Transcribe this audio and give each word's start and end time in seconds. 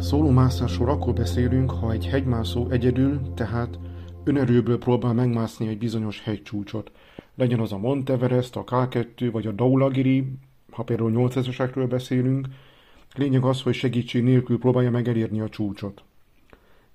Szólómászásról 0.00 0.88
akkor 0.88 1.12
beszélünk, 1.12 1.70
ha 1.70 1.92
egy 1.92 2.06
hegymászó 2.06 2.68
egyedül, 2.70 3.20
tehát 3.34 3.78
önerőből 4.24 4.78
próbál 4.78 5.12
megmászni 5.12 5.68
egy 5.68 5.78
bizonyos 5.78 6.22
hegycsúcsot. 6.22 6.90
Legyen 7.34 7.60
az 7.60 7.72
a 7.72 7.78
Monteverest, 7.78 8.56
a 8.56 8.64
K2 8.64 9.28
vagy 9.32 9.46
a 9.46 9.52
Daulagiri, 9.52 10.32
ha 10.70 10.82
például 10.82 11.12
8000-esekről 11.14 11.86
beszélünk, 11.88 12.48
lényeg 13.14 13.44
az, 13.44 13.62
hogy 13.62 13.74
segítség 13.74 14.22
nélkül 14.22 14.58
próbálja 14.58 14.90
megelérni 14.90 15.40
a 15.40 15.48
csúcsot. 15.48 16.02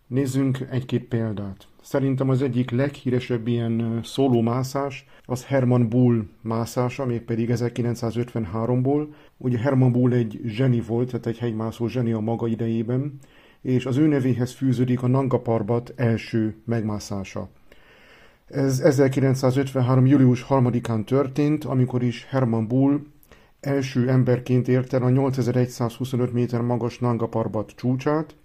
Nézzünk 0.08 0.58
egy-két 0.70 1.04
példát. 1.04 1.68
Szerintem 1.82 2.30
az 2.30 2.42
egyik 2.42 2.72
leghíresebb 2.72 3.48
ilyen 3.48 4.00
szólómászás 4.04 5.06
az 5.26 5.46
Herman 5.46 5.90
Bull 5.90 6.26
mászása, 6.42 7.06
mégpedig 7.06 7.50
1953-ból. 7.54 9.08
Ugye 9.38 9.58
Herman 9.58 9.92
Bull 9.92 10.12
egy 10.12 10.40
zseni 10.46 10.82
volt, 10.82 11.08
tehát 11.08 11.26
egy 11.26 11.38
hegymászó 11.38 11.88
zseni 11.88 12.12
a 12.12 12.20
maga 12.20 12.48
idejében, 12.48 13.20
és 13.62 13.86
az 13.86 13.98
ő 13.98 14.08
nevéhez 14.08 14.52
fűződik 14.52 15.04
a 15.04 15.08
Nanga 15.08 15.40
Parbat 15.40 15.94
első 15.96 16.56
megmászása. 16.66 17.50
Ez 18.48 18.80
1953. 18.80 20.06
július 20.06 20.46
3-án 20.50 21.04
történt, 21.04 21.64
amikor 21.64 22.04
is 22.04 22.26
Herman 22.30 22.68
Bull 22.68 23.00
első 23.60 24.10
emberként 24.10 24.68
érte 24.68 24.98
el 24.98 25.04
a 25.04 25.10
8125 25.10 26.34
méter 26.34 26.62
magas 26.62 27.00
Nanga 27.00 27.28
Parbat 27.28 27.72
csúcsát, 27.76 28.36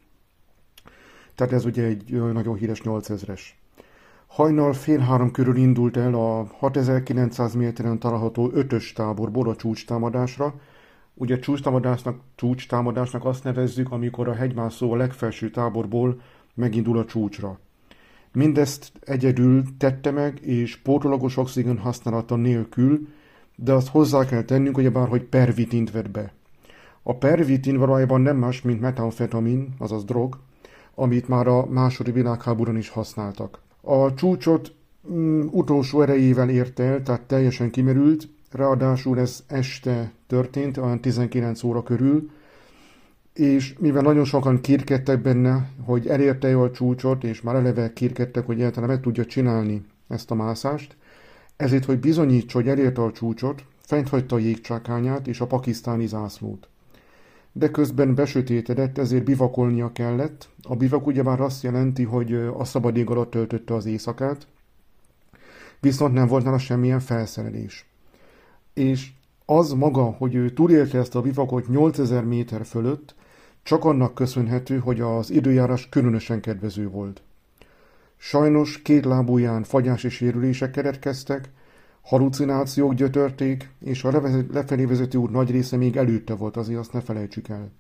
tehát 1.41 1.55
ez 1.55 1.65
ugye 1.65 1.85
egy 1.85 2.13
nagyon 2.33 2.57
híres 2.57 2.81
8000-es. 2.85 3.41
Hajnal 4.27 4.73
fél 4.73 4.99
három 4.99 5.31
körül 5.31 5.57
indult 5.57 5.97
el 5.97 6.15
a 6.15 6.47
6900 6.59 7.55
méteren 7.55 7.99
található 7.99 8.51
ötös 8.53 8.93
táborból 8.93 9.49
a 9.49 9.57
csúcstámadásra. 9.57 10.55
Ugye 11.15 11.39
csúcstámadásnak, 11.39 12.21
csúcstámadásnak 12.35 13.25
azt 13.25 13.45
nevezzük, 13.45 13.93
amikor 13.93 14.29
a 14.29 14.35
hegymászó 14.35 14.93
a 14.93 14.97
legfelső 14.97 15.51
táborból 15.51 16.21
megindul 16.55 16.99
a 16.99 17.05
csúcsra. 17.05 17.59
Mindezt 18.33 18.93
egyedül 19.01 19.63
tette 19.79 20.11
meg, 20.11 20.39
és 20.43 20.77
pótolagos 20.77 21.37
oxigén 21.37 21.79
használata 21.79 22.37
nélkül, 22.37 23.09
de 23.57 23.73
azt 23.73 23.89
hozzá 23.89 24.25
kell 24.25 24.43
tennünk, 24.43 24.75
hogy 24.75 24.93
bárhogy 24.93 25.23
pervitint 25.23 25.91
vett 25.91 26.11
be. 26.11 26.33
A 27.03 27.17
pervitin 27.17 27.77
valójában 27.77 28.21
nem 28.21 28.37
más, 28.37 28.63
mint 28.63 28.81
metamfetamin, 28.81 29.75
azaz 29.79 30.05
drog, 30.05 30.39
amit 31.01 31.29
már 31.29 31.47
a 31.47 31.67
második 31.67 32.15
világháborúban 32.15 32.79
is 32.79 32.89
használtak. 32.89 33.59
A 33.81 34.15
csúcsot 34.15 34.73
mm, 35.13 35.47
utolsó 35.51 36.03
erejével 36.03 36.49
ért 36.49 36.81
el, 36.81 37.03
tehát 37.03 37.21
teljesen 37.21 37.71
kimerült, 37.71 38.29
ráadásul 38.53 39.19
ez 39.19 39.45
este 39.47 40.13
történt, 40.27 40.77
olyan 40.77 41.01
19 41.01 41.63
óra 41.63 41.83
körül, 41.83 42.31
és 43.33 43.75
mivel 43.79 44.03
nagyon 44.03 44.25
sokan 44.25 44.61
kérkedtek 44.61 45.23
benne, 45.23 45.71
hogy 45.85 46.07
elérte 46.07 46.57
a 46.57 46.71
csúcsot, 46.71 47.25
és 47.25 47.41
már 47.41 47.55
eleve 47.55 47.93
kérkedtek, 47.93 48.47
hogy 48.47 48.57
egyáltalán 48.57 48.89
meg 48.89 49.01
tudja 49.01 49.27
csinálni 49.27 49.85
ezt 50.09 50.31
a 50.31 50.35
mászást, 50.35 50.97
ezért, 51.57 51.85
hogy 51.85 51.99
bizonyítsa, 51.99 52.59
hogy 52.59 52.69
elérte 52.69 53.03
a 53.03 53.13
csúcsot, 53.13 53.65
fent 53.81 54.09
hagyta 54.09 54.37
a 54.37 54.39
jégcsákányát 54.39 55.27
és 55.27 55.41
a 55.41 55.47
pakisztáni 55.47 56.07
zászlót 56.07 56.69
de 57.53 57.71
közben 57.71 58.15
besötétedett, 58.15 58.99
ezért 58.99 59.25
bivakolnia 59.25 59.93
kellett. 59.93 60.49
A 60.63 60.77
bivak 60.77 61.07
ugyebár 61.07 61.41
azt 61.41 61.63
jelenti, 61.63 62.03
hogy 62.05 62.35
a 62.35 62.65
szabad 62.65 62.97
ég 62.97 63.11
alatt 63.11 63.31
töltötte 63.31 63.75
az 63.75 63.87
éjszakát, 63.87 64.47
viszont 65.81 66.15
nem 66.15 66.27
volt 66.27 66.45
nála 66.45 66.59
semmilyen 66.59 67.01
felszerelés. 67.01 67.87
És 68.75 69.11
az 69.45 69.73
maga, 69.73 70.03
hogy 70.03 70.35
ő 70.35 70.51
túlélte 70.51 70.99
ezt 70.99 71.15
a 71.15 71.21
bivakot 71.21 71.69
8000 71.69 72.25
méter 72.25 72.67
fölött, 72.67 73.15
csak 73.63 73.85
annak 73.85 74.15
köszönhető, 74.15 74.79
hogy 74.79 75.01
az 75.01 75.31
időjárás 75.31 75.89
különösen 75.89 76.41
kedvező 76.41 76.89
volt. 76.89 77.23
Sajnos 78.17 78.83
két 78.83 79.05
lábúján 79.05 79.63
fagyási 79.63 80.09
sérülések 80.09 80.71
keretkeztek, 80.71 81.51
Halucinációk 82.03 82.95
gyötörték, 82.95 83.71
és 83.81 84.05
a 84.05 84.21
lefelé 84.53 84.85
vezető 84.85 85.19
út 85.19 85.31
nagy 85.31 85.51
része 85.51 85.77
még 85.77 85.97
előtte 85.97 86.35
volt, 86.35 86.57
azért 86.57 86.79
azt 86.79 86.93
ne 86.93 87.01
felejtsük 87.01 87.49
el. 87.49 87.71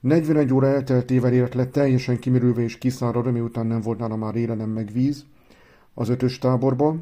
41 0.00 0.52
óra 0.52 0.66
elteltével 0.66 1.32
ért 1.32 1.54
le 1.54 1.66
teljesen 1.66 2.18
kimerülve 2.18 2.62
és 2.62 2.78
kiszáradva, 2.78 3.30
miután 3.30 3.66
nem 3.66 3.80
volt 3.80 3.98
nála 3.98 4.16
már 4.16 4.34
élelem 4.34 4.70
meg 4.70 4.90
víz, 4.92 5.24
az 5.94 6.08
ötös 6.08 6.38
táborba, 6.38 6.96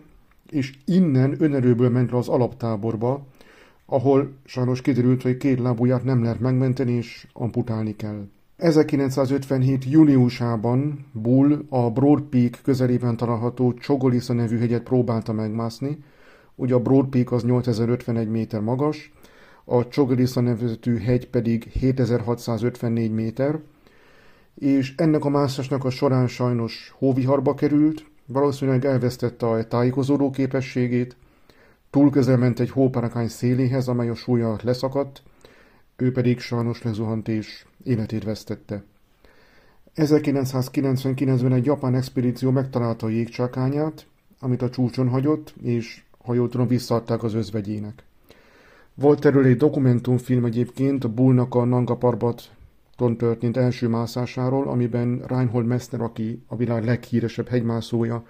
és 0.50 0.78
innen 0.84 1.36
önerőből 1.38 1.90
ment 1.90 2.10
le 2.10 2.16
az 2.16 2.28
alaptáborba, 2.28 3.26
ahol 3.86 4.32
sajnos 4.44 4.80
kiderült, 4.80 5.22
hogy 5.22 5.36
két 5.36 5.58
lábúját 5.58 6.04
nem 6.04 6.22
lehet 6.22 6.40
megmenteni, 6.40 6.92
és 6.92 7.26
amputálni 7.32 7.96
kell. 7.96 8.28
1957. 8.56 9.84
júniusában 9.84 11.06
Bull 11.12 11.64
a 11.68 11.90
Broad 11.90 12.22
Peak 12.22 12.58
közelében 12.62 13.16
található 13.16 13.74
Csogolisza 13.74 14.32
nevű 14.32 14.58
hegyet 14.58 14.82
próbálta 14.82 15.32
megmászni. 15.32 15.98
Ugye 16.54 16.74
a 16.74 16.80
Broad 16.80 17.06
Peak 17.06 17.32
az 17.32 17.44
8051 17.44 18.28
méter 18.28 18.60
magas, 18.60 19.12
a 19.64 19.88
Csogolisza 19.88 20.40
nevezetű 20.40 20.98
hegy 20.98 21.28
pedig 21.28 21.64
7654 21.80 23.12
méter, 23.12 23.60
és 24.54 24.94
ennek 24.96 25.24
a 25.24 25.28
mászásnak 25.28 25.84
a 25.84 25.90
során 25.90 26.26
sajnos 26.26 26.94
hóviharba 26.98 27.54
került, 27.54 28.04
valószínűleg 28.26 28.84
elvesztette 28.84 29.46
a 29.46 29.66
tájékozódó 29.66 30.30
képességét, 30.30 31.16
túl 31.90 32.10
közel 32.10 32.36
ment 32.36 32.60
egy 32.60 32.70
hóparakány 32.70 33.28
széléhez, 33.28 33.88
amely 33.88 34.08
a 34.08 34.14
súlya 34.14 34.56
leszakadt, 34.62 35.22
ő 35.96 36.12
pedig 36.12 36.38
sajnos 36.38 36.82
lezuhant 36.82 37.28
és 37.28 37.66
életét 37.84 38.24
vesztette. 38.24 38.82
1999-ben 39.96 41.52
egy 41.52 41.64
japán 41.64 41.94
expedíció 41.94 42.50
megtalálta 42.50 43.06
a 43.06 43.10
jégcsákányát, 43.10 44.06
amit 44.40 44.62
a 44.62 44.70
csúcson 44.70 45.08
hagyott, 45.08 45.54
és 45.62 46.02
ha 46.24 46.34
jól 46.34 46.48
tudom, 46.48 46.66
visszaadták 46.66 47.22
az 47.22 47.34
özvegyének. 47.34 48.02
Volt 48.94 49.24
erről 49.24 49.44
egy 49.44 49.56
dokumentumfilm 49.56 50.44
egyébként, 50.44 51.04
a 51.04 51.08
Bullnak 51.08 51.54
a 51.54 51.64
Nanga 51.64 51.96
Parbaton 51.96 53.16
történt 53.16 53.56
első 53.56 53.88
mászásáról, 53.88 54.68
amiben 54.68 55.22
Reinhold 55.26 55.66
Messner, 55.66 56.00
aki 56.00 56.42
a 56.46 56.56
világ 56.56 56.84
leghíresebb 56.84 57.48
hegymászója, 57.48 58.26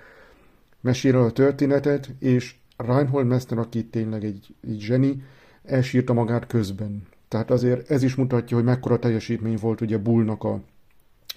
mesél 0.81 1.17
a 1.17 1.33
történetet, 1.33 2.11
és 2.19 2.55
Reinhold 2.77 3.27
Messner, 3.27 3.59
aki 3.59 3.85
tényleg 3.85 4.25
egy, 4.25 4.55
egy 4.69 4.81
zseni, 4.81 5.23
elsírta 5.65 6.13
magát 6.13 6.47
közben. 6.47 7.07
Tehát 7.29 7.51
azért 7.51 7.91
ez 7.91 8.03
is 8.03 8.15
mutatja, 8.15 8.57
hogy 8.57 8.67
mekkora 8.67 8.99
teljesítmény 8.99 9.59
volt 9.61 9.81
ugye 9.81 9.99
Bullnak 9.99 10.45
a 10.45 10.61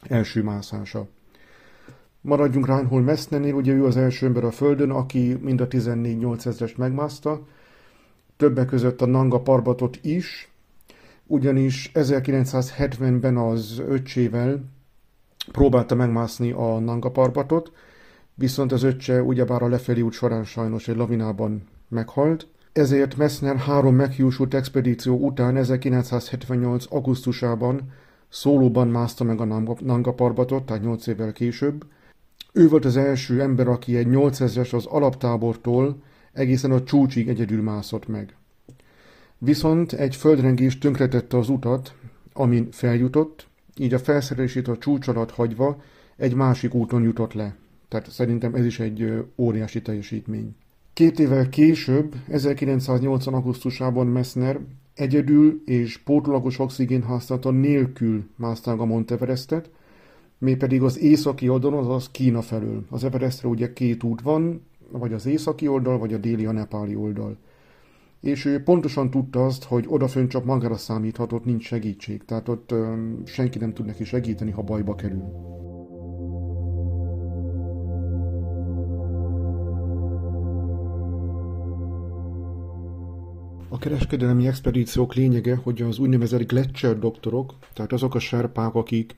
első 0.01 0.43
mászása. 0.43 1.07
Maradjunk 2.21 2.67
Reinhold 2.67 3.03
Messnernél, 3.03 3.53
ugye 3.53 3.73
ő 3.73 3.85
az 3.85 3.97
első 3.97 4.25
ember 4.25 4.43
a 4.43 4.51
Földön, 4.51 4.89
aki 4.89 5.37
mind 5.41 5.61
a 5.61 5.67
14-8000-est 5.67 6.75
megmászta, 6.77 7.47
többek 8.37 8.67
között 8.67 9.01
a 9.01 9.05
Nanga 9.05 9.39
Parbatot 9.39 9.99
is, 10.01 10.51
ugyanis 11.25 11.91
1970-ben 11.93 13.37
az 13.37 13.81
öccsével 13.87 14.63
próbálta 15.51 15.95
megmászni 15.95 16.51
a 16.51 16.79
Nanga 16.79 17.11
Parbatot, 17.11 17.71
viszont 18.33 18.71
az 18.71 18.83
öccse 18.83 19.21
ugyebár 19.21 19.61
a 19.61 19.67
lefelé 19.67 20.01
út 20.01 20.13
során 20.13 20.43
sajnos 20.43 20.87
egy 20.87 20.95
lavinában 20.95 21.67
meghalt, 21.87 22.47
ezért 22.79 23.17
Messner 23.17 23.57
három 23.57 23.95
meghiúsult 23.95 24.53
expedíció 24.53 25.17
után 25.17 25.57
1978. 25.57 26.85
augusztusában 26.89 27.91
szólóban 28.29 28.87
mászta 28.87 29.23
meg 29.23 29.41
a 29.41 29.45
Nanga 29.79 30.13
Parbatot, 30.13 30.65
tehát 30.65 30.83
8 30.83 31.07
évvel 31.07 31.31
később. 31.31 31.85
Ő 32.53 32.67
volt 32.67 32.85
az 32.85 32.97
első 32.97 33.41
ember, 33.41 33.67
aki 33.67 33.97
egy 33.97 34.07
8000-es 34.09 34.73
az 34.73 34.85
alaptábortól 34.85 36.01
egészen 36.33 36.71
a 36.71 36.83
csúcsig 36.83 37.29
egyedül 37.29 37.61
mászott 37.61 38.07
meg. 38.07 38.35
Viszont 39.37 39.93
egy 39.93 40.15
földrengés 40.15 40.77
tönkretette 40.77 41.37
az 41.37 41.49
utat, 41.49 41.95
amin 42.33 42.71
feljutott, 42.71 43.47
így 43.77 43.93
a 43.93 43.99
felszerelését 43.99 44.67
a 44.67 44.77
csúcs 44.77 45.07
alatt 45.07 45.31
hagyva 45.31 45.81
egy 46.15 46.33
másik 46.33 46.73
úton 46.73 47.01
jutott 47.01 47.33
le. 47.33 47.55
Tehát 47.87 48.11
szerintem 48.11 48.55
ez 48.55 48.65
is 48.65 48.79
egy 48.79 49.25
óriási 49.35 49.81
teljesítmény. 49.81 50.55
Két 50.99 51.19
évvel 51.19 51.49
később, 51.49 52.15
1980. 52.27 53.33
augusztusában 53.33 54.07
Messner 54.07 54.59
egyedül 54.93 55.61
és 55.65 55.97
pótlagos 55.97 56.59
oxigén 56.59 57.03
használata 57.03 57.51
nélkül 57.51 58.23
mászta 58.35 58.71
a 58.71 58.85
Monteverestet, 58.85 59.69
mi 60.37 60.55
pedig 60.55 60.81
az 60.81 60.99
északi 60.99 61.49
oldalon, 61.49 61.79
azaz 61.79 62.11
Kína 62.11 62.41
felől. 62.41 62.85
Az 62.89 63.03
Everestre 63.03 63.47
ugye 63.47 63.73
két 63.73 64.03
út 64.03 64.21
van, 64.21 64.61
vagy 64.91 65.13
az 65.13 65.25
északi 65.25 65.67
oldal, 65.67 65.97
vagy 65.97 66.13
a 66.13 66.17
déli 66.17 66.45
a 66.45 66.51
nepáli 66.51 66.95
oldal. 66.95 67.37
És 68.21 68.45
ő 68.45 68.63
pontosan 68.63 69.09
tudta 69.09 69.45
azt, 69.45 69.63
hogy 69.63 69.85
odafön 69.87 70.27
csak 70.27 70.45
magára 70.45 70.77
számíthatott, 70.77 71.45
nincs 71.45 71.63
segítség. 71.63 72.25
Tehát 72.25 72.49
ott 72.49 72.73
senki 73.25 73.57
nem 73.57 73.73
tud 73.73 73.85
neki 73.85 74.03
segíteni, 74.03 74.51
ha 74.51 74.61
bajba 74.61 74.95
kerül. 74.95 75.23
Kereskedelmi 83.79 84.47
expedíciók 84.47 85.13
lényege, 85.13 85.55
hogy 85.55 85.81
az 85.81 85.99
úgynevezett 85.99 86.47
Gletscher 86.47 86.99
doktorok, 86.99 87.53
tehát 87.73 87.91
azok 87.91 88.15
a 88.15 88.19
serpák, 88.19 88.75
akik 88.75 89.15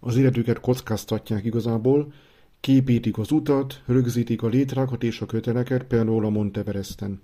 az 0.00 0.16
életüket 0.16 0.60
kockáztatják 0.60 1.44
igazából, 1.44 2.12
képítik 2.60 3.18
az 3.18 3.30
utat, 3.30 3.82
rögzítik 3.86 4.42
a 4.42 4.48
létrákat 4.48 5.02
és 5.02 5.20
a 5.20 5.26
köteleket, 5.26 5.84
például 5.84 6.24
a 6.24 6.30
Monteveresten. 6.30 7.20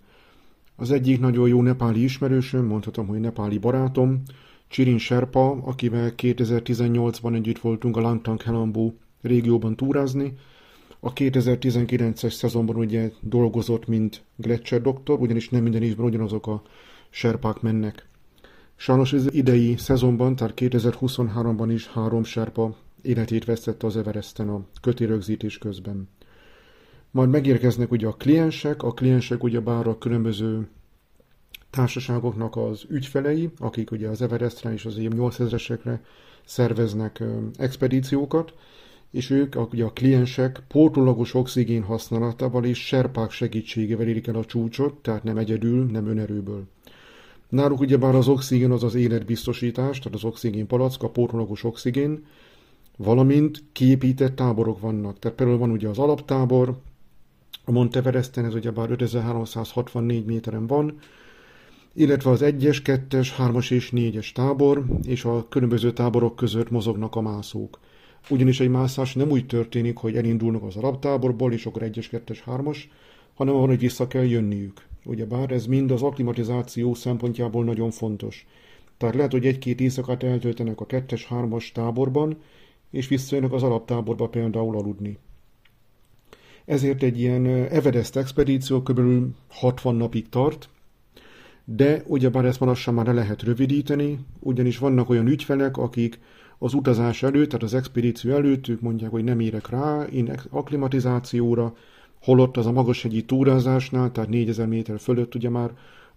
Az 0.77 0.91
egyik 0.91 1.21
nagyon 1.21 1.49
jó 1.49 1.63
nepáli 1.63 2.03
ismerősöm, 2.03 2.65
mondhatom, 2.65 3.07
hogy 3.07 3.21
nepáli 3.21 3.59
barátom, 3.59 4.23
Csirin 4.69 4.99
Serpa, 4.99 5.51
akivel 5.51 6.13
2018-ban 6.17 7.35
együtt 7.35 7.59
voltunk 7.59 7.97
a 7.97 8.01
Langtang 8.01 8.43
Helambu 8.43 8.93
régióban 9.23 9.77
túrázni. 9.77 10.33
A 11.01 11.13
2019-es 11.13 12.33
szezonban 12.33 12.77
ugye 12.77 13.11
dolgozott, 13.21 13.87
mint 13.87 14.23
Gletscher 14.37 14.81
doktor, 14.81 15.21
ugyanis 15.21 15.49
nem 15.49 15.63
minden 15.63 15.83
évben 15.83 16.07
ugyanazok 16.07 16.47
a 16.47 16.63
serpák 17.11 17.61
mennek. 17.61 18.09
Sajnos 18.77 19.13
az 19.13 19.33
idei 19.33 19.77
szezonban, 19.77 20.37
tehát 20.37 20.55
2023-ban 20.57 21.69
is 21.73 21.87
három 21.87 22.25
serpa 22.25 22.77
életét 23.03 23.45
vesztette 23.45 23.87
az 23.87 23.97
Everesten 23.97 24.49
a 24.49 24.65
kötérögzítés 24.81 25.59
közben. 25.59 26.09
Majd 27.11 27.31
megérkeznek 27.31 27.91
ugye 27.91 28.07
a 28.07 28.13
kliensek, 28.13 28.83
a 28.83 28.93
kliensek 28.93 29.43
ugye 29.43 29.61
bár 29.61 29.87
a 29.87 29.99
különböző 29.99 30.69
társaságoknak 31.71 32.57
az 32.57 32.85
ügyfelei, 32.89 33.51
akik 33.59 33.91
ugye 33.91 34.09
az 34.09 34.23
Everestre 34.23 34.73
és 34.73 34.85
az 34.85 34.99
ilyen 34.99 35.13
8000-esekre 35.17 35.99
szerveznek 36.45 37.23
expedíciókat, 37.57 38.55
és 39.11 39.31
ők, 39.31 39.73
ugye 39.73 39.85
a 39.85 39.93
kliensek 39.93 40.63
pótolagos 40.69 41.35
oxigén 41.35 41.83
használatával 41.83 42.65
és 42.65 42.87
serpák 42.87 43.31
segítségével 43.31 44.09
érik 44.09 44.27
el 44.27 44.35
a 44.35 44.45
csúcsot, 44.45 44.95
tehát 44.95 45.25
nem 45.25 45.39
egyedül, 45.39 45.85
nem 45.85 46.07
önerőből. 46.07 46.67
Náluk 47.49 47.81
ugyebár 47.81 48.15
az 48.15 48.29
oxigén 48.29 48.71
az 48.71 48.83
az 48.83 48.95
életbiztosítás, 48.95 49.99
tehát 49.99 50.15
az 50.15 50.25
oxigén 50.25 50.67
palack, 50.67 51.03
a 51.03 51.11
pótolagos 51.11 51.65
oxigén, 51.65 52.25
valamint 52.97 53.63
kiépített 53.73 54.37
táborok 54.37 54.81
vannak. 54.81 55.19
Tehát 55.19 55.37
például 55.37 55.59
van 55.59 55.71
ugye 55.71 55.89
az 55.89 55.99
alaptábor, 55.99 56.79
a 57.65 57.71
Monteveresten 57.71 58.45
ez 58.45 58.55
ugyebár 58.55 58.91
5364 58.91 60.25
méteren 60.25 60.67
van, 60.67 60.99
illetve 61.93 62.31
az 62.31 62.41
1-es, 62.43 62.81
2-es, 62.85 63.29
3-as 63.39 63.71
és 63.71 63.91
4-es 63.95 64.33
tábor, 64.33 64.85
és 65.03 65.25
a 65.25 65.47
különböző 65.49 65.93
táborok 65.93 66.37
között 66.37 66.71
mozognak 66.71 67.17
a 67.17 67.21
mászók. 67.21 67.79
Ugyanis 68.29 68.61
egy 68.61 68.69
mászás 68.69 69.15
nem 69.15 69.31
úgy 69.31 69.47
történik, 69.47 69.97
hogy 69.97 70.17
elindulnak 70.17 70.63
az 70.63 70.77
alaptáborból, 70.77 71.53
és 71.53 71.67
akkor 71.67 71.83
1-es, 71.85 72.07
2-es, 72.11 72.39
3-as, 72.47 72.79
hanem 73.35 73.55
van, 73.55 73.67
hogy 73.67 73.79
vissza 73.79 74.07
kell 74.07 74.25
jönniük. 74.25 74.87
Ugyebár 75.05 75.51
ez 75.51 75.67
mind 75.67 75.91
az 75.91 76.03
aklimatizáció 76.03 76.95
szempontjából 76.95 77.65
nagyon 77.65 77.91
fontos. 77.91 78.47
Tehát 78.97 79.15
lehet, 79.15 79.33
hogy 79.33 79.47
egy-két 79.47 79.81
éjszakát 79.81 80.23
eltöltenek 80.23 80.81
a 80.81 80.87
2-es, 80.87 81.23
3-as 81.31 81.73
táborban, 81.73 82.37
és 82.91 83.09
visszajönnek 83.09 83.53
az 83.53 83.63
alaptáborba 83.63 84.29
például 84.29 84.77
aludni. 84.77 85.19
Ezért 86.65 87.03
egy 87.03 87.21
ilyen 87.21 87.47
Everest 87.47 88.17
expedíció 88.17 88.83
kb. 88.83 89.01
60 89.49 89.95
napig 89.95 90.29
tart, 90.29 90.69
de 91.65 92.03
ugyebár 92.07 92.45
ezt 92.45 92.61
már 92.61 92.69
lassan 92.69 92.95
már 92.95 93.07
le 93.07 93.13
lehet 93.13 93.43
rövidíteni, 93.43 94.19
ugyanis 94.41 94.79
vannak 94.79 95.11
olyan 95.11 95.27
ügyfelek, 95.27 95.77
akik 95.77 96.19
az 96.59 96.75
utazás 96.75 97.23
előtt, 97.23 97.49
tehát 97.49 97.63
az 97.63 97.75
expedíció 97.75 98.35
előtt, 98.35 98.69
ők 98.69 98.81
mondják, 98.81 99.11
hogy 99.11 99.25
nem 99.25 99.41
érek 99.41 99.69
rá, 99.69 100.03
én 100.03 100.33
akklimatizációra, 100.51 101.75
holott 102.23 102.57
az 102.57 102.67
a 102.67 102.73
magashegyi 102.73 103.25
túrázásnál, 103.25 104.13
tehát 104.13 104.31
4000 104.31 104.67
méter 104.67 104.99
fölött 105.01 105.35
ugye 105.35 105.49
már 105.49 105.71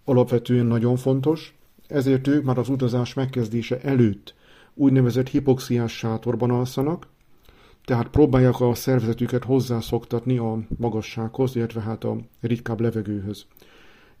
alapvetően 0.04 0.66
nagyon 0.66 0.96
fontos, 0.96 1.54
ezért 1.86 2.26
ők 2.26 2.44
már 2.44 2.58
az 2.58 2.68
utazás 2.68 3.14
megkezdése 3.14 3.80
előtt 3.80 4.34
úgynevezett 4.74 5.28
hipoxiás 5.28 5.96
sátorban 5.96 6.50
alszanak, 6.50 7.06
tehát 7.84 8.08
próbálják 8.08 8.60
a 8.60 8.74
szervezetüket 8.74 9.44
hozzászoktatni 9.44 10.38
a 10.38 10.58
magassághoz, 10.76 11.56
illetve 11.56 11.80
hát 11.80 12.04
a 12.04 12.16
ritkább 12.40 12.80
levegőhöz. 12.80 13.46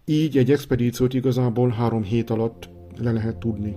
Így 0.04 0.38
egy 0.38 0.50
expedíciót 0.50 1.14
igazából 1.14 1.68
három 1.68 2.02
hét 2.02 2.30
alatt 2.30 2.68
le 2.96 3.12
lehet 3.12 3.36
tudni. 3.36 3.76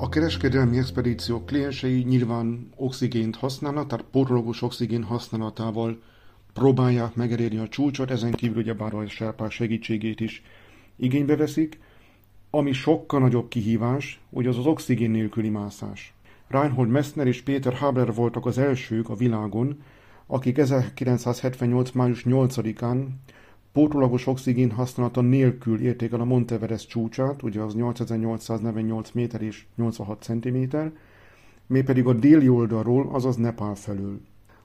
A 0.00 0.08
kereskedelmi 0.08 0.78
expedíció 0.78 1.44
kliensei 1.44 2.02
nyilván 2.02 2.68
oxigént 2.76 3.36
használnak, 3.36 3.86
tehát 3.86 4.04
porológus 4.10 4.62
oxigén 4.62 5.02
használatával 5.02 6.02
próbálják 6.52 7.14
megelérni 7.14 7.58
a 7.58 7.68
csúcsot, 7.68 8.10
ezen 8.10 8.32
kívül 8.32 8.56
ugyebár 8.56 8.94
a 8.94 9.08
serpák 9.08 9.50
segítségét 9.50 10.20
is 10.20 10.42
igénybe 10.96 11.36
veszik, 11.36 11.80
ami 12.50 12.72
sokkal 12.72 13.20
nagyobb 13.20 13.48
kihívás, 13.48 14.20
hogy 14.30 14.46
az 14.46 14.58
az 14.58 14.66
oxigén 14.66 15.10
nélküli 15.10 15.48
mászás. 15.48 16.14
Reinhold 16.48 16.88
Messner 16.88 17.26
és 17.26 17.42
Péter 17.42 17.74
Haber 17.74 18.14
voltak 18.14 18.46
az 18.46 18.58
elsők 18.58 19.08
a 19.08 19.14
világon, 19.16 19.82
akik 20.26 20.58
1978. 20.58 21.90
május 21.90 22.22
8-án 22.26 23.06
pótolagos 23.72 24.26
oxigén 24.26 24.70
használata 24.70 25.20
nélkül 25.20 25.80
érték 25.80 26.12
el 26.12 26.20
a 26.20 26.24
Monteverest 26.24 26.88
csúcsát, 26.88 27.42
ugye 27.42 27.60
az 27.60 27.74
8848 27.74 29.10
méter 29.10 29.42
és 29.42 29.66
86 29.76 30.22
cm, 30.22 30.76
mi 31.66 31.82
pedig 31.82 32.06
a 32.06 32.12
déli 32.12 32.48
oldalról, 32.48 33.08
azaz 33.12 33.36
Nepál 33.36 33.74
felől. 33.74 34.20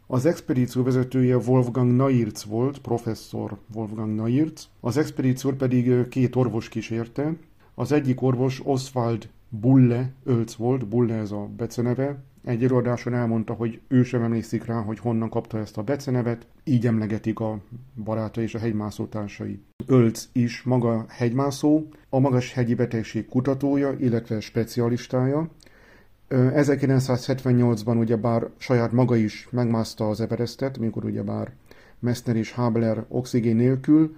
Az 0.07 0.25
expedíció 0.25 0.83
vezetője 0.83 1.38
Wolfgang 1.38 1.95
Nairz 1.95 2.45
volt, 2.45 2.79
professzor 2.79 3.57
Wolfgang 3.73 4.15
Nairz, 4.15 4.69
az 4.79 4.97
expedíciót 4.97 5.55
pedig 5.55 6.07
két 6.07 6.35
orvos 6.35 6.69
kísérte. 6.69 7.35
Az 7.75 7.91
egyik 7.91 8.21
orvos 8.21 8.61
Oswald 8.63 9.29
Bulle 9.50 10.13
Ölc 10.23 10.53
volt, 10.53 10.88
Bulle 10.88 11.13
ez 11.13 11.31
a 11.31 11.50
beceneve, 11.57 12.23
egy 12.43 12.63
előadáson 12.63 13.13
elmondta, 13.13 13.53
hogy 13.53 13.79
ő 13.87 14.03
sem 14.03 14.23
emlékszik 14.23 14.65
rá, 14.65 14.81
hogy 14.81 14.99
honnan 14.99 15.29
kapta 15.29 15.57
ezt 15.57 15.77
a 15.77 15.83
becenevet, 15.83 16.45
így 16.63 16.87
emlegetik 16.87 17.39
a 17.39 17.59
baráta 18.03 18.41
és 18.41 18.55
a 18.55 18.59
hegymászó 18.59 19.05
társai. 19.05 19.59
Ölc 19.85 20.27
is 20.31 20.61
maga 20.61 21.05
hegymászó, 21.09 21.83
a 22.09 22.19
magas 22.19 22.53
hegyi 22.53 22.75
betegség 22.75 23.27
kutatója, 23.29 23.91
illetve 23.99 24.39
specialistája. 24.39 25.49
1978-ban 26.29 27.99
ugyebár 27.99 28.47
saját 28.57 28.91
maga 28.91 29.15
is 29.15 29.47
megmászta 29.51 30.09
az 30.09 30.21
Everestet, 30.21 30.77
mikor 30.77 31.05
ugyebár 31.05 31.51
Messner 31.99 32.35
és 32.35 32.51
Habler 32.51 33.05
oxigén 33.07 33.55
nélkül, 33.55 34.15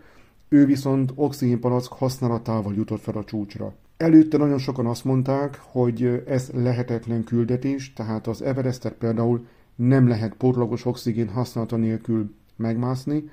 ő 0.50 0.66
viszont 0.66 1.12
oxigénpalack 1.16 1.94
használatával 1.94 2.74
jutott 2.74 3.02
fel 3.02 3.18
a 3.18 3.24
csúcsra. 3.24 3.74
Előtte 3.98 4.38
nagyon 4.38 4.58
sokan 4.58 4.86
azt 4.86 5.06
mondták, 5.06 5.60
hogy 5.62 6.24
ez 6.28 6.50
lehetetlen 6.54 7.24
küldetés, 7.24 7.94
tehát 7.94 8.28
az 8.28 8.42
Everestet 8.42 8.94
például 8.94 9.48
nem 9.76 10.08
lehet 10.08 10.34
pótlagos 10.34 10.86
oxigén 10.86 11.30
használata 11.30 11.76
nélkül 11.76 12.34
megmászni. 12.56 13.30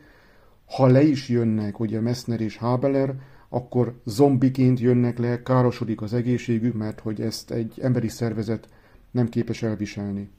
Ha 0.66 0.86
le 0.86 1.02
is 1.02 1.28
jönnek, 1.28 1.80
ugye 1.80 2.00
Messner 2.00 2.40
és 2.40 2.56
Habeler, 2.56 3.14
akkor 3.48 4.00
zombiként 4.04 4.80
jönnek 4.80 5.18
le, 5.18 5.42
károsodik 5.42 6.02
az 6.02 6.12
egészségük, 6.12 6.74
mert 6.74 7.00
hogy 7.00 7.20
ezt 7.20 7.50
egy 7.50 7.78
emberi 7.80 8.08
szervezet 8.08 8.68
nem 9.10 9.28
képes 9.28 9.62
elviselni. 9.62 10.30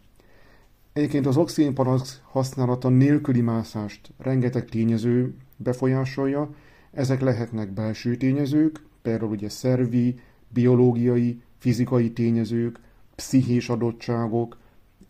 Egyébként 0.94 1.26
az 1.26 1.38
oxigénpalack 1.38 2.22
használata 2.24 2.90
nélküli 2.90 3.42
mászást 3.42 4.12
rengeteg 4.18 4.66
tényező 4.66 5.34
befolyásolja, 5.58 6.50
ezek 6.92 7.22
lehetnek 7.22 7.74
belső 7.74 8.16
tényezők, 8.16 8.82
például 9.04 9.32
ugye 9.32 9.50
szervi, 9.50 10.20
biológiai, 10.50 11.42
fizikai 11.58 12.12
tényezők, 12.12 12.80
pszichés 13.16 13.70
adottságok, 13.70 14.58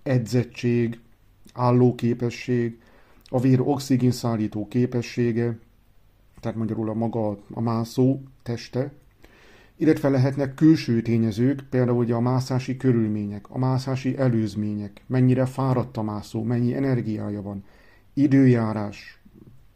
edzettség, 0.03 0.99
állóképesség, 1.53 2.79
a 3.25 3.39
vér 3.39 3.59
oxigén 3.61 4.11
szállító 4.11 4.67
képessége, 4.67 5.57
tehát 6.39 6.57
magyarul 6.57 6.89
a 6.89 6.93
maga 6.93 7.39
a 7.51 7.61
mászó 7.61 8.19
teste, 8.43 8.91
illetve 9.75 10.09
lehetnek 10.09 10.53
külső 10.53 11.01
tényezők, 11.01 11.65
például 11.69 11.97
ugye 11.97 12.13
a 12.13 12.19
mászási 12.19 12.77
körülmények, 12.77 13.49
a 13.49 13.57
mászási 13.57 14.17
előzmények, 14.17 15.01
mennyire 15.07 15.45
fáradt 15.45 15.97
a 15.97 16.01
mászó, 16.01 16.43
mennyi 16.43 16.75
energiája 16.75 17.41
van, 17.41 17.63
időjárás, 18.13 19.21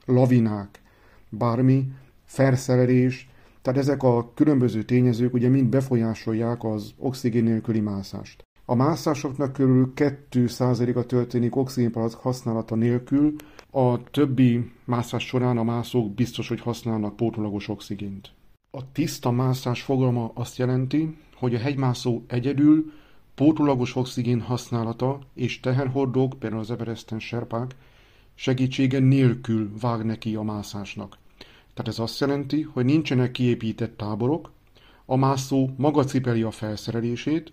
lavinák, 0.05 0.81
bármi, 1.29 1.91
ferszeverés, 2.25 3.29
tehát 3.67 3.81
ezek 3.81 4.03
a 4.03 4.31
különböző 4.33 4.83
tényezők 4.83 5.33
ugye 5.33 5.50
mind 5.50 5.69
befolyásolják 5.69 6.63
az 6.63 6.93
oxigén 6.97 7.43
nélküli 7.43 7.79
mászást. 7.79 8.43
A 8.65 8.75
mászásoknak 8.75 9.53
körül 9.53 9.91
2%-a 9.95 11.05
történik 11.05 11.55
oxigénpalack 11.55 12.19
használata 12.19 12.75
nélkül, 12.75 13.36
a 13.71 14.03
többi 14.03 14.71
mászás 14.86 15.25
során 15.25 15.57
a 15.57 15.63
mászók 15.63 16.13
biztos, 16.13 16.47
hogy 16.47 16.62
használnak 16.62 17.15
pótolagos 17.15 17.67
oxigént. 17.67 18.31
A 18.71 18.91
tiszta 18.91 19.31
mászás 19.31 19.81
fogalma 19.81 20.31
azt 20.33 20.57
jelenti, 20.57 21.17
hogy 21.36 21.55
a 21.55 21.59
hegymászó 21.59 22.21
egyedül 22.27 22.91
pótolagos 23.36 23.95
oxigén 23.95 24.41
használata 24.41 25.19
és 25.33 25.59
teherhordók, 25.59 26.39
például 26.39 26.62
az 26.62 26.71
Everesten 26.71 27.19
serpák, 27.19 27.75
segítsége 28.36 29.00
nélkül 29.00 29.71
vág 29.79 30.05
neki 30.05 30.36
a 30.36 30.41
mászásnak. 30.41 31.17
Tehát 31.77 31.91
ez 31.91 32.00
azt 32.00 32.19
jelenti, 32.19 32.62
hogy 32.62 32.86
nincsenek 32.86 33.31
kiépített 33.31 33.98
táborok, 33.98 34.51
a 35.05 35.15
mászó 35.15 35.69
maga 35.75 36.03
cipeli 36.03 36.41
a 36.41 36.51
felszerelését, 36.51 37.51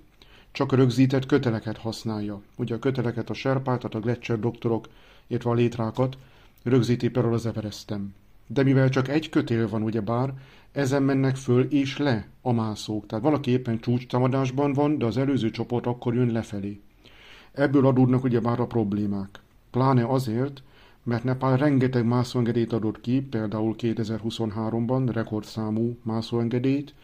csak 0.53 0.73
rögzített 0.73 1.27
köteleket 1.27 1.77
használja. 1.77 2.41
Ugye 2.57 2.75
a 2.75 2.79
köteleket 2.79 3.31
a 3.31 3.35
serpát, 3.35 3.85
a 3.85 4.01
Gletscher 4.01 4.39
doktorok, 4.39 4.89
illetve 5.27 5.51
a 5.51 5.55
létrákat 5.55 6.17
rögzíti 6.63 7.09
például 7.09 7.35
az 7.35 7.47
Everestem. 7.47 8.15
De 8.47 8.63
mivel 8.63 8.89
csak 8.89 9.09
egy 9.09 9.29
kötél 9.29 9.69
van 9.69 9.83
ugyebár, 9.83 10.33
ezen 10.73 11.03
mennek 11.03 11.37
föl 11.37 11.63
és 11.63 11.99
le 11.99 12.29
a 12.43 12.53
mászók. 12.53 13.07
Tehát 13.07 13.25
valaki 13.25 13.51
éppen 13.51 13.81
csúcstámadásban 13.81 14.73
van, 14.73 14.99
de 14.99 15.05
az 15.05 15.17
előző 15.17 15.51
csoport 15.51 15.87
akkor 15.87 16.15
jön 16.15 16.33
lefelé. 16.33 16.81
Ebből 17.53 17.87
adódnak 17.87 18.25
ugyebár 18.25 18.61
a 18.61 18.67
problémák. 18.67 19.41
Pláne 19.71 20.05
azért, 20.07 20.63
mert 21.05 21.25
Nepál 21.25 21.57
rengeteg 21.57 22.07
mászóengedélyt 22.07 22.73
adott 22.73 23.01
ki, 23.01 23.21
például 23.21 23.75
2023-ban 23.79 25.09
rekordszámú 25.13 25.97
mászóengedélyt, 26.03 26.95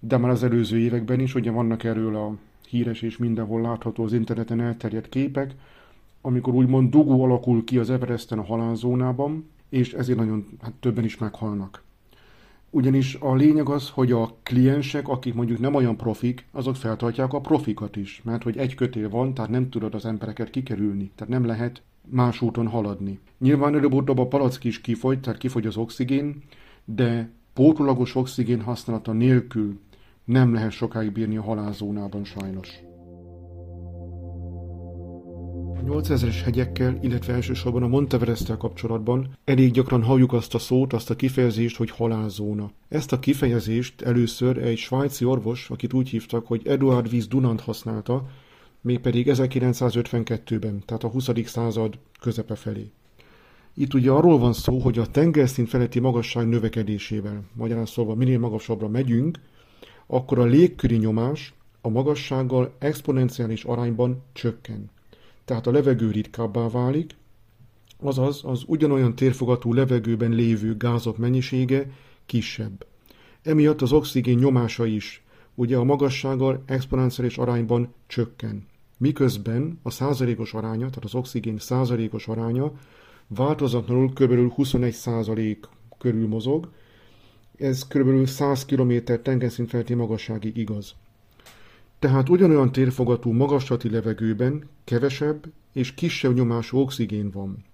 de 0.00 0.16
már 0.16 0.30
az 0.30 0.42
előző 0.42 0.78
években 0.78 1.20
is, 1.20 1.34
ugye 1.34 1.50
vannak 1.50 1.84
erről 1.84 2.16
a 2.16 2.34
híres 2.68 3.02
és 3.02 3.16
mindenhol 3.16 3.60
látható 3.60 4.04
az 4.04 4.12
interneten 4.12 4.60
elterjedt 4.60 5.08
képek, 5.08 5.54
amikor 6.20 6.54
úgymond 6.54 6.90
dugó 6.90 7.24
alakul 7.24 7.64
ki 7.64 7.78
az 7.78 7.90
Everesten 7.90 8.38
a 8.38 8.44
halálzónában, 8.44 9.48
és 9.68 9.92
ezért 9.92 10.18
nagyon 10.18 10.46
hát 10.60 10.72
többen 10.72 11.04
is 11.04 11.18
meghalnak. 11.18 11.82
Ugyanis 12.70 13.14
a 13.14 13.34
lényeg 13.34 13.68
az, 13.68 13.88
hogy 13.90 14.12
a 14.12 14.36
kliensek, 14.42 15.08
akik 15.08 15.34
mondjuk 15.34 15.58
nem 15.58 15.74
olyan 15.74 15.96
profik, 15.96 16.46
azok 16.50 16.76
feltartják 16.76 17.32
a 17.32 17.40
profikat 17.40 17.96
is, 17.96 18.20
mert 18.24 18.42
hogy 18.42 18.56
egy 18.56 18.74
kötél 18.74 19.08
van, 19.08 19.34
tehát 19.34 19.50
nem 19.50 19.70
tudod 19.70 19.94
az 19.94 20.04
embereket 20.04 20.50
kikerülni, 20.50 21.10
tehát 21.14 21.32
nem 21.32 21.46
lehet 21.46 21.82
más 22.12 22.40
úton 22.40 22.66
haladni. 22.66 23.18
Nyilván 23.38 23.74
előbb-utóbb 23.74 24.18
a 24.18 24.26
palack 24.26 24.64
is 24.64 24.80
kifogy, 24.80 25.20
tehát 25.20 25.38
kifogy 25.38 25.66
az 25.66 25.76
oxigén, 25.76 26.42
de 26.84 27.30
pótolagos 27.52 28.14
oxigén 28.14 28.60
használata 28.60 29.12
nélkül 29.12 29.80
nem 30.24 30.52
lehet 30.54 30.70
sokáig 30.70 31.12
bírni 31.12 31.36
a 31.36 31.42
halálzónában 31.42 32.24
sajnos. 32.24 32.68
A 35.74 35.84
8000-es 35.84 36.40
hegyekkel, 36.44 36.98
illetve 37.00 37.32
elsősorban 37.34 37.82
a 37.82 37.88
Monteverest-tel 37.88 38.56
kapcsolatban 38.56 39.38
elég 39.44 39.70
gyakran 39.70 40.02
halljuk 40.02 40.32
azt 40.32 40.54
a 40.54 40.58
szót, 40.58 40.92
azt 40.92 41.10
a 41.10 41.16
kifejezést, 41.16 41.76
hogy 41.76 41.90
halálzóna. 41.90 42.70
Ezt 42.88 43.12
a 43.12 43.18
kifejezést 43.18 44.02
először 44.02 44.58
egy 44.58 44.78
svájci 44.78 45.24
orvos, 45.24 45.70
akit 45.70 45.92
úgy 45.92 46.08
hívtak, 46.08 46.46
hogy 46.46 46.66
Eduard 46.66 47.12
Wies 47.12 47.28
Dunant 47.28 47.60
használta, 47.60 48.26
mégpedig 48.82 49.26
1952-ben, 49.30 50.82
tehát 50.84 51.04
a 51.04 51.08
20. 51.08 51.28
század 51.44 51.98
közepe 52.20 52.54
felé. 52.54 52.90
Itt 53.74 53.94
ugye 53.94 54.10
arról 54.10 54.38
van 54.38 54.52
szó, 54.52 54.78
hogy 54.78 54.98
a 54.98 55.06
tengerszint 55.06 55.68
feletti 55.68 56.00
magasság 56.00 56.48
növekedésével, 56.48 57.42
magyarán 57.52 57.86
szóval 57.86 58.14
minél 58.14 58.38
magasabbra 58.38 58.88
megyünk, 58.88 59.38
akkor 60.06 60.38
a 60.38 60.44
légköri 60.44 60.96
nyomás 60.96 61.54
a 61.80 61.88
magassággal 61.88 62.74
exponenciális 62.78 63.64
arányban 63.64 64.22
csökken. 64.32 64.90
Tehát 65.44 65.66
a 65.66 65.70
levegő 65.70 66.10
ritkábbá 66.10 66.68
válik, 66.68 67.14
azaz 68.00 68.40
az 68.44 68.62
ugyanolyan 68.66 69.14
térfogatú 69.14 69.72
levegőben 69.72 70.30
lévő 70.30 70.76
gázok 70.76 71.18
mennyisége 71.18 71.90
kisebb. 72.26 72.86
Emiatt 73.42 73.82
az 73.82 73.92
oxigén 73.92 74.38
nyomása 74.38 74.86
is 74.86 75.22
ugye 75.54 75.76
a 75.76 75.84
magassággal 75.84 76.62
exponenciális 76.66 77.38
arányban 77.38 77.94
csökken. 78.06 78.70
Miközben 79.02 79.78
a 79.82 79.90
százalékos 79.90 80.54
aránya, 80.54 80.88
tehát 80.88 81.04
az 81.04 81.14
oxigén 81.14 81.58
százalékos 81.58 82.28
aránya 82.28 82.72
változatlanul 83.26 84.12
kb. 84.12 84.52
21 84.54 84.92
százalék 84.92 85.66
körül 85.98 86.28
mozog, 86.28 86.68
ez 87.58 87.86
kb. 87.86 88.26
100 88.26 88.64
km 88.64 88.92
tengerszint 89.22 89.68
feletti 89.68 89.94
magasságig 89.94 90.56
igaz. 90.56 90.94
Tehát 91.98 92.28
ugyanolyan 92.28 92.72
térfogatú 92.72 93.32
magaslati 93.32 93.90
levegőben 93.90 94.68
kevesebb 94.84 95.44
és 95.72 95.94
kisebb 95.94 96.34
nyomású 96.34 96.78
oxigén 96.78 97.30
van. 97.30 97.64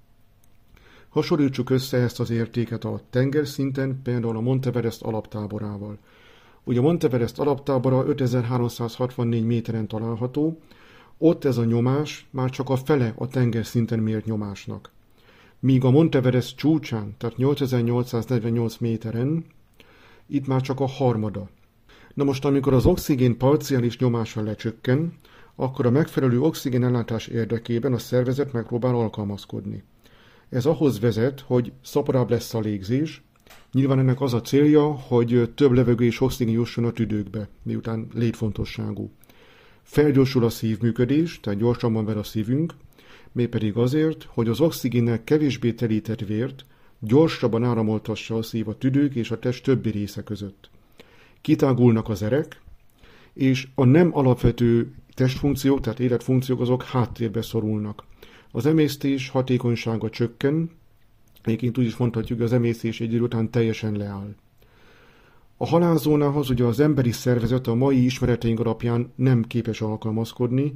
Hasonlítsuk 1.08 1.70
össze 1.70 1.96
ezt 1.96 2.20
az 2.20 2.30
értéket 2.30 2.84
a 2.84 3.00
tengerszinten, 3.10 4.00
például 4.02 4.36
a 4.36 4.40
Monteverest 4.40 5.02
alaptáborával. 5.02 5.98
Ugye 6.64 6.78
a 6.78 6.82
Monteverest 6.82 7.38
alaptábora 7.38 8.04
5364 8.06 9.44
méteren 9.44 9.88
található, 9.88 10.60
ott 11.18 11.44
ez 11.44 11.56
a 11.56 11.64
nyomás 11.64 12.28
már 12.30 12.50
csak 12.50 12.68
a 12.68 12.76
fele 12.76 13.12
a 13.16 13.28
tengerszinten 13.28 13.98
mért 13.98 14.24
nyomásnak. 14.24 14.90
Míg 15.58 15.84
a 15.84 15.90
Monteverest 15.90 16.56
csúcsán, 16.56 17.14
tehát 17.18 17.36
8848 17.36 18.76
méteren, 18.76 19.44
itt 20.26 20.46
már 20.46 20.60
csak 20.60 20.80
a 20.80 20.86
harmada. 20.86 21.48
Na 22.14 22.24
most, 22.24 22.44
amikor 22.44 22.74
az 22.74 22.86
oxigén 22.86 23.36
parciális 23.36 23.98
nyomása 23.98 24.42
lecsökken, 24.42 25.12
akkor 25.54 25.86
a 25.86 25.90
megfelelő 25.90 26.40
oxigén 26.40 26.84
ellátás 26.84 27.26
érdekében 27.26 27.92
a 27.92 27.98
szervezet 27.98 28.52
megpróbál 28.52 28.94
alkalmazkodni. 28.94 29.82
Ez 30.48 30.66
ahhoz 30.66 31.00
vezet, 31.00 31.40
hogy 31.40 31.72
szaporább 31.82 32.30
lesz 32.30 32.54
a 32.54 32.60
légzés, 32.60 33.22
Nyilván 33.72 33.98
ennek 33.98 34.20
az 34.20 34.34
a 34.34 34.40
célja, 34.40 34.92
hogy 34.92 35.50
több 35.54 35.72
levegő 35.72 36.04
és 36.04 36.20
oxigén 36.20 36.54
jusson 36.54 36.84
a 36.84 36.90
tüdőkbe, 36.90 37.48
miután 37.62 38.08
létfontosságú. 38.14 39.10
Felgyorsul 39.88 40.44
a 40.44 40.48
szívműködés, 40.48 41.40
tehát 41.40 41.58
gyorsabban 41.58 42.04
ver 42.04 42.16
a 42.16 42.22
szívünk, 42.22 42.74
mégpedig 43.32 43.76
azért, 43.76 44.26
hogy 44.28 44.48
az 44.48 44.60
oxigénnel 44.60 45.24
kevésbé 45.24 45.72
telített 45.72 46.20
vért 46.20 46.64
gyorsabban 46.98 47.64
áramoltassa 47.64 48.36
a 48.36 48.42
szív 48.42 48.68
a 48.68 48.78
tüdők 48.78 49.14
és 49.14 49.30
a 49.30 49.38
test 49.38 49.64
többi 49.64 49.90
része 49.90 50.22
között. 50.22 50.70
Kitágulnak 51.40 52.08
az 52.08 52.22
erek, 52.22 52.60
és 53.32 53.68
a 53.74 53.84
nem 53.84 54.16
alapvető 54.16 54.92
testfunkciók, 55.14 55.80
tehát 55.80 56.00
életfunkciók, 56.00 56.60
azok 56.60 56.82
háttérbe 56.82 57.42
szorulnak. 57.42 58.04
Az 58.50 58.66
emésztés 58.66 59.28
hatékonysága 59.28 60.10
csökken, 60.10 60.70
egyébként 61.42 61.78
úgy 61.78 61.86
is 61.86 61.96
mondhatjuk, 61.96 62.38
hogy 62.38 62.46
az 62.46 62.52
emésztés 62.52 63.00
egy 63.00 63.12
idő 63.12 63.22
után 63.22 63.50
teljesen 63.50 63.96
leáll. 63.96 64.34
A 65.60 65.66
halálzónához 65.66 66.50
ugye 66.50 66.64
az 66.64 66.80
emberi 66.80 67.12
szervezet 67.12 67.66
a 67.66 67.74
mai 67.74 68.04
ismereteink 68.04 68.60
alapján 68.60 69.12
nem 69.14 69.42
képes 69.42 69.80
alkalmazkodni, 69.80 70.74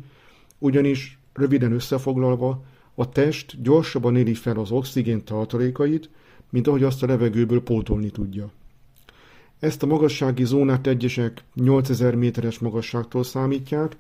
ugyanis 0.59 1.19
röviden 1.33 1.73
összefoglalva 1.73 2.63
a 2.95 3.09
test 3.09 3.63
gyorsabban 3.63 4.17
éli 4.17 4.35
fel 4.35 4.59
az 4.59 4.71
oxigén 4.71 5.25
tartalékait, 5.25 6.11
mint 6.51 6.67
ahogy 6.67 6.83
azt 6.83 7.03
a 7.03 7.07
levegőből 7.07 7.63
pótolni 7.63 8.11
tudja. 8.11 8.51
Ezt 9.59 9.83
a 9.83 9.87
magassági 9.87 10.45
zónát 10.45 10.87
egyesek 10.87 11.45
8000 11.55 12.15
méteres 12.15 12.59
magasságtól 12.59 13.25
számítják, 13.25 13.97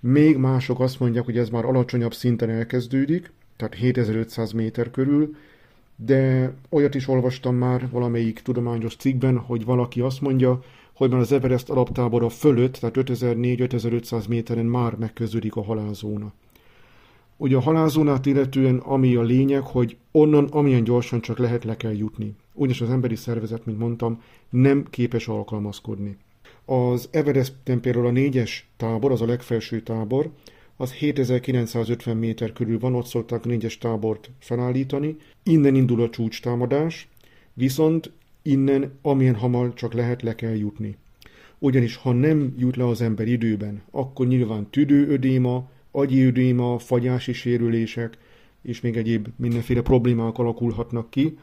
még 0.00 0.36
mások 0.36 0.80
azt 0.80 1.00
mondják, 1.00 1.24
hogy 1.24 1.38
ez 1.38 1.48
már 1.48 1.64
alacsonyabb 1.64 2.14
szinten 2.14 2.50
elkezdődik, 2.50 3.32
tehát 3.56 3.74
7500 3.74 4.52
méter 4.52 4.90
körül, 4.90 5.36
de 6.04 6.52
olyat 6.68 6.94
is 6.94 7.08
olvastam 7.08 7.54
már 7.54 7.90
valamelyik 7.90 8.40
tudományos 8.40 8.96
cikkben, 8.96 9.38
hogy 9.38 9.64
valaki 9.64 10.00
azt 10.00 10.20
mondja, 10.20 10.62
hogy 10.92 11.10
már 11.10 11.20
az 11.20 11.32
Everest 11.32 11.70
alaptábora 11.70 12.28
fölött, 12.28 12.72
tehát 12.72 12.96
5400-5500 12.98 14.28
méteren 14.28 14.64
már 14.64 14.96
megkezdődik 14.96 15.56
a 15.56 15.62
halálzóna. 15.62 16.32
Ugye 17.36 17.56
a 17.56 17.60
halálzónát 17.60 18.26
illetően 18.26 18.76
ami 18.76 19.14
a 19.14 19.22
lényeg, 19.22 19.62
hogy 19.62 19.96
onnan 20.10 20.44
amilyen 20.44 20.84
gyorsan 20.84 21.20
csak 21.20 21.38
lehet 21.38 21.64
le 21.64 21.76
kell 21.76 21.96
jutni. 21.96 22.34
Ugyanis 22.52 22.80
az 22.80 22.90
emberi 22.90 23.16
szervezet, 23.16 23.66
mint 23.66 23.78
mondtam, 23.78 24.22
nem 24.50 24.84
képes 24.90 25.28
alkalmazkodni. 25.28 26.16
Az 26.64 27.08
Everesten 27.10 27.80
például 27.80 28.06
a 28.06 28.10
négyes 28.10 28.68
tábor, 28.76 29.12
az 29.12 29.20
a 29.20 29.26
legfelső 29.26 29.80
tábor, 29.80 30.30
az 30.80 30.92
7950 30.92 32.16
méter 32.16 32.52
körül 32.52 32.78
van, 32.78 32.94
ott 32.94 33.06
szokták 33.06 33.44
négyes 33.44 33.78
tábort 33.78 34.30
felállítani. 34.38 35.16
Innen 35.42 35.74
indul 35.74 36.02
a 36.02 36.10
csúcs 36.10 36.40
támadás, 36.40 37.08
viszont 37.54 38.12
innen 38.42 38.98
amilyen 39.02 39.34
hamar 39.34 39.74
csak 39.74 39.92
lehet 39.92 40.22
le 40.22 40.34
kell 40.34 40.56
jutni. 40.56 40.96
Ugyanis 41.58 41.96
ha 41.96 42.12
nem 42.12 42.54
jut 42.58 42.76
le 42.76 42.86
az 42.86 43.00
ember 43.00 43.28
időben, 43.28 43.82
akkor 43.90 44.26
nyilván 44.26 44.70
tüdőödéma, 44.70 45.70
agyi 45.90 46.22
ödéma, 46.22 46.78
fagyási 46.78 47.32
sérülések, 47.32 48.18
és 48.62 48.80
még 48.80 48.96
egyéb 48.96 49.28
mindenféle 49.36 49.82
problémák 49.82 50.38
alakulhatnak 50.38 51.10
ki, 51.10 51.38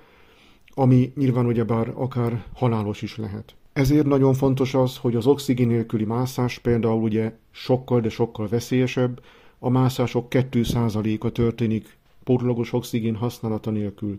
ami 0.74 1.12
nyilván 1.16 1.46
ugyebár 1.46 1.92
akár 1.96 2.44
halálos 2.54 3.02
is 3.02 3.18
lehet. 3.18 3.56
Ezért 3.78 4.06
nagyon 4.06 4.34
fontos 4.34 4.74
az, 4.74 4.98
hogy 4.98 5.16
az 5.16 5.26
oxigén 5.26 5.68
nélküli 5.68 6.04
mászás 6.04 6.60
például 6.60 7.02
ugye 7.02 7.34
sokkal, 7.52 8.00
de 8.00 8.10
sokkal 8.10 8.48
veszélyesebb, 8.48 9.22
a 9.60 9.70
mászások 9.70 10.28
2%-a 10.30 11.30
történik 11.30 11.98
pótlagos 12.24 12.74
oxigén 12.74 13.16
használata 13.16 13.70
nélkül. 13.70 14.18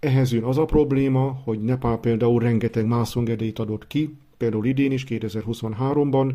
Ehhez 0.00 0.32
jön 0.32 0.42
az 0.42 0.58
a 0.58 0.64
probléma, 0.64 1.40
hogy 1.44 1.62
Nepál 1.62 1.98
például 1.98 2.40
rengeteg 2.40 2.86
mászongedélyt 2.86 3.58
adott 3.58 3.86
ki, 3.86 4.16
például 4.36 4.66
idén 4.66 4.92
is, 4.92 5.04
2023-ban, 5.08 6.32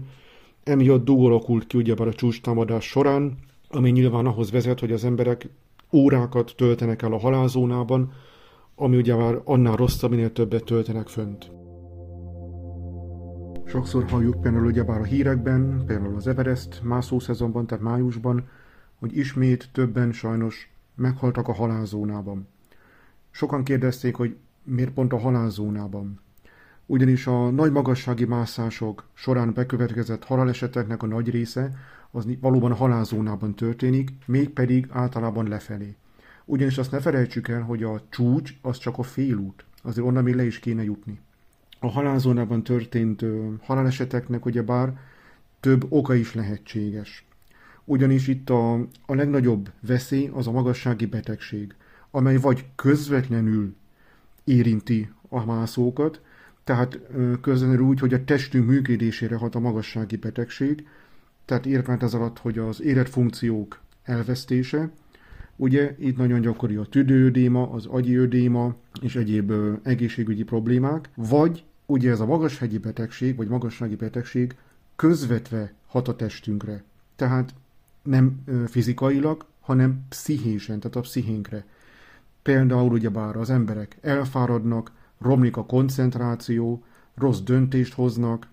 emiatt 0.64 1.06
dugó 1.06 1.26
alakult 1.26 1.68
ki 1.68 1.78
ugyebár 1.78 2.08
a 2.08 2.14
csúcstámadás 2.14 2.86
során, 2.86 3.38
ami 3.70 3.90
nyilván 3.90 4.26
ahhoz 4.26 4.52
vezet, 4.52 4.80
hogy 4.80 4.92
az 4.92 5.04
emberek 5.04 5.50
órákat 5.92 6.54
töltenek 6.58 7.02
el 7.02 7.14
a 7.14 7.20
halálzónában, 7.20 8.12
ami 8.76 8.98
ugye 8.98 9.16
már 9.16 9.42
annál 9.44 9.76
rosszabb, 9.76 10.10
minél 10.10 10.34
többet 10.34 10.64
töltenek 10.64 11.08
fönt. 11.08 11.52
Sokszor 13.68 14.10
halljuk 14.10 14.42
például 14.42 14.66
ugyebár 14.66 15.00
a 15.00 15.04
hírekben, 15.04 15.84
például 15.86 16.16
az 16.16 16.28
Everest 16.28 16.84
mászószezonban, 16.84 17.68
tehát 17.68 17.84
májusban, 17.84 18.48
hogy 19.00 19.18
ismét 19.18 19.70
többen 19.72 20.12
sajnos 20.12 20.72
meghaltak 20.96 21.48
a 21.48 21.54
halálzónában. 21.54 22.48
Sokan 23.32 23.64
kérdezték, 23.64 24.16
hogy 24.16 24.36
miért 24.64 24.92
pont 24.92 25.14
a 25.14 25.18
halálzónában. 25.18 26.20
Ugyanis 26.86 27.28
a 27.28 27.50
nagy 27.50 27.72
magassági 27.72 28.26
mászások 28.26 29.04
során 29.14 29.54
bekövetkezett 29.54 30.24
haláleseteknek 30.24 31.04
a 31.04 31.08
nagy 31.08 31.30
része 31.30 31.72
az 32.12 32.28
valóban 32.42 32.72
a 32.72 32.76
halálzónában 32.76 33.56
történik, 33.56 34.12
mégpedig 34.26 34.88
általában 34.92 35.48
lefelé. 35.48 35.96
Ugyanis 36.46 36.78
azt 36.78 36.92
ne 36.92 37.00
felejtsük 37.00 37.48
el, 37.48 37.62
hogy 37.62 37.84
a 37.84 38.02
csúcs 38.10 38.54
az 38.62 38.78
csak 38.78 38.98
a 38.98 39.04
félút, 39.04 39.66
azért 39.84 40.08
onnan 40.08 40.24
még 40.24 40.36
le 40.36 40.46
is 40.46 40.60
kéne 40.60 40.84
jutni. 40.84 41.20
A 41.80 41.88
halálzónában 41.88 42.64
történt 42.64 43.26
haláleseteknek 43.62 44.46
ugyebár 44.46 44.98
több 45.60 45.86
oka 45.90 46.16
is 46.16 46.34
lehetséges. 46.34 47.26
Ugyanis 47.84 48.28
itt 48.28 48.50
a, 48.50 48.74
a 49.06 49.16
legnagyobb 49.16 49.72
veszély 49.80 50.30
az 50.34 50.48
a 50.48 50.52
magassági 50.52 51.06
betegség, 51.06 51.76
amely 52.12 52.38
vagy 52.38 52.66
közvetlenül 52.76 53.76
érinti 54.44 55.10
a 55.30 55.46
mászókat, 55.46 56.22
tehát 56.64 57.00
közvetlenül 57.42 57.86
úgy, 57.86 58.00
hogy 58.00 58.14
a 58.14 58.24
testünk 58.24 58.68
működésére 58.68 59.36
hat 59.36 59.56
a 59.56 59.60
magassági 59.60 60.16
betegség, 60.16 60.88
tehát 61.46 61.66
értment 61.66 62.04
ez 62.04 62.14
alatt, 62.14 62.38
hogy 62.38 62.58
az 62.58 62.82
életfunkciók 62.82 63.80
elvesztése, 64.04 64.90
Ugye 65.60 65.96
itt 66.00 66.18
nagyon 66.18 66.42
gyakori 66.42 66.76
a 66.76 66.84
tüdőödéma, 66.84 67.72
az 67.72 67.86
agyi 67.86 68.16
ödéma 68.16 68.76
és 69.02 69.16
egyéb 69.16 69.54
egészségügyi 69.84 70.44
problémák, 70.44 71.10
vagy 71.16 71.64
ugye 71.86 72.12
ez 72.12 72.20
a 72.20 72.26
magashegyi 72.26 72.78
betegség, 72.78 73.36
vagy 73.36 73.48
magassági 73.48 73.96
betegség 73.96 74.56
közvetve 74.96 75.74
hat 75.88 76.08
a 76.08 76.16
testünkre. 76.16 76.84
Tehát 77.16 77.54
nem 78.02 78.44
fizikailag, 78.68 79.46
hanem 79.62 80.06
pszichésen, 80.10 80.80
tehát 80.80 80.98
a 80.98 81.02
pszichénkre. 81.02 81.66
Például 82.42 82.92
ugyebár 82.92 83.36
az 83.36 83.50
emberek 83.50 83.98
elfáradnak, 84.02 84.92
romlik 85.18 85.58
a 85.58 85.66
koncentráció, 85.66 86.84
rossz 87.16 87.40
döntést 87.40 87.94
hoznak, 87.94 88.48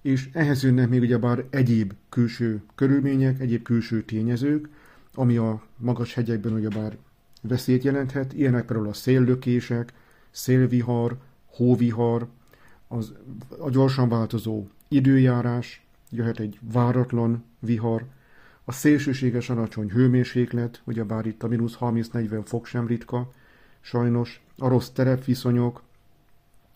és 0.00 0.28
ehhez 0.32 0.62
jönnek 0.62 0.88
még 0.88 1.00
ugyebár 1.00 1.44
egyéb 1.50 1.92
külső 2.08 2.62
körülmények, 2.74 3.40
egyéb 3.40 3.62
külső 3.62 4.02
tényezők, 4.02 4.68
ami 5.14 5.36
a 5.36 5.62
magas 5.76 6.14
hegyekben 6.14 6.52
ugyebár 6.52 6.96
veszélyt 7.42 7.84
jelenthet. 7.84 8.32
Ilyenek 8.32 8.64
például 8.64 8.88
a 8.88 8.92
széllökések, 8.92 9.92
szélvihar, 10.30 11.16
hóvihar, 11.46 12.28
az, 12.88 13.12
a 13.58 13.70
gyorsan 13.70 14.08
változó 14.08 14.66
időjárás, 14.88 15.86
jöhet 16.10 16.40
egy 16.40 16.58
váratlan 16.72 17.44
vihar, 17.58 18.04
a 18.64 18.72
szélsőséges 18.72 19.50
alacsony 19.50 19.90
hőmérséklet, 19.90 20.82
ugyebár 20.84 21.26
itt 21.26 21.42
a 21.42 21.48
mínusz 21.48 21.76
30-40 21.80 22.40
fok 22.44 22.66
sem 22.66 22.86
ritka, 22.86 23.30
sajnos, 23.80 24.44
a 24.58 24.68
rossz 24.68 24.88
terepviszonyok, 24.88 25.82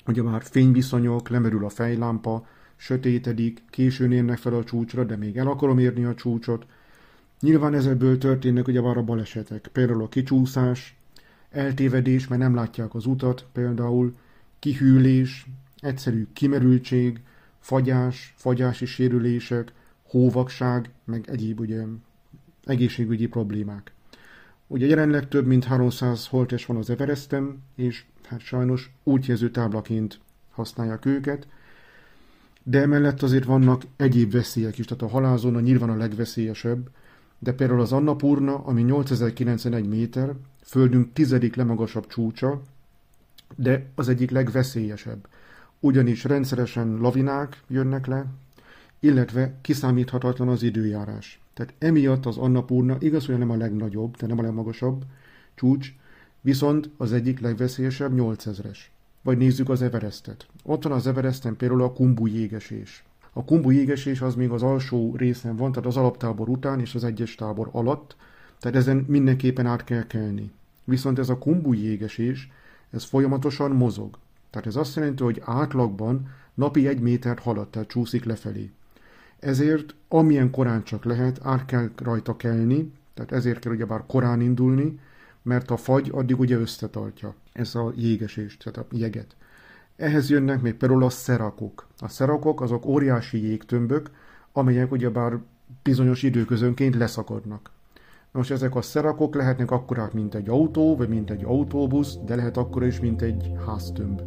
ugye 0.07 0.23
már 0.23 0.42
fényviszonyok, 0.42 1.28
lemerül 1.28 1.64
a 1.64 1.68
fejlámpa, 1.68 2.47
sötétedik, 2.76 3.62
későn 3.71 4.12
érnek 4.12 4.38
fel 4.38 4.54
a 4.54 4.64
csúcsra, 4.64 5.04
de 5.04 5.16
még 5.16 5.37
el 5.37 5.47
akarom 5.47 5.78
érni 5.78 6.04
a 6.04 6.14
csúcsot, 6.14 6.66
Nyilván 7.40 7.75
ezekből 7.75 8.18
történnek 8.18 8.68
ugye 8.68 8.80
a 8.80 9.02
balesetek, 9.02 9.68
például 9.73 10.02
a 10.02 10.09
kicsúszás, 10.09 10.97
eltévedés, 11.50 12.28
mert 12.28 12.40
nem 12.40 12.54
látják 12.54 12.95
az 12.95 13.07
utat, 13.07 13.47
például 13.52 14.16
kihűlés, 14.59 15.47
egyszerű 15.78 16.26
kimerültség, 16.33 17.21
fagyás, 17.59 18.35
fagyási 18.37 18.87
sérülések, 18.87 19.72
hóvakság, 20.03 20.90
meg 21.05 21.24
egyéb 21.29 21.61
ugye 21.61 21.85
egészségügyi 22.64 23.27
problémák. 23.27 23.92
Ugye 24.66 24.87
jelenleg 24.87 25.29
több 25.29 25.46
mint 25.46 25.64
300 25.64 26.27
holtes 26.27 26.66
van 26.66 26.77
az 26.77 26.90
Everestem, 26.90 27.59
és 27.74 28.05
hát 28.29 28.40
sajnos 28.40 28.92
útjelző 29.03 29.51
táblaként 29.51 30.20
használják 30.51 31.05
őket, 31.05 31.48
de 32.62 32.81
emellett 32.81 33.22
azért 33.22 33.44
vannak 33.44 33.83
egyéb 33.96 34.33
veszélyek 34.33 34.79
is, 34.79 34.85
tehát 34.85 35.03
a 35.03 35.09
halálzóna 35.09 35.61
nyilván 35.61 35.90
a 35.90 35.96
legveszélyesebb, 35.96 36.90
de 37.38 37.53
például 37.53 37.81
az 37.81 37.92
Annapurna, 37.92 38.55
ami 38.55 38.83
8091 38.83 39.88
méter, 39.88 40.35
földünk 40.62 41.12
tizedik 41.12 41.55
legmagasabb 41.55 42.07
csúcsa, 42.07 42.62
de 43.57 43.87
az 43.94 44.09
egyik 44.09 44.31
legveszélyesebb. 44.31 45.29
Ugyanis 45.81 46.24
rendszeresen 46.24 46.96
lavinák 46.96 47.62
jönnek 47.68 48.07
le, 48.07 48.27
illetve 49.01 49.55
kiszámíthatatlan 49.61 50.48
az 50.48 50.62
időjárás. 50.62 51.40
Tehát 51.55 51.74
emiatt 51.79 52.27
az 52.27 52.37
Annapurna 52.37 52.96
igaz, 52.98 53.27
hogy 53.27 53.38
nem 53.38 53.51
a 53.51 53.57
legnagyobb, 53.57 54.16
de 54.16 54.27
nem 54.27 54.38
a 54.38 54.42
legmagasabb 54.42 55.05
csúcs, 55.55 55.94
viszont 56.40 56.90
az 56.96 57.12
egyik 57.12 57.40
legveszélyesebb 57.40 58.12
8000-es. 58.16 58.79
Vagy 59.22 59.38
nézzük 59.38 59.68
az 59.68 59.83
Everestet. 59.83 60.46
Ott 60.62 60.83
van 60.83 60.92
az 60.92 61.07
Everesten 61.07 61.57
például 61.57 61.83
a 61.83 61.92
Kumbu 61.92 62.27
jégesés. 62.27 63.05
A 63.33 63.45
kumbu 63.45 63.71
jégesés 63.71 64.21
az 64.21 64.35
még 64.35 64.51
az 64.51 64.62
alsó 64.62 65.17
részen 65.17 65.57
van, 65.57 65.73
tehát 65.73 65.88
az 65.88 65.97
alaptábor 65.97 66.49
után 66.49 66.81
és 66.81 66.95
az 66.95 67.05
egyes 67.05 67.35
tábor 67.35 67.69
alatt, 67.73 68.17
tehát 68.59 68.77
ezen 68.77 69.05
mindenképpen 69.09 69.67
át 69.67 69.85
kell 69.85 70.07
kelni. 70.07 70.51
Viszont 70.85 71.19
ez 71.19 71.29
a 71.29 71.38
kumbu 71.38 71.73
jégesés, 71.73 72.51
ez 72.91 73.05
folyamatosan 73.05 73.71
mozog. 73.71 74.19
Tehát 74.51 74.67
ez 74.67 74.77
azt 74.77 74.97
jelenti, 74.97 75.23
hogy 75.23 75.43
átlagban 75.45 76.29
napi 76.55 76.87
egy 76.87 77.01
métert 77.01 77.41
halad, 77.41 77.69
tehát 77.69 77.88
csúszik 77.88 78.25
lefelé. 78.25 78.71
Ezért 79.38 79.95
amilyen 80.09 80.51
korán 80.51 80.83
csak 80.83 81.05
lehet, 81.05 81.41
át 81.43 81.64
kell 81.64 81.91
rajta 81.97 82.37
kelni, 82.37 82.93
tehát 83.14 83.33
ezért 83.33 83.59
kell 83.59 83.73
ugyebár 83.73 84.05
korán 84.07 84.41
indulni, 84.41 84.99
mert 85.43 85.71
a 85.71 85.77
fagy 85.77 86.11
addig 86.12 86.38
ugye 86.38 86.57
összetartja 86.57 87.35
ez 87.53 87.75
a 87.75 87.93
jégesést, 87.97 88.64
tehát 88.64 88.91
a 88.91 88.97
jeget. 88.97 89.37
Ehhez 89.99 90.31
jönnek 90.31 90.63
még 90.63 90.75
például 90.75 91.03
a 91.03 91.11
szerakok. 91.11 91.87
A 91.99 92.09
szerakok 92.09 92.61
azok 92.61 92.87
óriási 92.87 93.43
jégtömbök, 93.43 94.11
amelyek 94.53 94.93
ugyebár 94.93 95.39
bizonyos 95.83 96.23
időközönként 96.23 96.97
leszakadnak. 96.97 97.71
Most 98.33 98.51
ezek 98.51 98.75
a 98.75 98.83
szerakok 98.83 99.35
lehetnek 99.35 99.71
akkorák, 99.71 100.13
mint 100.13 100.35
egy 100.35 100.49
autó, 100.49 100.97
vagy 100.97 101.09
mint 101.09 101.31
egy 101.31 101.45
autóbusz, 101.45 102.19
de 102.27 102.35
lehet 102.35 102.57
akkor 102.57 102.85
is, 102.85 103.01
mint 103.01 103.23
egy 103.23 103.53
háztömb. 103.67 104.21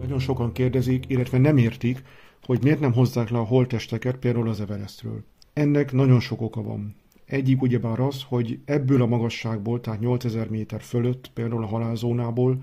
Nagyon 0.00 0.18
sokan 0.18 0.52
kérdezik, 0.52 1.08
illetve 1.08 1.38
nem 1.38 1.56
értik, 1.56 2.02
hogy 2.42 2.62
miért 2.62 2.80
nem 2.80 2.92
hozzák 2.92 3.30
le 3.30 3.38
a 3.38 3.44
holtesteket 3.44 4.16
például 4.16 4.48
az 4.48 4.60
Everestről. 4.60 5.24
Ennek 5.52 5.92
nagyon 5.92 6.20
sok 6.20 6.40
oka 6.40 6.62
van. 6.62 6.94
Egyik 7.24 7.62
ugyebár 7.62 8.00
az, 8.00 8.22
hogy 8.28 8.60
ebből 8.64 9.02
a 9.02 9.06
magasságból, 9.06 9.80
tehát 9.80 10.00
8000 10.00 10.48
méter 10.48 10.82
fölött, 10.82 11.30
például 11.34 11.62
a 11.62 11.66
halálzónából 11.66 12.58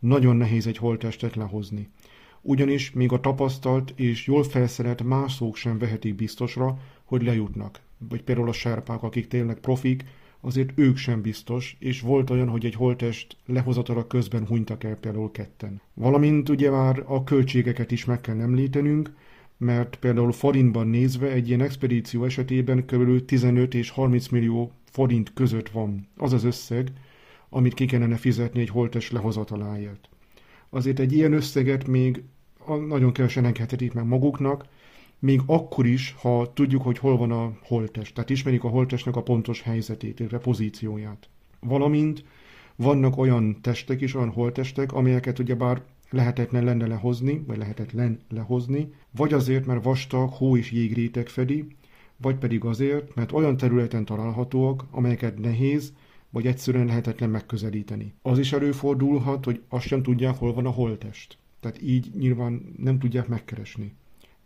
nagyon 0.00 0.36
nehéz 0.36 0.66
egy 0.66 0.76
holttestet 0.76 1.34
lehozni. 1.34 1.88
Ugyanis 2.42 2.92
még 2.92 3.12
a 3.12 3.20
tapasztalt 3.20 3.92
és 3.96 4.26
jól 4.26 4.42
felszerelt 4.42 5.02
mászók 5.02 5.56
sem 5.56 5.78
vehetik 5.78 6.14
biztosra, 6.14 6.78
hogy 7.04 7.22
lejutnak. 7.22 7.80
Vagy 8.08 8.22
például 8.22 8.48
a 8.48 8.52
serpák, 8.52 9.02
akik 9.02 9.28
tényleg 9.28 9.58
profik, 9.58 10.04
azért 10.40 10.70
ők 10.74 10.96
sem 10.96 11.20
biztos, 11.20 11.76
és 11.78 12.00
volt 12.00 12.30
olyan, 12.30 12.48
hogy 12.48 12.64
egy 12.64 12.74
holtest 12.74 13.36
lehozatala 13.46 14.06
közben 14.06 14.46
hunytak 14.46 14.84
el 14.84 14.96
például 14.96 15.30
ketten. 15.30 15.80
Valamint 15.94 16.48
ugye 16.48 16.70
már 16.70 17.02
a 17.06 17.24
költségeket 17.24 17.90
is 17.90 18.04
meg 18.04 18.20
kell 18.20 18.40
említenünk, 18.40 19.12
mert 19.56 19.96
például 19.96 20.32
forintban 20.32 20.86
nézve 20.86 21.30
egy 21.30 21.48
ilyen 21.48 21.60
expedíció 21.60 22.24
esetében 22.24 22.84
kb. 22.84 23.24
15 23.24 23.74
és 23.74 23.90
30 23.90 24.28
millió 24.28 24.72
forint 24.84 25.32
között 25.32 25.68
van 25.68 26.08
az 26.16 26.32
az 26.32 26.44
összeg, 26.44 26.92
amit 27.50 27.74
ki 27.74 27.86
kellene 27.86 28.16
fizetni 28.16 28.60
egy 28.60 28.68
holtes 28.68 29.10
lehozataláért. 29.10 30.08
Azért 30.70 30.98
egy 30.98 31.12
ilyen 31.12 31.32
összeget 31.32 31.86
még 31.86 32.22
nagyon 32.88 33.12
kevesen 33.12 33.44
engedhetik 33.44 33.92
meg 33.92 34.04
maguknak, 34.06 34.64
még 35.18 35.40
akkor 35.46 35.86
is, 35.86 36.14
ha 36.18 36.52
tudjuk, 36.54 36.82
hogy 36.82 36.98
hol 36.98 37.16
van 37.16 37.30
a 37.30 37.52
holtest, 37.62 38.14
tehát 38.14 38.30
ismerik 38.30 38.64
a 38.64 38.68
holtestnek 38.68 39.16
a 39.16 39.22
pontos 39.22 39.62
helyzetét, 39.62 40.20
illetve 40.20 40.38
pozícióját. 40.38 41.28
Valamint 41.60 42.24
vannak 42.76 43.16
olyan 43.16 43.60
testek 43.60 44.00
is, 44.00 44.14
olyan 44.14 44.30
holtestek, 44.30 44.92
amelyeket 44.92 45.38
ugyebár 45.38 45.82
lehetetlen 46.10 46.64
lenne 46.64 46.86
lehozni, 46.86 47.42
vagy 47.46 47.58
lehetetlen 47.58 48.20
lehozni, 48.28 48.92
vagy 49.10 49.32
azért, 49.32 49.66
mert 49.66 49.84
vastag 49.84 50.30
hó 50.32 50.56
és 50.56 50.70
jégréteg 50.70 51.28
fedi, 51.28 51.66
vagy 52.16 52.36
pedig 52.36 52.64
azért, 52.64 53.14
mert 53.14 53.32
olyan 53.32 53.56
területen 53.56 54.04
találhatóak, 54.04 54.84
amelyeket 54.90 55.38
nehéz, 55.38 55.92
vagy 56.30 56.46
egyszerűen 56.46 56.86
lehetetlen 56.86 57.30
megközelíteni. 57.30 58.14
Az 58.22 58.38
is 58.38 58.52
előfordulhat, 58.52 59.44
hogy 59.44 59.62
azt 59.68 59.86
sem 59.86 60.02
tudják, 60.02 60.38
hol 60.38 60.54
van 60.54 60.66
a 60.66 60.70
holtest. 60.70 61.38
Tehát 61.60 61.82
így 61.82 62.10
nyilván 62.18 62.74
nem 62.76 62.98
tudják 62.98 63.28
megkeresni. 63.28 63.94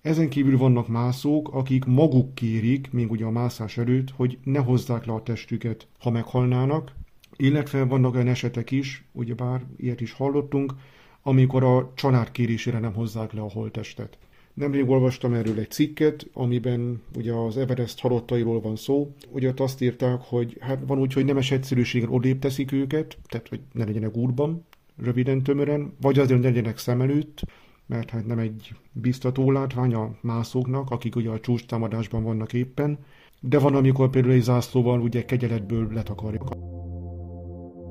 Ezen 0.03 0.29
kívül 0.29 0.59
vannak 0.59 0.89
mászók, 0.89 1.49
akik 1.53 1.85
maguk 1.85 2.35
kérik, 2.35 2.93
még 2.93 3.11
ugye 3.11 3.25
a 3.25 3.31
mászás 3.31 3.79
előtt, 3.79 4.11
hogy 4.11 4.39
ne 4.45 4.59
hozzák 4.59 5.05
le 5.05 5.13
a 5.13 5.23
testüket, 5.23 5.87
ha 5.99 6.11
meghalnának, 6.11 6.93
Illetve 7.37 7.85
vannak 7.85 8.15
olyan 8.15 8.29
esetek 8.29 8.71
is, 8.71 9.05
ugyebár 9.13 9.65
ilyet 9.77 10.01
is 10.01 10.13
hallottunk, 10.13 10.75
amikor 11.23 11.65
a 11.65 11.93
család 11.95 12.31
kérésére 12.31 12.79
nem 12.79 12.95
hozzák 12.95 13.33
le 13.33 13.41
a 13.41 13.51
holttestet. 13.51 14.19
Nemrég 14.55 14.89
olvastam 14.89 15.35
erről 15.35 15.59
egy 15.59 15.71
cikket, 15.71 16.27
amiben 16.33 17.03
ugye 17.17 17.33
az 17.33 17.57
Everest 17.57 18.01
halottairól 18.01 18.61
van 18.61 18.77
szó. 18.77 19.15
Ugye 19.31 19.49
ott 19.49 19.61
azt 19.61 19.83
írták, 19.83 20.21
hogy 20.21 20.57
hát 20.61 20.79
van 20.87 20.99
úgy, 20.99 21.13
hogy 21.13 21.25
nemes 21.25 21.51
egyszerűséggel 21.51 22.09
odébb 22.09 22.39
teszik 22.39 22.73
őket, 22.73 23.19
tehát 23.29 23.49
hogy 23.49 23.61
ne 23.73 23.85
legyenek 23.85 24.17
útban, 24.17 24.65
röviden, 24.97 25.43
tömören, 25.43 25.93
vagy 26.01 26.19
azért 26.19 26.41
ne 26.41 26.47
legyenek 26.47 26.79
szem 26.79 27.01
előtt, 27.01 27.43
mert 27.87 28.11
hát 28.11 28.27
nem 28.27 28.39
egy 28.39 28.75
biztató 28.93 29.51
látvány 29.51 29.95
a 29.95 30.17
mászóknak, 30.21 30.91
akik 30.91 31.17
ugye 31.17 31.31
a 31.31 31.41
csúcs 31.41 31.67
támadásban 31.67 32.23
vannak 32.23 32.53
éppen, 32.53 32.99
de 33.41 33.59
van, 33.59 33.75
amikor 33.75 34.11
például 34.11 34.35
egy 34.35 34.43
zászlóval 34.43 35.01
ugye 35.01 35.25
kegyeletből 35.25 35.93
letakarják. 35.93 36.43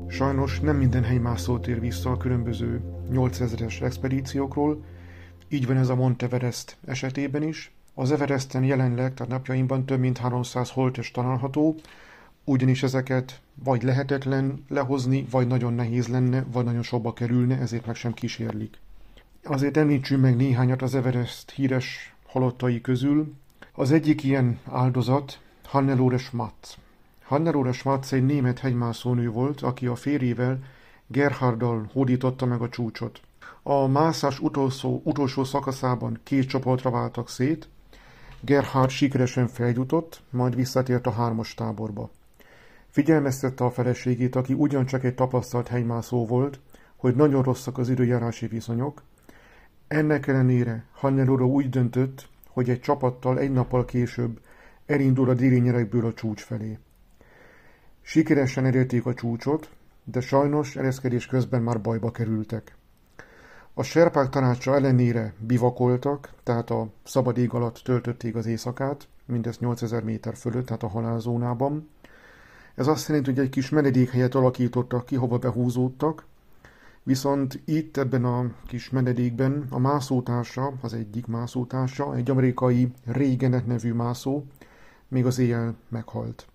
Sajnos 0.08 0.60
nem 0.60 0.78
minden 0.78 1.04
helymászó 1.04 1.60
tér 1.60 1.80
vissza 1.80 2.12
a 2.12 2.18
különböző 2.18 2.82
8000-es 3.12 3.82
expedíciókról, 3.82 4.84
így 5.54 5.68
van 5.68 5.78
ez 5.78 5.90
a 5.90 5.96
Monteverest 5.96 6.78
esetében 6.86 7.44
is. 7.44 7.72
Az 7.94 8.12
Everesten 8.12 8.64
jelenleg, 8.64 9.14
tehát 9.14 9.32
napjainkban 9.32 9.86
több 9.86 10.00
mint 10.00 10.18
300 10.18 10.70
holtest 10.70 11.14
található, 11.14 11.76
ugyanis 12.44 12.84
ezeket 12.84 13.42
vagy 13.64 13.84
lehetetlen 13.84 14.66
lehozni, 14.70 15.28
vagy 15.30 15.48
nagyon 15.48 15.74
nehéz 15.74 16.08
lenne, 16.08 16.46
vagy 16.52 16.66
nagyon 16.66 16.84
sokba 16.84 17.14
kerülne, 17.14 17.58
ezért 17.58 17.86
meg 17.86 17.96
sem 17.96 18.14
kísérlik. 18.14 18.78
Azért 19.44 19.78
említsünk 19.78 20.22
meg 20.22 20.36
néhányat 20.36 20.82
az 20.82 20.96
Everest 20.96 21.52
híres 21.52 22.16
halottai 22.28 22.82
közül. 22.82 23.34
Az 23.72 23.92
egyik 23.92 24.24
ilyen 24.24 24.60
áldozat 24.66 25.40
Hannelore 25.64 26.18
Schmatz. 26.18 26.78
Hannelore 27.24 27.72
Schmatz 27.72 28.14
egy 28.14 28.26
német 28.26 28.60
hegymászónő 28.60 29.30
volt, 29.30 29.62
aki 29.62 29.88
a 29.88 29.96
férjével 29.96 30.60
Gerharddal 31.08 31.90
hódította 31.94 32.46
meg 32.46 32.62
a 32.62 32.70
csúcsot. 32.70 33.22
A 33.64 33.88
mászás 33.88 34.40
utolsó, 34.40 35.02
utolsó 35.04 35.44
szakaszában 35.44 36.20
két 36.24 36.48
csoportra 36.48 36.90
váltak 36.90 37.30
szét, 37.30 37.70
Gerhard 38.42 38.90
sikeresen 38.90 39.48
feljutott, 39.48 40.22
majd 40.30 40.56
visszatért 40.56 41.08
a 41.08 41.12
hármas 41.12 41.54
táborba. 41.54 42.10
Figyelmeztette 42.90 43.64
a 43.64 43.72
feleségét, 43.72 44.36
aki 44.36 44.54
ugyancsak 44.54 45.04
egy 45.04 45.16
tapasztalt 45.16 45.68
helymászó 45.68 46.26
volt, 46.26 46.60
hogy 46.96 47.16
nagyon 47.16 47.44
rosszak 47.44 47.78
az 47.78 47.90
időjárási 47.90 48.48
viszonyok. 48.48 49.04
Ennek 49.88 50.28
ellenére 50.28 50.86
Hannelura 50.94 51.46
úgy 51.46 51.70
döntött, 51.70 52.28
hogy 52.48 52.70
egy 52.70 52.80
csapattal 52.80 53.40
egy 53.40 53.52
nappal 53.52 53.86
később 53.86 54.40
elindul 54.86 55.30
a 55.30 55.34
déli 55.34 55.88
a 56.00 56.14
csúcs 56.14 56.42
felé. 56.42 56.78
Sikeresen 58.02 58.66
elérték 58.66 59.06
a 59.06 59.14
csúcsot, 59.14 59.70
de 60.04 60.20
sajnos 60.20 60.76
ereszkedés 60.76 61.26
közben 61.26 61.62
már 61.62 61.82
bajba 61.82 62.12
kerültek. 62.12 62.76
A 63.76 63.84
serpák 63.84 64.30
tanácsa 64.30 64.76
ellenére 64.76 65.34
bivakoltak, 65.40 66.34
tehát 66.44 66.70
a 66.70 66.88
szabad 67.04 67.38
ég 67.38 67.54
alatt 67.54 67.82
töltötték 67.84 68.36
az 68.36 68.46
éjszakát, 68.46 69.08
mindezt 69.26 69.60
8000 69.60 70.04
méter 70.04 70.36
fölött, 70.36 70.66
tehát 70.66 70.84
a 70.84 70.88
halálzónában. 70.88 71.90
Ez 72.76 72.88
azt 72.88 73.08
jelenti, 73.08 73.30
hogy 73.30 73.40
egy 73.40 73.50
kis 73.50 73.70
menedékhelyet 73.70 74.36
alakítottak 74.36 75.06
ki, 75.06 75.16
hova 75.16 75.38
behúzódtak, 75.38 76.26
viszont 77.04 77.62
itt 77.66 77.98
ebben 77.98 78.26
a 78.26 78.52
kis 78.68 78.90
menedékben 78.90 79.66
a 79.70 79.80
mászótársa, 79.80 80.74
az 80.82 80.94
egyik 80.94 81.28
mászótársa, 81.28 82.16
egy 82.16 82.30
amerikai 82.30 82.92
Régenet 83.06 83.66
nevű 83.66 83.94
mászó, 83.94 84.44
még 85.08 85.26
az 85.26 85.40
éjjel 85.40 85.76
meghalt. 85.90 86.48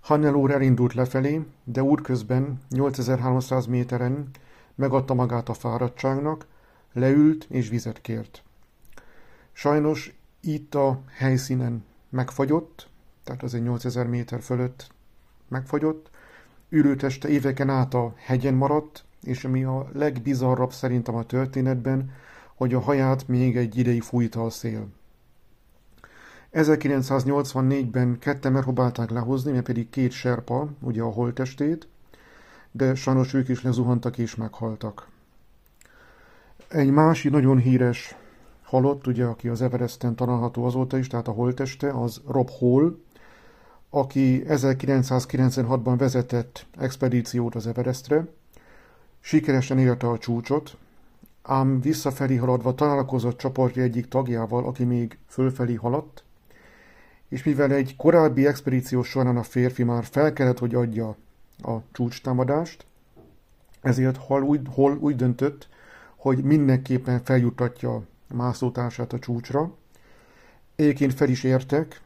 Hannelór 0.00 0.50
elindult 0.50 0.94
lefelé, 0.94 1.42
de 1.64 1.82
útközben 1.82 2.60
8300 2.68 3.66
méteren 3.66 4.30
megadta 4.74 5.14
magát 5.14 5.48
a 5.48 5.54
fáradtságnak, 5.54 6.46
leült 6.92 7.46
és 7.48 7.68
vizet 7.68 8.00
kért. 8.00 8.42
Sajnos 9.52 10.14
itt 10.40 10.74
a 10.74 11.00
helyszínen 11.08 11.84
megfagyott, 12.08 12.88
tehát 13.24 13.42
az 13.42 13.54
egy 13.54 13.62
8000 13.62 14.06
méter 14.06 14.42
fölött 14.42 14.90
megfagyott, 15.48 16.10
ürőteste 16.68 17.28
éveken 17.28 17.68
át 17.68 17.94
a 17.94 18.14
hegyen 18.16 18.54
maradt, 18.54 19.04
és 19.22 19.44
ami 19.44 19.64
a 19.64 19.88
legbizarrabb 19.92 20.72
szerintem 20.72 21.14
a 21.14 21.24
történetben, 21.24 22.10
hogy 22.54 22.74
a 22.74 22.80
haját 22.80 23.28
még 23.28 23.56
egy 23.56 23.76
ideig 23.78 24.02
fújta 24.02 24.44
a 24.44 24.50
szél. 24.50 24.88
1984-ben 26.52 28.18
ketten 28.18 28.52
megpróbálták 28.52 29.10
lehozni, 29.10 29.52
mert 29.52 29.64
pedig 29.64 29.90
két 29.90 30.10
serpa, 30.10 30.68
ugye 30.80 31.02
a 31.02 31.10
holtestét, 31.10 31.88
de 32.72 32.94
sajnos 32.94 33.34
ők 33.34 33.48
is 33.48 33.62
lezuhantak 33.62 34.18
és 34.18 34.34
meghaltak. 34.34 35.08
Egy 36.68 36.90
másik 36.90 37.30
nagyon 37.30 37.58
híres 37.58 38.16
halott, 38.62 39.06
ugye, 39.06 39.24
aki 39.24 39.48
az 39.48 39.62
Everesten 39.62 40.14
található 40.14 40.64
azóta 40.64 40.98
is, 40.98 41.06
tehát 41.06 41.28
a 41.28 41.32
holteste, 41.32 41.90
az 41.90 42.20
Rob 42.26 42.50
Hall, 42.58 42.96
aki 43.90 44.44
1996-ban 44.48 45.94
vezetett 45.98 46.66
expedíciót 46.78 47.54
az 47.54 47.66
Everestre, 47.66 48.28
sikeresen 49.20 49.78
érte 49.78 50.08
a 50.08 50.18
csúcsot, 50.18 50.76
ám 51.42 51.80
visszafelé 51.80 52.36
haladva 52.36 52.74
találkozott 52.74 53.38
csoportja 53.38 53.82
egyik 53.82 54.08
tagjával, 54.08 54.64
aki 54.64 54.84
még 54.84 55.18
fölfelé 55.26 55.74
haladt, 55.74 56.24
és 57.28 57.42
mivel 57.42 57.72
egy 57.72 57.96
korábbi 57.96 58.46
expedíció 58.46 59.02
során 59.02 59.36
a 59.36 59.42
férfi 59.42 59.82
már 59.82 60.04
fel 60.04 60.32
kellett, 60.32 60.58
hogy 60.58 60.74
adja 60.74 61.16
a 61.62 61.82
csúcstámadást, 61.92 62.86
ezért 63.80 64.16
Hall 64.16 64.42
úgy, 64.42 64.60
Hall 64.74 64.96
úgy 64.96 65.16
döntött, 65.16 65.68
hogy 66.16 66.44
mindenképpen 66.44 67.24
feljutatja 67.24 68.02
mászótársát 68.34 69.12
a 69.12 69.18
csúcsra. 69.18 69.74
Egyébként 70.76 71.14
fel 71.14 71.28
is 71.28 71.44
értek, 71.44 72.00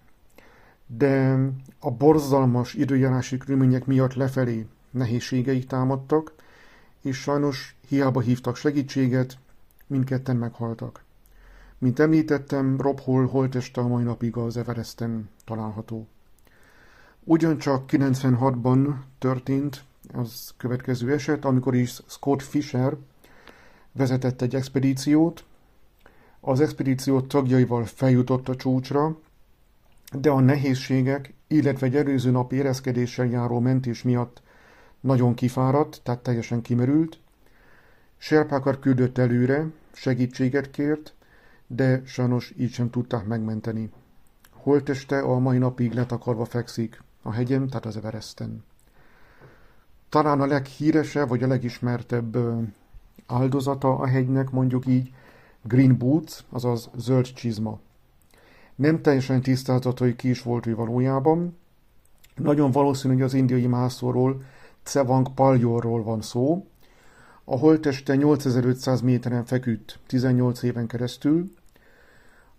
de 0.86 1.38
a 1.78 1.90
borzalmas 1.90 2.74
időjárási 2.74 3.38
körülmények 3.38 3.86
miatt 3.86 4.14
lefelé 4.14 4.66
nehézségeik 4.90 5.66
támadtak, 5.66 6.32
és 7.02 7.16
sajnos 7.16 7.76
hiába 7.88 8.20
hívtak 8.20 8.56
segítséget, 8.56 9.38
mindketten 9.86 10.36
meghaltak. 10.36 11.04
Mint 11.78 11.98
említettem, 11.98 12.80
Rob 12.80 13.00
Hall 13.00 13.26
holteste 13.26 13.80
a 13.80 13.86
mai 13.88 14.02
napig 14.02 14.36
az 14.36 14.56
Everesten 14.56 15.28
található. 15.44 16.06
Ugyancsak 17.28 17.84
96-ban 17.88 18.94
történt 19.18 19.84
az 20.12 20.54
következő 20.56 21.12
eset, 21.12 21.44
amikor 21.44 21.74
is 21.74 22.00
Scott 22.06 22.42
Fisher 22.42 22.96
vezetett 23.92 24.42
egy 24.42 24.54
expedíciót. 24.54 25.44
Az 26.40 26.60
expedíció 26.60 27.20
tagjaival 27.20 27.84
feljutott 27.84 28.48
a 28.48 28.56
csúcsra, 28.56 29.18
de 30.12 30.30
a 30.30 30.40
nehézségek, 30.40 31.32
illetve 31.46 31.86
egy 31.86 31.96
előző 31.96 32.30
nap 32.30 32.52
érezkedéssel 32.52 33.26
járó 33.26 33.60
mentés 33.60 34.02
miatt 34.02 34.42
nagyon 35.00 35.34
kifáradt, 35.34 36.00
tehát 36.02 36.22
teljesen 36.22 36.62
kimerült. 36.62 37.18
Serpákat 38.16 38.78
küldött 38.78 39.18
előre, 39.18 39.66
segítséget 39.92 40.70
kért, 40.70 41.14
de 41.66 42.02
sajnos 42.04 42.52
így 42.56 42.72
sem 42.72 42.90
tudták 42.90 43.26
megmenteni. 43.26 43.90
Holteste 44.50 45.18
a 45.18 45.38
mai 45.38 45.58
napig 45.58 45.92
letakarva 45.92 46.44
fekszik 46.44 47.04
a 47.26 47.32
hegyen, 47.32 47.66
tehát 47.66 47.86
az 47.86 47.96
Everesten. 47.96 48.64
Talán 50.08 50.40
a 50.40 50.46
leghíresebb, 50.46 51.28
vagy 51.28 51.42
a 51.42 51.46
legismertebb 51.46 52.36
áldozata 53.26 53.98
a 53.98 54.06
hegynek, 54.06 54.50
mondjuk 54.50 54.86
így, 54.86 55.12
Green 55.62 55.98
Boots, 55.98 56.44
azaz 56.50 56.90
zöld 56.96 57.32
csizma. 57.32 57.78
Nem 58.74 59.02
teljesen 59.02 59.40
tisztázott, 59.40 59.98
hogy 59.98 60.16
ki 60.16 60.28
is 60.28 60.42
volt 60.42 60.66
ő 60.66 60.74
valójában. 60.74 61.56
Nagyon 62.34 62.70
valószínű, 62.70 63.14
hogy 63.14 63.22
az 63.22 63.34
indiai 63.34 63.66
mászóról, 63.66 64.42
Cevang 64.82 65.34
Paljorról 65.34 66.02
van 66.02 66.22
szó. 66.22 66.66
A 67.44 67.56
holteste 67.56 68.14
8500 68.14 69.00
méteren 69.00 69.44
feküdt 69.44 69.98
18 70.06 70.62
éven 70.62 70.86
keresztül, 70.86 71.54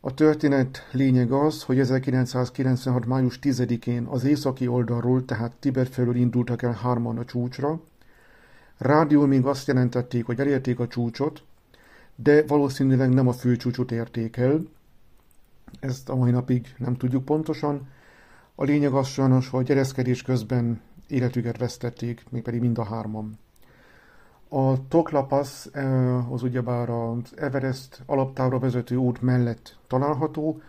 a 0.07 0.13
történet 0.13 0.87
lényeg 0.91 1.31
az, 1.31 1.63
hogy 1.63 1.79
1996. 1.79 3.05
május 3.05 3.39
10-én 3.41 4.03
az 4.03 4.23
északi 4.23 4.67
oldalról, 4.67 5.25
tehát 5.25 5.51
Tibet 5.59 5.89
felől 5.89 6.15
indultak 6.15 6.61
el 6.61 6.71
hárman 6.71 7.17
a 7.17 7.25
csúcsra. 7.25 7.81
Rádió 8.77 9.25
még 9.25 9.45
azt 9.45 9.67
jelentették, 9.67 10.25
hogy 10.25 10.39
elérték 10.39 10.79
a 10.79 10.87
csúcsot, 10.87 11.43
de 12.15 12.43
valószínűleg 12.43 13.09
nem 13.09 13.27
a 13.27 13.31
főcsúcsot 13.31 13.91
érték 13.91 14.37
el. 14.37 14.67
Ezt 15.79 16.09
a 16.09 16.15
mai 16.15 16.31
napig 16.31 16.73
nem 16.77 16.95
tudjuk 16.95 17.25
pontosan. 17.25 17.87
A 18.55 18.63
lényeg 18.63 18.93
az 18.93 19.07
sajnos, 19.07 19.49
hogy 19.49 19.71
ereszkedés 19.71 20.21
közben 20.21 20.81
életüket 21.07 21.57
vesztették, 21.57 22.23
mégpedig 22.29 22.59
mind 22.59 22.77
a 22.77 22.83
hárman. 22.83 23.39
A 24.49 24.87
Toklapasz 24.87 25.69
az 26.29 26.43
ugyebár 26.43 26.89
az 26.89 27.33
Everest 27.35 28.01
alaptávra 28.05 28.59
vezető 28.59 28.95
út 28.95 29.21
mellett 29.21 29.77
található, 29.87 30.61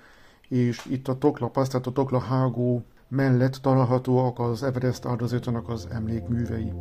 és 0.48 0.86
itt 0.86 1.08
a 1.08 1.18
Toklapasz, 1.18 1.68
tehát 1.68 1.86
a 1.86 1.92
Tokla 1.92 2.18
hágó 2.18 2.82
mellett 3.08 3.54
találhatóak 3.54 4.38
az 4.38 4.62
Everest 4.62 5.06
áldozatának 5.06 5.68
az 5.68 5.88
emlékművei. 5.90 6.72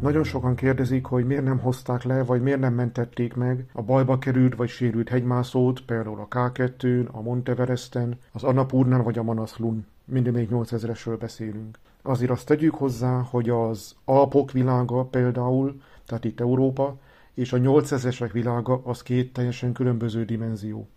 Nagyon 0.00 0.24
sokan 0.24 0.54
kérdezik, 0.54 1.04
hogy 1.04 1.26
miért 1.26 1.44
nem 1.44 1.58
hozták 1.58 2.02
le, 2.02 2.22
vagy 2.24 2.42
miért 2.42 2.60
nem 2.60 2.74
mentették 2.74 3.34
meg 3.34 3.66
a 3.72 3.82
bajba 3.82 4.18
került 4.18 4.56
vagy 4.56 4.68
sérült 4.68 5.08
hegymászót, 5.08 5.80
például 5.80 6.20
a 6.20 6.28
K2-n, 6.28 7.10
a 7.10 7.20
Monteveresten, 7.20 8.18
az 8.32 8.42
Annapurnán 8.42 9.02
vagy 9.02 9.18
a 9.18 9.22
Manaslu-n. 9.22 9.86
Mindig 10.10 10.32
még 10.32 10.48
8000-esről 10.50 11.16
beszélünk. 11.18 11.78
Azért 12.02 12.30
azt 12.30 12.46
tegyük 12.46 12.74
hozzá, 12.74 13.20
hogy 13.20 13.48
az 13.50 13.94
Alpok 14.04 14.52
világa 14.52 15.04
például, 15.04 15.80
tehát 16.06 16.24
itt 16.24 16.40
Európa, 16.40 16.96
és 17.34 17.52
a 17.52 17.58
8000-esek 17.58 18.28
világa 18.32 18.80
az 18.84 19.02
két 19.02 19.32
teljesen 19.32 19.72
különböző 19.72 20.24
dimenzió. 20.24 20.88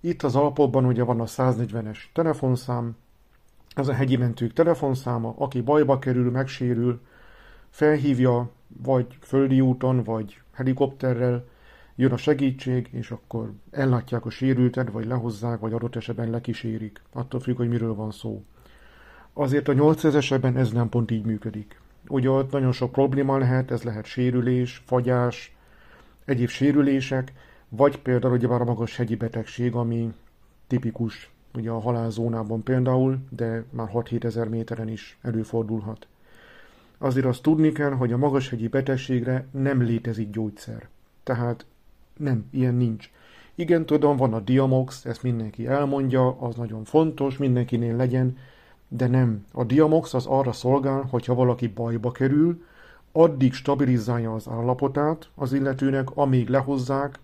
Itt 0.00 0.22
az 0.22 0.36
Alpokban 0.36 0.84
ugye 0.84 1.02
van 1.02 1.20
a 1.20 1.24
140-es 1.24 1.98
telefonszám, 2.12 2.96
ez 3.74 3.88
a 3.88 3.92
hegyi 3.92 4.16
mentők 4.16 4.52
telefonszáma, 4.52 5.34
aki 5.36 5.60
bajba 5.60 5.98
kerül, 5.98 6.30
megsérül, 6.30 7.00
felhívja, 7.68 8.50
vagy 8.82 9.06
földi 9.20 9.60
úton, 9.60 10.02
vagy 10.02 10.40
helikopterrel, 10.52 11.44
jön 12.00 12.12
a 12.12 12.16
segítség, 12.16 12.88
és 12.92 13.10
akkor 13.10 13.52
ellátják 13.70 14.26
a 14.26 14.30
sérültet, 14.30 14.90
vagy 14.90 15.06
lehozzák, 15.06 15.60
vagy 15.60 15.72
adott 15.72 15.96
esetben 15.96 16.30
lekísérik. 16.30 17.02
Attól 17.12 17.40
függ, 17.40 17.56
hogy 17.56 17.68
miről 17.68 17.94
van 17.94 18.10
szó. 18.10 18.44
Azért 19.32 19.68
a 19.68 19.72
8000-esben 19.72 20.56
ez 20.56 20.70
nem 20.70 20.88
pont 20.88 21.10
így 21.10 21.24
működik. 21.24 21.80
Ugye 22.08 22.30
ott 22.30 22.50
nagyon 22.50 22.72
sok 22.72 22.92
probléma 22.92 23.38
lehet, 23.38 23.70
ez 23.70 23.82
lehet 23.82 24.04
sérülés, 24.04 24.82
fagyás, 24.86 25.56
egyéb 26.24 26.48
sérülések, 26.48 27.32
vagy 27.68 27.98
például 27.98 28.34
ugye 28.34 28.48
már 28.48 28.60
a 28.60 28.64
magas 28.64 28.96
hegyi 28.96 29.16
betegség, 29.16 29.74
ami 29.74 30.14
tipikus 30.66 31.30
ugye 31.54 31.70
a 31.70 31.80
halálzónában 31.80 32.62
például, 32.62 33.18
de 33.30 33.64
már 33.70 33.90
6-7 33.92 34.24
ezer 34.24 34.48
méteren 34.48 34.88
is 34.88 35.18
előfordulhat. 35.22 36.06
Azért 36.98 37.26
azt 37.26 37.42
tudni 37.42 37.72
kell, 37.72 37.90
hogy 37.90 38.12
a 38.12 38.16
magashegyi 38.16 38.68
betegségre 38.68 39.46
nem 39.50 39.82
létezik 39.82 40.30
gyógyszer. 40.30 40.88
Tehát 41.22 41.66
nem, 42.20 42.48
ilyen 42.50 42.74
nincs. 42.74 43.10
Igen, 43.54 43.86
tudom, 43.86 44.16
van 44.16 44.34
a 44.34 44.40
Diamox, 44.40 45.04
ezt 45.04 45.22
mindenki 45.22 45.66
elmondja, 45.66 46.40
az 46.40 46.54
nagyon 46.54 46.84
fontos, 46.84 47.36
mindenkinél 47.36 47.96
legyen, 47.96 48.36
de 48.88 49.06
nem. 49.06 49.44
A 49.52 49.64
Diamox 49.64 50.14
az 50.14 50.26
arra 50.26 50.52
szolgál, 50.52 51.02
hogyha 51.10 51.34
valaki 51.34 51.66
bajba 51.66 52.10
kerül, 52.10 52.64
addig 53.12 53.52
stabilizálja 53.52 54.34
az 54.34 54.48
állapotát 54.48 55.28
az 55.34 55.52
illetőnek, 55.52 56.08
amíg 56.14 56.48
lehozzák, 56.48 57.18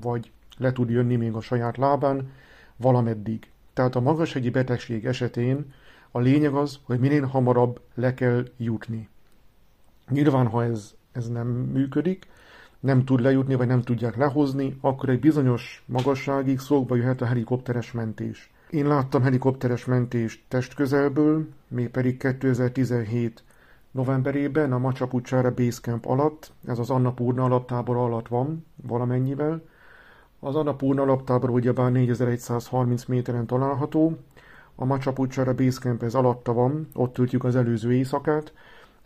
vagy 0.00 0.30
le 0.56 0.72
tud 0.72 0.90
jönni 0.90 1.16
még 1.16 1.32
a 1.32 1.40
saját 1.40 1.76
lábán, 1.76 2.30
valameddig. 2.76 3.50
Tehát 3.72 3.96
a 3.96 4.00
magashegyi 4.00 4.50
betegség 4.50 5.06
esetén 5.06 5.72
a 6.10 6.18
lényeg 6.18 6.54
az, 6.54 6.78
hogy 6.82 6.98
minél 6.98 7.24
hamarabb 7.24 7.80
le 7.94 8.14
kell 8.14 8.48
jutni. 8.56 9.08
Nyilván, 10.10 10.46
ha 10.46 10.64
ez, 10.64 10.94
ez 11.12 11.28
nem 11.28 11.46
működik, 11.46 12.26
nem 12.80 13.04
tud 13.04 13.20
lejutni, 13.20 13.54
vagy 13.54 13.66
nem 13.66 13.82
tudják 13.82 14.16
lehozni, 14.16 14.78
akkor 14.80 15.08
egy 15.08 15.20
bizonyos 15.20 15.82
magasságig 15.86 16.58
szóba 16.58 16.96
jöhet 16.96 17.20
a 17.20 17.26
helikopteres 17.26 17.92
mentés. 17.92 18.50
Én 18.70 18.86
láttam 18.86 19.22
helikopteres 19.22 19.84
mentést 19.84 20.42
testközelből, 20.48 21.46
még 21.68 21.88
pedig 21.88 22.16
2017 22.16 23.42
novemberében 23.90 24.72
a 24.72 24.78
Macsapucsára 24.78 25.54
Basecamp 25.54 26.06
alatt, 26.06 26.52
ez 26.66 26.78
az 26.78 26.90
Annapurna 26.90 27.44
alaptábor 27.44 27.96
alatt 27.96 28.28
van 28.28 28.66
valamennyivel. 28.86 29.62
Az 30.40 30.56
Annapurna 30.56 31.02
alaptábor 31.02 31.50
ugyebár 31.50 31.92
4130 31.92 33.04
méteren 33.04 33.46
található, 33.46 34.18
a 34.74 34.84
Macsapucsára 34.84 35.54
Basecamp 35.54 36.02
ez 36.02 36.14
alatta 36.14 36.52
van, 36.52 36.88
ott 36.94 37.12
töltjük 37.12 37.44
az 37.44 37.56
előző 37.56 37.92
éjszakát, 37.92 38.52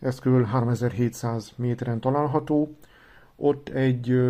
ez 0.00 0.18
kb. 0.18 0.46
3700 0.46 1.52
méteren 1.56 2.00
található. 2.00 2.76
Ott 3.44 3.68
egy 3.68 4.20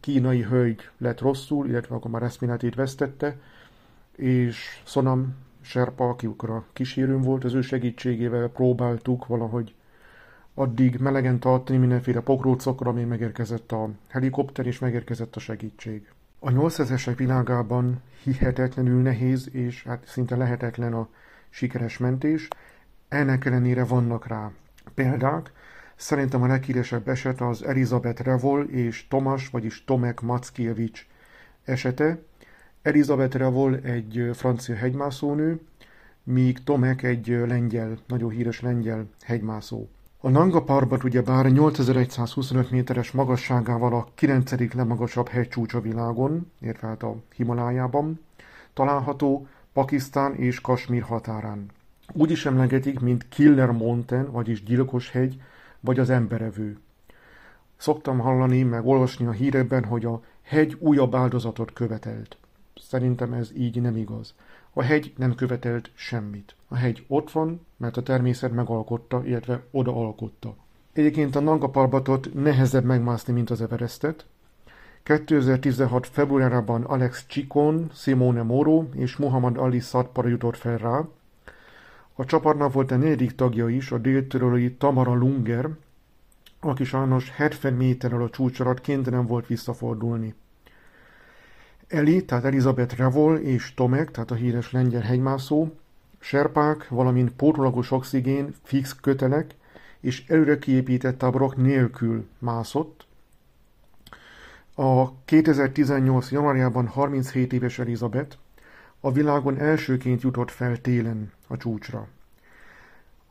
kínai 0.00 0.42
hölgy 0.42 0.88
lett 0.98 1.20
rosszul, 1.20 1.68
illetve 1.68 1.94
akkor 1.94 2.10
már 2.10 2.22
eszméletét 2.22 2.74
vesztette, 2.74 3.36
és 4.16 4.82
Sonam 4.84 5.34
Serpa, 5.60 6.08
aki 6.08 6.26
a 6.26 6.64
kísérőm 6.72 7.22
volt, 7.22 7.44
az 7.44 7.54
ő 7.54 7.60
segítségével 7.60 8.48
próbáltuk 8.48 9.26
valahogy 9.26 9.74
addig 10.54 10.96
melegen 10.96 11.38
tartani 11.38 11.78
mindenféle 11.78 12.20
pokrócokra, 12.20 12.90
amíg 12.90 13.06
megérkezett 13.06 13.72
a 13.72 13.88
helikopter, 14.08 14.66
és 14.66 14.78
megérkezett 14.78 15.36
a 15.36 15.40
segítség. 15.40 16.12
A 16.38 16.50
8000-esek 16.50 17.14
világában 17.16 18.00
hihetetlenül 18.22 19.02
nehéz, 19.02 19.48
és 19.52 19.84
hát 19.84 20.04
szinte 20.06 20.36
lehetetlen 20.36 20.92
a 20.92 21.08
sikeres 21.50 21.98
mentés, 21.98 22.48
ennek 23.08 23.44
ellenére 23.44 23.84
vannak 23.84 24.26
rá 24.26 24.50
példák. 24.94 25.52
Szerintem 26.02 26.42
a 26.42 26.46
leghíresebb 26.46 27.08
eset 27.08 27.40
az 27.40 27.64
Elizabeth 27.64 28.22
Revol 28.22 28.64
és 28.64 29.08
Tomas, 29.08 29.48
vagyis 29.48 29.84
Tomek 29.84 30.20
Mackiewicz 30.20 31.06
esete. 31.64 32.18
Elizabeth 32.82 33.36
Revol 33.36 33.76
egy 33.76 34.30
francia 34.34 34.74
hegymászónő, 34.74 35.60
míg 36.22 36.64
Tomek 36.64 37.02
egy 37.02 37.26
lengyel, 37.46 37.98
nagyon 38.06 38.30
híres 38.30 38.60
lengyel 38.60 39.06
hegymászó. 39.20 39.88
A 40.20 40.28
Nanga 40.28 40.62
Parbat 40.62 41.04
ugye 41.04 41.22
bár 41.22 41.52
8125 41.52 42.70
méteres 42.70 43.10
magasságával 43.10 43.94
a 43.94 44.08
9. 44.14 44.74
legmagasabb 44.74 45.28
hegycsúcs 45.28 45.74
a 45.74 45.80
világon, 45.80 46.50
érve 46.60 46.86
hát 46.86 47.02
a 47.02 47.16
Himalájában, 47.34 48.20
található 48.72 49.46
Pakisztán 49.72 50.34
és 50.34 50.60
Kasmír 50.60 51.02
határán. 51.02 51.66
Úgy 52.12 52.30
is 52.30 52.46
emlegetik, 52.46 53.00
mint 53.00 53.28
Killer 53.28 53.70
Mountain, 53.70 54.30
vagyis 54.30 54.62
gyilkos 54.62 55.10
hegy, 55.10 55.40
vagy 55.82 55.98
az 55.98 56.10
emberevő. 56.10 56.78
Szoktam 57.76 58.18
hallani, 58.18 58.62
meg 58.62 58.86
olvasni 58.86 59.26
a 59.26 59.30
hírekben, 59.30 59.84
hogy 59.84 60.04
a 60.04 60.22
hegy 60.42 60.76
újabb 60.78 61.14
áldozatot 61.14 61.72
követelt. 61.72 62.36
Szerintem 62.74 63.32
ez 63.32 63.50
így 63.56 63.80
nem 63.80 63.96
igaz. 63.96 64.34
A 64.72 64.82
hegy 64.82 65.12
nem 65.16 65.34
követelt 65.34 65.90
semmit. 65.94 66.54
A 66.68 66.74
hegy 66.74 67.04
ott 67.08 67.30
van, 67.30 67.66
mert 67.76 67.96
a 67.96 68.02
természet 68.02 68.52
megalkotta, 68.52 69.22
illetve 69.24 69.62
odaalkotta. 69.70 70.54
Egyébként 70.92 71.36
a 71.36 71.40
Nanga 71.40 71.68
Parbatot 71.68 72.34
nehezebb 72.34 72.84
megmászni, 72.84 73.32
mint 73.32 73.50
az 73.50 73.60
Everestet. 73.60 74.26
2016. 75.02 76.06
februárában 76.06 76.82
Alex 76.82 77.24
Chikon, 77.26 77.90
Simone 77.92 78.42
Moro 78.42 78.84
és 78.94 79.16
Muhammad 79.16 79.56
Ali 79.56 79.80
Sadpara 79.80 80.28
jutott 80.28 80.56
fel 80.56 80.78
rá, 80.78 81.04
a 82.14 82.24
csapatnak 82.24 82.72
volt 82.72 82.90
a 82.90 82.96
negyedik 82.96 83.34
tagja 83.34 83.68
is, 83.68 83.90
a 83.90 83.98
déltörölői 83.98 84.72
Tamara 84.72 85.14
Lunger, 85.14 85.68
aki 86.60 86.84
sajnos 86.84 87.30
70 87.30 87.72
méterrel 87.72 88.22
a 88.22 88.30
csúcs 88.30 88.62
kénytelen 88.82 89.26
volt 89.26 89.46
visszafordulni. 89.46 90.34
Eli, 91.88 92.24
tehát 92.24 92.44
Elizabeth 92.44 92.96
Revol 92.96 93.36
és 93.36 93.74
Tomek, 93.74 94.10
tehát 94.10 94.30
a 94.30 94.34
híres 94.34 94.72
lengyel 94.72 95.00
hegymászó, 95.00 95.72
serpák, 96.18 96.88
valamint 96.88 97.32
pótlagos 97.32 97.90
oxigén, 97.90 98.54
fix 98.62 98.96
kötelek 99.00 99.54
és 100.00 100.24
előre 100.26 100.58
kiépített 100.58 101.18
táborok 101.18 101.56
nélkül 101.56 102.26
mászott. 102.38 103.06
A 104.74 105.22
2018. 105.24 106.30
januárjában 106.30 106.86
37 106.86 107.52
éves 107.52 107.78
Elizabeth 107.78 108.36
a 109.04 109.12
világon 109.12 109.58
elsőként 109.58 110.22
jutott 110.22 110.50
fel 110.50 110.80
télen 110.80 111.32
a 111.46 111.56
csúcsra. 111.56 112.06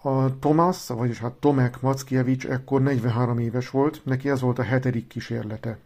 A 0.02 0.40
Tomás, 0.40 0.88
vagyis 0.88 1.20
hát 1.20 1.32
Tomek 1.32 1.82
Mackiewicz 1.82 2.46
ekkor 2.46 2.82
43 2.82 3.40
éves 3.40 3.70
volt, 3.70 4.02
neki 4.06 4.30
ez 4.30 4.42
volt 4.42 4.60
a 4.60 4.64
hetedik 4.64 5.08
kísérlete. 5.08 5.78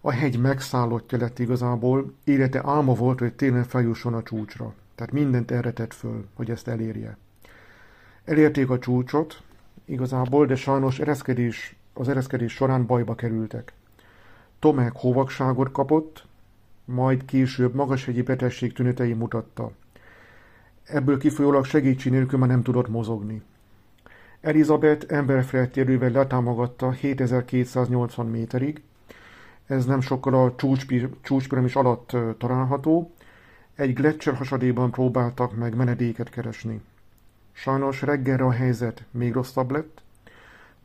A 0.00 0.10
hegy 0.10 0.40
megszállottja 0.40 1.18
lett 1.18 1.38
igazából, 1.38 2.12
élete 2.24 2.60
álma 2.64 2.94
volt, 2.94 3.18
hogy 3.18 3.32
télen 3.32 3.64
feljusson 3.64 4.14
a 4.14 4.22
csúcsra. 4.22 4.74
Tehát 4.94 5.12
mindent 5.12 5.50
erre 5.50 5.72
tett 5.72 5.94
föl, 5.94 6.26
hogy 6.34 6.50
ezt 6.50 6.68
elérje. 6.68 7.16
Elérték 8.24 8.70
a 8.70 8.78
csúcsot, 8.78 9.42
igazából, 9.84 10.46
de 10.46 10.56
sajnos 10.56 10.98
ereszkedés, 10.98 11.76
az 11.92 12.08
ereszkedés 12.08 12.52
során 12.52 12.86
bajba 12.86 13.14
kerültek. 13.14 13.72
Tomek 14.58 14.92
hóvakságot 14.94 15.72
kapott, 15.72 16.26
majd 16.88 17.24
később 17.24 17.74
magashegyi 17.74 18.22
betegség 18.22 18.72
tünetei 18.72 19.12
mutatta. 19.12 19.70
Ebből 20.84 21.18
kifolyólag 21.18 21.64
segítség 21.64 22.12
nélkül 22.12 22.38
már 22.38 22.48
nem 22.48 22.62
tudott 22.62 22.88
mozogni. 22.88 23.42
Elizabeth 24.40 25.06
emberfelett 25.08 25.76
erővel 25.76 26.10
letámogatta 26.10 26.90
7280 26.90 28.26
méterig, 28.26 28.82
ez 29.66 29.84
nem 29.84 30.00
sokkal 30.00 30.34
a 30.34 30.54
csúcspiramis 31.22 31.76
alatt 31.76 32.16
található, 32.38 33.12
egy 33.74 33.92
gletszer 33.94 34.34
hasadéban 34.34 34.90
próbáltak 34.90 35.56
meg 35.56 35.76
menedéket 35.76 36.30
keresni. 36.30 36.80
Sajnos 37.52 38.02
reggelre 38.02 38.44
a 38.44 38.50
helyzet 38.50 39.04
még 39.10 39.32
rosszabb 39.32 39.70
lett, 39.70 40.02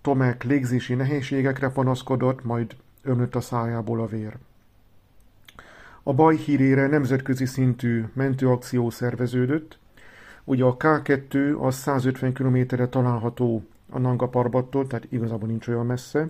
Tomek 0.03 0.43
légzési 0.43 0.93
nehézségekre 0.93 1.69
panaszkodott, 1.69 2.43
majd 2.43 2.75
ömlött 3.01 3.35
a 3.35 3.41
szájából 3.41 4.01
a 4.01 4.05
vér. 4.05 4.37
A 6.05 6.13
baj 6.13 6.35
hírére 6.35 6.87
nemzetközi 6.87 7.45
szintű 7.45 8.05
mentőakció 8.13 8.89
szerveződött. 8.89 9.77
Ugye 10.43 10.63
a 10.63 10.77
K2 10.77 11.59
az 11.59 11.75
150 11.75 12.33
km-re 12.33 12.87
található 12.87 13.63
a 13.89 13.99
Nanga 13.99 14.27
Parbattól, 14.27 14.87
tehát 14.87 15.07
igazából 15.09 15.47
nincs 15.47 15.67
olyan 15.67 15.85
messze, 15.85 16.29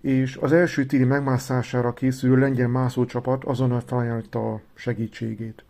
és 0.00 0.36
az 0.36 0.52
első 0.52 0.86
téli 0.86 1.04
megmászására 1.04 1.92
készülő 1.92 2.36
lengyel 2.36 2.68
mászócsapat 2.68 3.44
azonnal 3.44 3.80
felajánlotta 3.86 4.52
a 4.52 4.60
segítségét. 4.74 5.64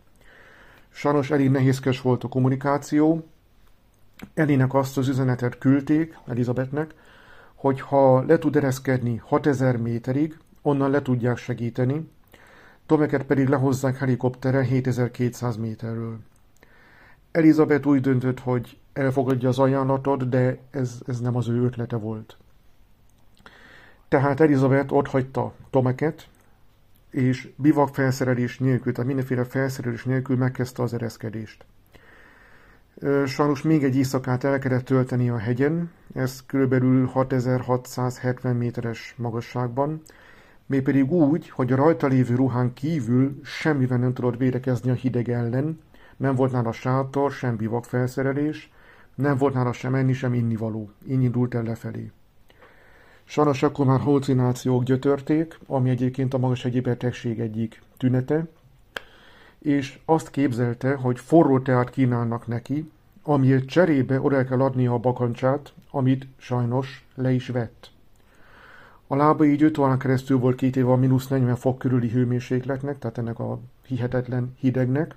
Sajnos 0.89 1.31
elég 1.31 1.49
nehézkes 1.49 2.01
volt 2.01 2.23
a 2.23 2.27
kommunikáció. 2.27 3.27
Elinek 4.33 4.73
azt 4.73 4.97
az 4.97 5.07
üzenetet 5.07 5.57
küldték, 5.57 6.17
Elizabethnek, 6.27 6.93
hogy 7.55 7.81
ha 7.81 8.21
le 8.21 8.37
tud 8.37 8.55
ereszkedni 8.55 9.21
6000 9.23 9.77
méterig, 9.77 10.37
onnan 10.61 10.89
le 10.89 11.01
tudják 11.01 11.37
segíteni, 11.37 12.11
Tomeket 12.93 13.23
pedig 13.23 13.47
lehozzák 13.47 13.97
helikopterre 13.97 14.63
7200 14.63 15.57
méterről. 15.57 16.19
Elizabeth 17.31 17.87
úgy 17.87 18.01
döntött, 18.01 18.39
hogy 18.39 18.77
elfogadja 18.93 19.49
az 19.49 19.59
ajánlatot, 19.59 20.29
de 20.29 20.57
ez, 20.71 20.99
ez 21.05 21.19
nem 21.19 21.35
az 21.35 21.47
ő 21.47 21.63
ötlete 21.63 21.95
volt. 21.95 22.37
Tehát 24.07 24.39
Elizabeth 24.39 24.93
ott 24.93 25.07
hagyta 25.07 25.53
Tomeket, 25.69 26.27
és 27.09 27.49
bivak 27.55 27.93
felszerelés 27.93 28.59
nélkül, 28.59 28.91
tehát 28.91 29.07
mindenféle 29.07 29.43
felszerelés 29.43 30.03
nélkül 30.03 30.37
megkezdte 30.37 30.81
az 30.81 30.93
ereszkedést. 30.93 31.65
Sajnos 33.25 33.61
még 33.61 33.83
egy 33.83 33.95
éjszakát 33.95 34.43
el 34.43 34.59
kellett 34.59 34.85
tölteni 34.85 35.29
a 35.29 35.37
hegyen, 35.37 35.91
ez 36.13 36.45
kb. 36.45 36.73
6670 37.07 38.55
méteres 38.55 39.13
magasságban, 39.17 40.01
mégpedig 40.65 41.11
úgy, 41.11 41.49
hogy 41.49 41.71
a 41.71 41.75
rajta 41.75 42.07
lévő 42.07 42.35
ruhán 42.35 42.73
kívül 42.73 43.39
semmivel 43.43 43.97
nem 43.97 44.13
tudott 44.13 44.37
védekezni 44.37 44.89
a 44.89 44.93
hideg 44.93 45.29
ellen, 45.29 45.79
nem 46.17 46.35
volt 46.35 46.51
nála 46.51 46.71
sátor, 46.71 47.31
sem 47.31 47.55
bivak 47.55 47.85
felszerelés, 47.85 48.71
nem 49.15 49.37
volt 49.37 49.53
nála 49.53 49.73
sem 49.73 49.95
enni, 49.95 50.13
sem 50.13 50.33
innivaló. 50.33 50.89
Így 51.07 51.23
indult 51.23 51.53
el 51.53 51.63
lefelé. 51.63 52.11
Sajnos 53.23 53.63
akkor 53.63 53.85
már 53.85 53.99
halucinációk 53.99 54.83
gyötörték, 54.83 55.59
ami 55.67 55.89
egyébként 55.89 56.33
a 56.33 56.37
magas 56.37 56.65
egyi 56.65 56.79
betegség 56.79 57.39
egyik 57.39 57.81
tünete, 57.97 58.47
és 59.59 59.99
azt 60.05 60.29
képzelte, 60.29 60.95
hogy 60.95 61.19
forró 61.19 61.59
teát 61.59 61.89
kínálnak 61.89 62.47
neki, 62.47 62.91
amiért 63.23 63.65
cserébe 63.65 64.21
oda 64.21 64.43
kell 64.43 64.61
adnia 64.61 64.93
a 64.93 64.97
bakancsát, 64.97 65.73
amit 65.91 66.27
sajnos 66.37 67.07
le 67.15 67.31
is 67.31 67.47
vett. 67.47 67.92
A 69.07 69.15
lába 69.15 69.45
így 69.45 69.63
5 69.63 69.77
órán 69.77 69.97
keresztül 69.97 70.37
volt 70.37 70.55
két 70.55 70.75
éve 70.75 70.91
a 70.91 70.95
mínusz 70.95 71.27
40 71.27 71.55
fok 71.55 71.77
körüli 71.77 72.09
hőmérsékletnek, 72.09 72.99
tehát 72.99 73.17
ennek 73.17 73.39
a 73.39 73.59
hihetetlen 73.85 74.53
hidegnek, 74.59 75.15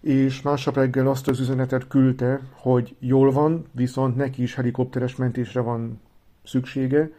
és 0.00 0.42
másnap 0.42 0.74
reggel 0.74 1.08
azt 1.08 1.28
az 1.28 1.40
üzenetet 1.40 1.88
küldte, 1.88 2.40
hogy 2.50 2.96
jól 2.98 3.32
van, 3.32 3.66
viszont 3.72 4.16
neki 4.16 4.42
is 4.42 4.54
helikopteres 4.54 5.16
mentésre 5.16 5.60
van 5.60 6.00
szüksége, 6.44 7.10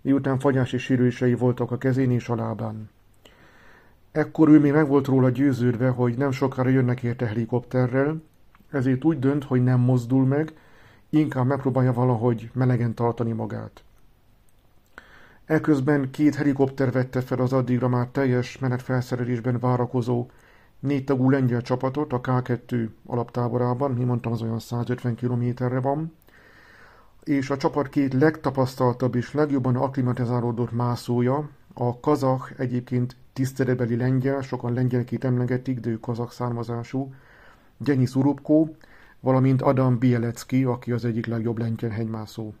miután 0.00 0.38
fagyási 0.38 0.78
sérülései 0.78 1.34
voltak 1.34 1.70
a 1.70 1.78
kezén 1.78 2.10
és 2.10 2.28
a 2.28 2.34
lábán. 2.34 2.90
Ekkor 4.12 4.48
ő 4.48 4.58
még 4.58 4.72
meg 4.72 4.88
volt 4.88 5.06
róla 5.06 5.30
győződve, 5.30 5.88
hogy 5.88 6.16
nem 6.16 6.30
sokára 6.30 6.68
jönnek 6.68 7.02
érte 7.02 7.26
helikopterrel, 7.26 8.22
ezért 8.70 9.04
úgy 9.04 9.18
dönt, 9.18 9.44
hogy 9.44 9.62
nem 9.62 9.80
mozdul 9.80 10.26
meg, 10.26 10.52
inkább 11.08 11.46
megpróbálja 11.46 11.92
valahogy 11.92 12.50
melegen 12.52 12.94
tartani 12.94 13.32
magát. 13.32 13.82
Eközben 15.48 16.10
két 16.10 16.34
helikopter 16.34 16.92
vette 16.92 17.20
fel 17.20 17.38
az 17.38 17.52
addigra 17.52 17.88
már 17.88 18.06
teljes 18.06 18.58
menetfelszerelésben 18.58 19.58
várakozó 19.58 20.26
négy 20.80 21.04
tagú 21.04 21.30
lengyel 21.30 21.62
csapatot 21.62 22.12
a 22.12 22.20
K2 22.20 22.88
alaptáborában, 23.06 23.90
mi 23.90 24.04
mondtam, 24.04 24.32
az 24.32 24.42
olyan 24.42 24.58
150 24.58 25.14
kilométerre 25.14 25.80
van, 25.80 26.12
és 27.22 27.50
a 27.50 27.56
csapat 27.56 27.88
két 27.88 28.14
legtapasztaltabb 28.14 29.14
és 29.14 29.32
legjobban 29.32 29.76
akklimatizálódott 29.76 30.72
mászója, 30.72 31.48
a 31.74 32.00
kazak 32.00 32.52
egyébként 32.56 33.16
tiszteletbeli 33.32 33.96
lengyel, 33.96 34.40
sokan 34.40 34.72
lengyelkét 34.72 35.24
emlegetik, 35.24 35.80
de 35.80 35.90
ő 35.90 36.00
kazak 36.00 36.32
származású, 36.32 37.14
Denis 37.76 38.14
Urubko, 38.14 38.68
valamint 39.20 39.62
Adam 39.62 39.98
Bielecki, 39.98 40.64
aki 40.64 40.92
az 40.92 41.04
egyik 41.04 41.26
legjobb 41.26 41.58
lengyel 41.58 41.90
hegymászó. 41.90 42.52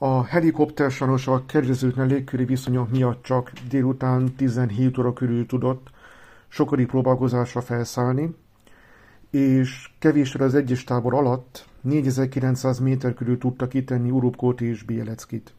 A 0.00 0.24
helikopter 0.24 0.90
sajnos 0.90 1.26
a 1.26 1.46
kedvezőtlen 1.46 2.06
légköri 2.06 2.44
viszonyok 2.44 2.90
miatt 2.90 3.22
csak 3.22 3.52
délután 3.68 4.34
17 4.34 4.98
óra 4.98 5.12
körül 5.12 5.46
tudott 5.46 5.90
sokori 6.48 6.84
próbálkozásra 6.84 7.60
felszállni, 7.60 8.34
és 9.30 9.90
kevésre 9.98 10.44
az 10.44 10.54
egyes 10.54 10.84
tábor 10.84 11.14
alatt 11.14 11.66
4900 11.80 12.78
méter 12.78 13.14
körül 13.14 13.38
tudta 13.38 13.68
kitenni 13.68 14.10
Urubkót 14.10 14.60
és 14.60 14.82
Bieleckit. 14.82 15.52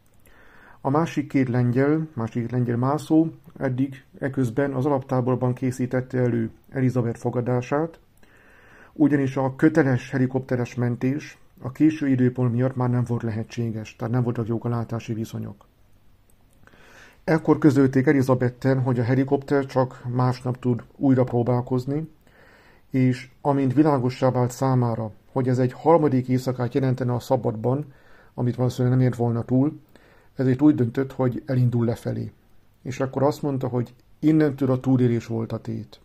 A 0.82 0.90
másik 0.90 1.28
két 1.28 1.50
lengyel, 1.50 2.08
másik 2.14 2.52
lengyel 2.52 2.78
mászó 2.78 3.28
eddig 3.58 4.04
eközben 4.20 4.74
az 4.74 4.86
alaptáborban 4.86 5.54
készítette 5.54 6.18
elő 6.18 6.50
Elizabeth 6.70 7.20
fogadását, 7.20 8.00
ugyanis 8.94 9.38
a 9.38 9.56
köteles 9.56 10.10
helikopteres 10.10 10.76
mentés 10.76 11.38
a 11.62 11.72
késő 11.72 12.08
időpont 12.08 12.54
miatt 12.54 12.76
már 12.76 12.90
nem 12.90 13.04
volt 13.04 13.24
lehetséges, 13.24 13.96
tehát 13.96 14.14
nem 14.14 14.24
voltak 14.24 14.48
jók 14.48 14.66
a 14.66 14.70
látási 14.70 15.14
viszonyok. 15.14 15.68
Ekkor 17.24 17.58
közölték 17.58 18.08
Elizabetten, 18.08 18.82
hogy 18.82 19.00
a 19.00 19.04
helikopter 19.04 19.66
csak 19.66 20.04
másnap 20.08 20.60
tud 20.60 20.84
újra 20.96 21.24
próbálkozni, 21.24 22.10
és 22.90 23.30
amint 23.42 23.74
világossá 23.74 24.32
vált 24.32 24.52
számára, 24.52 25.12
hogy 25.32 25.48
ez 25.48 25.60
egy 25.60 25.74
harmadik 25.74 26.28
éjszakát 26.28 26.74
jelentene 26.74 27.14
a 27.14 27.20
szabadban, 27.20 27.94
amit 28.34 28.56
valószínűleg 28.56 28.98
nem 28.98 29.08
ért 29.08 29.16
volna 29.16 29.44
túl, 29.44 29.80
ezért 30.36 30.62
úgy 30.62 30.76
döntött, 30.76 31.12
hogy 31.12 31.44
elindul 31.46 31.86
lefelé. 31.86 32.32
És 32.82 33.00
akkor 33.00 33.24
azt 33.24 33.42
mondta, 33.42 33.68
hogy 33.68 33.94
innentől 34.20 34.72
a 34.72 34.80
túlélés 34.80 35.26
volt 35.26 35.52
a 35.52 35.60
tét. 35.60 36.00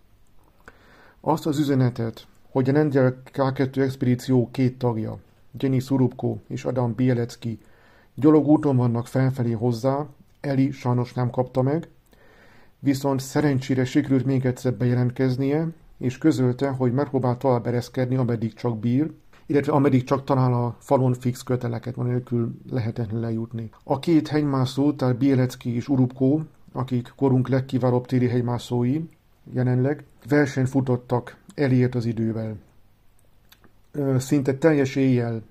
Azt 1.21 1.47
az 1.47 1.59
üzenetet, 1.59 2.27
hogy 2.51 2.69
a 2.69 2.73
Nendel 2.73 3.23
K2 3.33 3.77
expedíció 3.77 4.49
két 4.51 4.79
tagja, 4.79 5.19
Jenny 5.59 5.79
Szurubko 5.79 6.37
és 6.49 6.65
Adam 6.65 6.95
Bielecki 6.95 7.59
gyalog 8.15 8.47
úton 8.47 8.77
vannak 8.77 9.07
felfelé 9.07 9.53
hozzá, 9.53 10.07
Eli 10.41 10.71
sajnos 10.71 11.13
nem 11.13 11.31
kapta 11.31 11.63
meg, 11.63 11.89
viszont 12.79 13.21
szerencsére 13.21 13.85
sikerült 13.85 14.25
még 14.25 14.45
egyszer 14.45 14.75
bejelentkeznie, 14.75 15.69
és 15.99 16.19
közölte, 16.19 16.69
hogy 16.69 16.93
megpróbál 16.93 17.37
tovább 17.37 17.67
ereszkedni, 17.67 18.17
ameddig 18.17 18.55
csak 18.55 18.79
bír, 18.79 19.11
illetve 19.47 19.73
ameddig 19.73 20.05
csak 20.05 20.25
talál 20.25 20.53
a 20.53 20.77
falon 20.79 21.13
fix 21.13 21.43
köteleket, 21.43 21.95
van 21.95 22.07
nélkül 22.07 22.55
lehetetlen 22.71 23.21
lejutni. 23.21 23.71
A 23.85 23.99
két 23.99 24.29
hegymászó, 24.29 24.93
tehát 24.93 25.19
Bielecki 25.19 25.75
és 25.75 25.89
Urubko, 25.89 26.41
akik 26.73 27.13
korunk 27.17 27.49
legkiválóbb 27.49 28.07
téli 28.07 28.29
hegymászói 28.29 29.01
jelenleg, 29.53 30.05
versenyt 30.29 30.69
futottak 30.69 31.37
elért 31.55 31.95
az 31.95 32.05
idővel. 32.05 32.57
Szinte 34.19 34.55
teljes 34.55 34.97
éjjel 34.97 35.43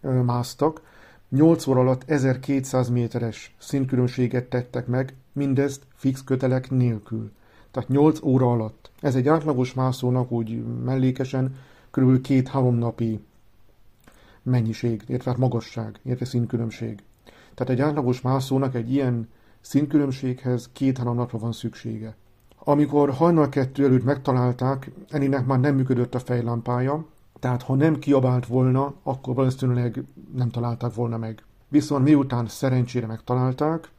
másztak, 0.00 0.82
8 1.28 1.66
óra 1.66 1.80
alatt 1.80 2.10
1200 2.10 2.88
méteres 2.88 3.54
szintkülönbséget 3.58 4.44
tettek 4.44 4.86
meg, 4.86 5.14
mindezt 5.32 5.82
fix 5.94 6.24
kötelek 6.24 6.70
nélkül. 6.70 7.30
Tehát 7.70 7.88
8 7.88 8.22
óra 8.22 8.50
alatt. 8.50 8.90
Ez 9.00 9.14
egy 9.14 9.28
átlagos 9.28 9.74
mászónak 9.74 10.30
úgy 10.30 10.64
mellékesen 10.84 11.56
kb. 11.90 12.20
két-három 12.20 12.74
napi 12.74 13.20
mennyiség, 14.42 15.02
illetve 15.06 15.30
hát 15.30 15.40
magasság, 15.40 15.98
illetve 16.02 16.24
színkülönbség. 16.24 17.02
Tehát 17.54 17.72
egy 17.72 17.80
átlagos 17.80 18.20
mászónak 18.20 18.74
egy 18.74 18.92
ilyen 18.92 19.28
színkülönbséghez 19.60 20.68
két-három 20.72 21.16
napra 21.16 21.38
van 21.38 21.52
szüksége. 21.52 22.16
Amikor 22.58 23.10
hajnal 23.10 23.48
kettő 23.48 23.84
előtt 23.84 24.04
megtalálták, 24.04 24.90
Eninek 25.10 25.46
már 25.46 25.60
nem 25.60 25.74
működött 25.74 26.14
a 26.14 26.18
fejlámpája, 26.18 27.06
tehát 27.40 27.62
ha 27.62 27.74
nem 27.74 27.98
kiabált 27.98 28.46
volna, 28.46 28.94
akkor 29.02 29.34
valószínűleg 29.34 30.04
nem 30.34 30.48
találták 30.48 30.94
volna 30.94 31.16
meg. 31.16 31.42
Viszont 31.68 32.04
miután 32.04 32.46
szerencsére 32.46 33.06
megtalálták, 33.06 33.90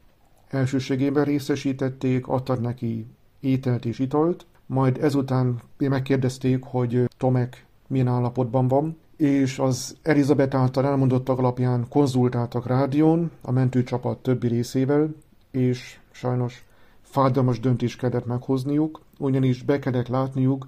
elsőségében 0.48 1.24
részesítették, 1.24 2.28
adtak 2.28 2.60
neki 2.60 3.06
ételt 3.40 3.84
és 3.84 3.98
italt, 3.98 4.46
majd 4.66 4.98
ezután 5.02 5.60
megkérdezték, 5.78 6.62
hogy 6.64 7.08
Tomek 7.16 7.66
milyen 7.86 8.08
állapotban 8.08 8.68
van, 8.68 8.96
és 9.16 9.58
az 9.58 9.96
Elizabeth 10.02 10.56
által 10.56 10.86
elmondottak 10.86 11.38
alapján 11.38 11.86
konzultáltak 11.88 12.66
rádión 12.66 13.30
a 13.40 13.50
mentőcsapat 13.50 14.18
többi 14.18 14.48
részével, 14.48 15.14
és 15.50 15.98
sajnos 16.10 16.64
fájdalmas 17.02 17.60
döntést 17.60 17.98
kellett 17.98 18.26
meghozniuk, 18.26 19.00
ugyanis 19.18 19.62
be 19.62 19.78
kellett 19.78 20.08
látniuk, 20.08 20.66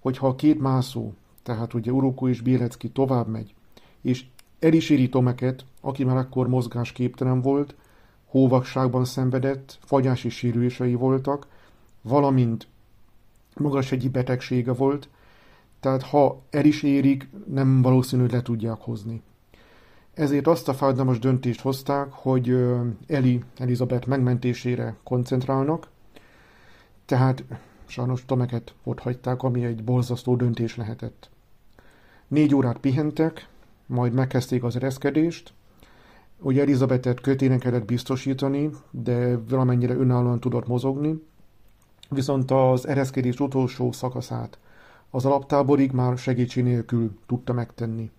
hogy 0.00 0.18
ha 0.18 0.26
a 0.26 0.34
két 0.34 0.60
mászó 0.60 1.12
tehát 1.42 1.74
ugye 1.74 1.90
Uruku 1.90 2.28
és 2.28 2.40
Bielecki 2.40 2.88
tovább 2.88 3.28
megy, 3.28 3.54
és 4.00 4.24
el 4.58 4.72
is 4.72 4.90
éri 4.90 5.08
Tomeket, 5.08 5.64
aki 5.80 6.04
már 6.04 6.16
akkor 6.16 6.48
mozgásképtelen 6.48 7.40
volt, 7.40 7.74
hóvakságban 8.26 9.04
szenvedett, 9.04 9.78
fagyási 9.84 10.28
sérülései 10.28 10.94
voltak, 10.94 11.46
valamint 12.02 12.66
magas 13.56 13.92
egyi 13.92 14.08
betegsége 14.08 14.72
volt, 14.72 15.08
tehát 15.80 16.02
ha 16.02 16.42
el 16.50 16.64
is 16.64 16.82
érik, 16.82 17.28
nem 17.46 17.82
valószínű, 17.82 18.22
hogy 18.22 18.32
le 18.32 18.42
tudják 18.42 18.78
hozni. 18.80 19.22
Ezért 20.14 20.46
azt 20.46 20.68
a 20.68 20.74
fájdalmas 20.74 21.18
döntést 21.18 21.60
hozták, 21.60 22.12
hogy 22.12 22.56
Eli, 23.06 23.42
Elizabeth 23.56 24.06
megmentésére 24.06 24.96
koncentrálnak, 25.02 25.88
tehát 27.06 27.44
sajnos 27.90 28.24
Tomeket 28.24 28.74
ott 28.84 28.98
hagyták, 28.98 29.42
ami 29.42 29.64
egy 29.64 29.84
borzasztó 29.84 30.36
döntés 30.36 30.76
lehetett. 30.76 31.30
Négy 32.28 32.54
órát 32.54 32.78
pihentek, 32.78 33.48
majd 33.86 34.12
megkezdték 34.12 34.62
az 34.62 34.76
ereszkedést, 34.76 35.52
hogy 36.40 36.58
Elizabetet 36.58 37.20
kötének 37.20 37.58
kellett 37.58 37.84
biztosítani, 37.84 38.70
de 38.90 39.36
valamennyire 39.36 39.94
önállóan 39.94 40.40
tudott 40.40 40.66
mozogni, 40.66 41.22
viszont 42.08 42.50
az 42.50 42.86
ereszkedés 42.86 43.40
utolsó 43.40 43.92
szakaszát 43.92 44.58
az 45.10 45.24
alaptáborig 45.24 45.92
már 45.92 46.18
segítség 46.18 46.64
nélkül 46.64 47.18
tudta 47.26 47.52
megtenni. 47.52 48.10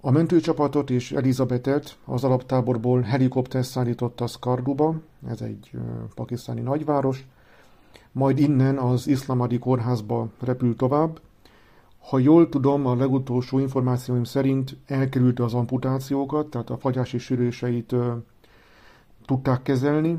A 0.00 0.10
mentőcsapatot 0.10 0.90
és 0.90 1.12
Elizabetet 1.12 1.98
az 2.04 2.24
alaptáborból 2.24 3.00
helikopter 3.00 3.64
szállította 3.64 4.26
Skarduba, 4.26 4.94
ez 5.28 5.40
egy 5.40 5.70
pakisztáni 6.14 6.60
nagyváros, 6.60 7.26
majd 8.16 8.38
innen 8.38 8.78
az 8.78 9.06
iszlamadi 9.06 9.58
kórházba 9.58 10.28
repült 10.40 10.76
tovább. 10.76 11.20
Ha 12.08 12.18
jól 12.18 12.48
tudom, 12.48 12.86
a 12.86 12.94
legutolsó 12.94 13.58
információim 13.58 14.24
szerint 14.24 14.76
elkerülte 14.86 15.44
az 15.44 15.54
amputációkat, 15.54 16.46
tehát 16.46 16.70
a 16.70 16.76
fagyási 16.76 17.18
sűrűseit 17.18 17.94
tudták 19.24 19.62
kezelni, 19.62 20.18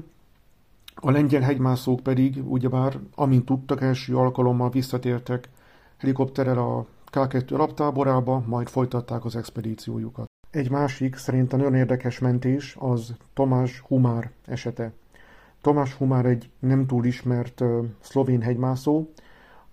a 0.95 1.11
lengyel 1.11 1.41
hegymászók 1.41 1.99
pedig, 1.99 2.51
ugyebár, 2.51 2.99
amint 3.15 3.45
tudtak, 3.45 3.81
első 3.81 4.15
alkalommal 4.15 4.69
visszatértek 4.69 5.49
helikopterrel 5.97 6.57
a 6.57 6.85
K2 7.11 7.53
alaptáborába, 7.53 8.43
majd 8.45 8.67
folytatták 8.67 9.25
az 9.25 9.35
expedíciójukat. 9.35 10.25
Egy 10.49 10.69
másik, 10.69 11.15
szerintem 11.15 11.59
nagyon 11.59 11.75
érdekes 11.75 12.19
mentés 12.19 12.75
az 12.79 13.13
Tomás 13.33 13.79
Humár 13.79 14.31
esete. 14.45 14.91
Tomás 15.67 15.93
Humár 15.93 16.25
egy 16.25 16.49
nem 16.59 16.85
túl 16.85 17.05
ismert 17.05 17.63
szlovén 17.99 18.41
hegymászó, 18.41 19.09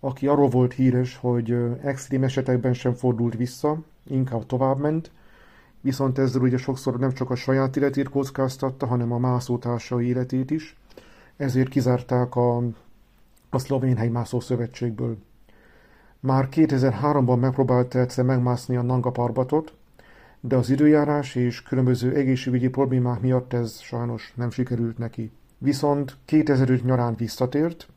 aki 0.01 0.27
arról 0.27 0.49
volt 0.49 0.73
híres, 0.73 1.17
hogy 1.17 1.57
extrém 1.83 2.23
esetekben 2.23 2.75
sem 2.75 2.95
fordult 2.95 3.37
vissza, 3.37 3.79
inkább 4.07 4.47
továbbment, 4.47 5.11
viszont 5.81 6.19
ezzel 6.19 6.43
ugye 6.43 6.57
sokszor 6.57 6.99
nem 6.99 7.13
csak 7.13 7.31
a 7.31 7.35
saját 7.35 7.77
életét 7.77 8.09
kockáztatta, 8.09 8.87
hanem 8.87 9.13
a 9.13 9.19
mászótársai 9.19 10.07
életét 10.07 10.51
is 10.51 10.77
ezért 11.37 11.69
kizárták 11.69 12.35
a, 12.37 12.57
a 13.51 13.59
Szlovén 13.59 13.97
Hegymászó 13.97 14.41
Szövetségből. 14.41 15.17
Már 16.21 16.49
2003-ban 16.51 17.41
megpróbált 17.41 17.95
egyszer 17.95 18.25
megmászni 18.25 18.77
a 18.77 18.83
Nanga 18.83 19.11
Parbatot, 19.11 19.75
de 20.41 20.57
az 20.57 20.71
időjárás 20.71 21.35
és 21.35 21.63
különböző 21.63 22.15
egészségügyi 22.15 22.69
problémák 22.69 23.21
miatt 23.21 23.53
ez 23.53 23.81
sajnos 23.81 24.33
nem 24.37 24.51
sikerült 24.51 24.99
neki. 24.99 25.33
Viszont 25.65 26.17
2005 26.25 26.85
nyarán 26.85 27.15
visszatért, 27.17 27.89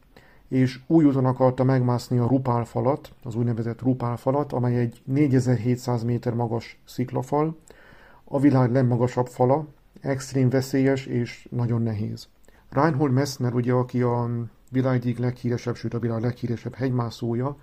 és 0.47 0.80
új 0.88 1.05
úton 1.05 1.26
akarta 1.26 1.63
megmászni 1.63 2.18
a 2.18 2.28
Rupál 2.28 2.65
falat, 2.65 3.11
az 3.24 3.36
úgynevezett 3.36 3.82
Rupál 3.82 4.18
falat, 4.18 4.53
amely 4.53 4.78
egy 4.78 5.01
4700 5.05 6.03
méter 6.03 6.34
magas 6.34 6.80
sziklafal, 6.86 7.57
a 8.24 8.39
világ 8.39 8.72
legmagasabb 8.72 9.28
fala, 9.28 9.65
extrém 10.01 10.49
veszélyes 10.49 11.05
és 11.05 11.47
nagyon 11.51 11.82
nehéz. 11.82 12.28
Reinhold 12.70 13.11
Messner, 13.11 13.53
ugye, 13.53 13.74
aki 13.74 14.01
a 14.01 14.30
világ 14.72 14.95
egyik 14.95 15.18
leghíresebb, 15.18 15.76
sőt 15.76 15.93
a 15.93 15.99
világ 15.99 16.22
leghíresebb 16.22 16.76
hegymászója, 16.76 17.55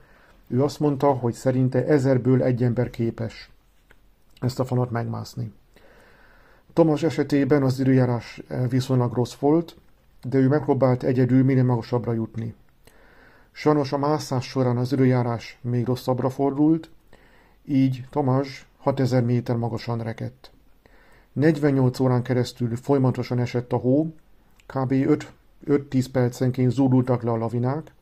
ő 0.47 0.63
azt 0.63 0.81
mondta, 0.81 1.13
hogy 1.13 1.35
szerinte 1.35 1.87
ezerből 1.87 2.43
egy 2.43 2.63
ember 2.63 2.91
képes 2.91 3.51
ezt 4.41 4.61
a 4.61 4.65
falat 4.65 4.91
megmászni. 4.91 5.53
Thomas 6.73 7.03
esetében 7.03 7.63
az 7.63 7.81
időjárás 7.81 8.43
viszonylag 8.69 9.13
rossz 9.13 9.35
volt, 9.35 9.77
de 10.25 10.39
ő 10.39 10.49
megpróbált 10.49 11.03
egyedül 11.03 11.45
minél 11.45 11.65
magasabbra 11.65 12.13
jutni. 12.13 12.55
Sajnos 13.53 13.93
a 13.93 13.99
mászás 13.99 14.45
során 14.47 14.77
az 14.77 14.93
időjárás 14.93 15.59
még 15.61 15.87
rosszabbra 15.87 16.31
fordult, 16.31 16.91
így 17.65 18.05
Tamás 18.11 18.67
6000 18.79 19.23
méter 19.23 19.57
magasan 19.57 20.03
rekedt. 20.03 20.51
48 21.33 22.01
órán 22.01 22.23
keresztül 22.23 22.77
folyamatosan 22.77 23.39
esett 23.39 23.73
a 23.73 23.77
hó, 23.77 24.15
kb. 24.67 24.95
5-10 25.67 26.07
percenként 26.13 26.71
zúdultak 26.71 27.23
le 27.23 27.31
a 27.31 27.37
lavinák, 27.37 27.93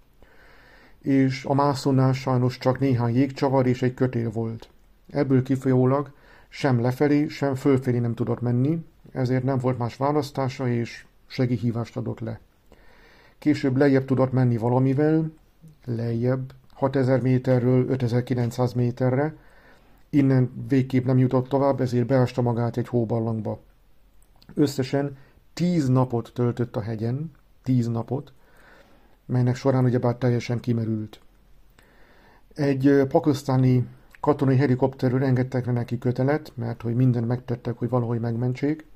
és 1.01 1.45
a 1.45 1.55
mászónál 1.55 2.13
sajnos 2.13 2.59
csak 2.59 2.79
néhány 2.79 3.15
jégcsavar 3.15 3.67
és 3.67 3.83
egy 3.83 3.95
kötél 3.95 4.31
volt. 4.31 4.69
Ebből 5.11 5.43
kifolyólag 5.43 6.11
sem 6.49 6.81
lefelé, 6.81 7.29
sem 7.29 7.55
fölfelé 7.55 7.99
nem 7.99 8.15
tudott 8.15 8.41
menni, 8.41 8.85
ezért 9.13 9.43
nem 9.43 9.59
volt 9.59 9.79
más 9.79 9.97
választása, 9.97 10.69
és 10.69 11.05
segélyhívást 11.33 11.97
adott 11.97 12.21
le. 12.21 12.41
Később 13.39 13.77
lejjebb 13.77 14.05
tudott 14.05 14.33
menni 14.33 14.57
valamivel, 14.57 15.31
lejjebb, 15.85 16.53
6000 16.73 17.21
méterről 17.21 17.89
5900 17.89 18.73
méterre, 18.73 19.37
innen 20.11 20.65
végképp 20.69 21.05
nem 21.05 21.19
jutott 21.19 21.49
tovább, 21.49 21.81
ezért 21.81 22.07
beásta 22.07 22.43
magát 22.43 22.77
egy 22.77 22.89
hóballangba. 22.89 23.61
Összesen 24.55 25.17
tíz 25.55 25.89
napot 25.89 26.31
töltött 26.35 26.77
a 26.77 26.81
hegyen, 26.81 27.31
tíz 27.63 27.89
napot, 27.89 28.33
melynek 29.27 29.57
során 29.57 29.85
ugyebár 29.85 30.17
teljesen 30.17 30.61
kimerült. 30.61 31.21
Egy 32.55 33.03
pakisztáni 33.09 33.87
katonai 34.21 34.57
helikopterről 34.57 35.25
engedtek 35.25 35.67
le 35.67 35.73
neki 35.73 35.99
kötelet, 35.99 36.53
mert 36.55 36.83
hogy 36.83 36.95
minden 36.95 37.25
megtettek, 37.25 37.79
hogy 37.79 37.89
valahogy 37.89 38.21
megmentsék. 38.21 38.91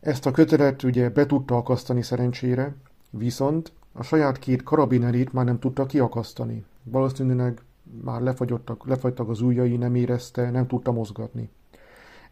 Ezt 0.00 0.26
a 0.26 0.30
kötelet 0.30 0.82
ugye 0.82 1.10
be 1.10 1.26
tudta 1.26 1.56
akasztani 1.56 2.02
szerencsére, 2.02 2.74
viszont 3.10 3.72
a 3.92 4.02
saját 4.02 4.38
két 4.38 4.62
karabinerét 4.62 5.32
már 5.32 5.44
nem 5.44 5.58
tudta 5.58 5.86
kiakasztani. 5.86 6.64
Valószínűleg 6.82 7.60
már 8.04 8.20
lefagyottak, 8.20 8.86
lefagytak 8.86 9.28
az 9.28 9.40
ujjai, 9.40 9.76
nem 9.76 9.94
érezte, 9.94 10.50
nem 10.50 10.66
tudta 10.66 10.92
mozgatni 10.92 11.50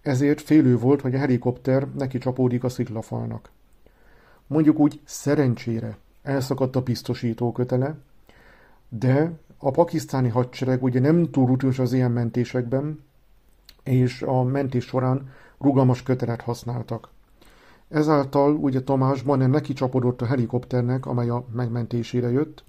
ezért 0.06 0.40
félő 0.40 0.78
volt, 0.78 1.00
hogy 1.00 1.14
a 1.14 1.18
helikopter 1.18 1.88
neki 1.88 2.18
csapódik 2.18 2.64
a 2.64 2.68
sziklafalnak. 2.68 3.50
Mondjuk 4.46 4.78
úgy 4.78 5.00
szerencsére 5.04 5.96
elszakadt 6.22 6.76
a 6.76 6.82
biztosító 6.82 7.52
kötele, 7.52 7.94
de 8.88 9.32
a 9.58 9.70
pakisztáni 9.70 10.28
hadsereg 10.28 10.82
ugye 10.82 11.00
nem 11.00 11.30
túl 11.30 11.46
rutinos 11.46 11.78
az 11.78 11.92
ilyen 11.92 12.10
mentésekben, 12.10 13.04
és 13.82 14.22
a 14.22 14.42
mentés 14.42 14.84
során 14.84 15.32
rugalmas 15.58 16.02
kötelet 16.02 16.40
használtak. 16.40 17.08
Ezáltal 17.88 18.54
ugye 18.54 18.82
Tamás 18.82 19.22
majdnem 19.22 19.50
neki 19.50 19.72
csapodott 19.72 20.22
a 20.22 20.26
helikopternek, 20.26 21.06
amely 21.06 21.28
a 21.28 21.44
megmentésére 21.52 22.30
jött, 22.30 22.64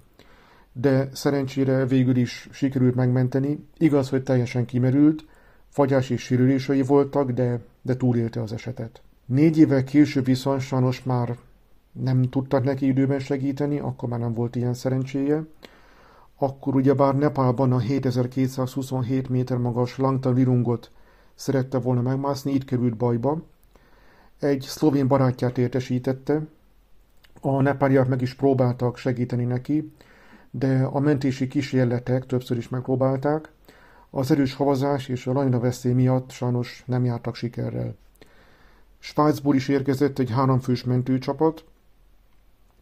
de 0.73 1.09
szerencsére 1.13 1.85
végül 1.85 2.15
is 2.15 2.49
sikerült 2.51 2.95
megmenteni, 2.95 3.67
igaz, 3.77 4.09
hogy 4.09 4.23
teljesen 4.23 4.65
kimerült, 4.65 5.25
Fagyás 5.69 6.09
és 6.09 6.21
sérülései 6.21 6.81
voltak, 6.81 7.31
de, 7.31 7.59
de 7.81 7.95
túlélte 7.95 8.41
az 8.41 8.53
esetet. 8.53 9.01
Négy 9.25 9.57
évvel 9.57 9.83
később 9.83 10.25
viszont 10.25 10.61
sajnos 10.61 11.03
már 11.03 11.37
nem 11.91 12.21
tudtak 12.21 12.63
neki 12.63 12.87
időben 12.87 13.19
segíteni, 13.19 13.79
akkor 13.79 14.09
már 14.09 14.19
nem 14.19 14.33
volt 14.33 14.55
ilyen 14.55 14.73
szerencséje. 14.73 15.43
Akkor 16.37 16.75
ugyebár 16.75 17.15
Nepálban 17.15 17.71
a 17.71 17.79
7227 17.79 19.29
méter 19.29 19.57
magas 19.57 19.97
Langta 19.97 20.33
Virungot 20.33 20.91
szerette 21.35 21.77
volna 21.77 22.01
megmászni, 22.01 22.51
itt 22.51 22.65
került 22.65 22.97
bajba. 22.97 23.41
Egy 24.39 24.61
szlovén 24.61 25.07
barátját 25.07 25.57
értesítette, 25.57 26.41
a 27.41 27.61
nepáliak 27.61 28.07
meg 28.07 28.21
is 28.21 28.33
próbáltak 28.33 28.97
segíteni 28.97 29.43
neki, 29.43 29.91
de 30.51 30.83
a 30.83 30.99
mentési 30.99 31.47
kísérletek 31.47 32.25
többször 32.25 32.57
is 32.57 32.69
megpróbálták, 32.69 33.51
az 34.09 34.31
erős 34.31 34.53
havazás 34.53 35.07
és 35.07 35.27
a 35.27 35.33
lajna 35.33 35.59
veszély 35.59 35.93
miatt 35.93 36.31
sajnos 36.31 36.83
nem 36.85 37.05
jártak 37.05 37.35
sikerrel. 37.35 37.95
Svájcból 38.99 39.55
is 39.55 39.67
érkezett 39.67 40.19
egy 40.19 40.31
háromfős 40.31 40.83
mentőcsapat, 40.83 41.63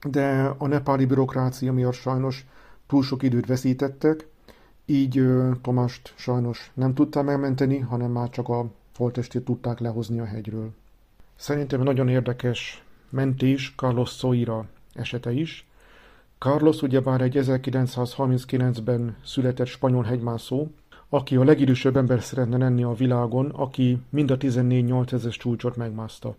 de 0.10 0.54
a 0.58 0.68
nepáli 0.68 1.06
bürokrácia 1.06 1.74
miatt 1.74 1.94
sajnos 1.94 2.48
túl 2.88 3.04
sok 3.04 3.24
időt 3.24 3.46
veszítettek, 3.46 4.28
így 4.86 5.28
Tomást 5.62 6.14
sajnos 6.16 6.72
nem 6.74 6.94
tudta 6.94 7.22
megmenteni, 7.22 7.80
hanem 7.80 8.12
már 8.12 8.30
csak 8.30 8.50
a 8.50 8.66
holtestét 8.96 9.46
tudták 9.46 9.80
lehozni 9.80 10.20
a 10.20 10.26
hegyről. 10.26 10.74
Szerintem 11.36 11.82
nagyon 11.82 12.10
érdekes 12.10 12.84
mentés 13.10 13.74
Carlos 13.76 14.10
Soira 14.10 14.66
esete 14.94 15.32
is. 15.32 15.68
Carlos 16.38 16.82
ugyebár 16.82 17.22
egy 17.22 17.38
1939-ben 17.38 19.16
született 19.24 19.68
spanyol 19.68 20.04
hegymászó, 20.04 20.68
aki 21.10 21.36
a 21.36 21.44
legidősebb 21.44 21.98
ember 21.98 22.22
szeretne 22.22 22.58
lenni 22.58 22.84
a 22.84 22.94
világon, 22.94 23.50
aki 23.50 23.98
mind 24.10 24.32
a 24.32 24.38
14 24.38 24.86
8000-es 24.90 25.38
csúcsot 25.38 25.76
megmászta. 25.76 26.36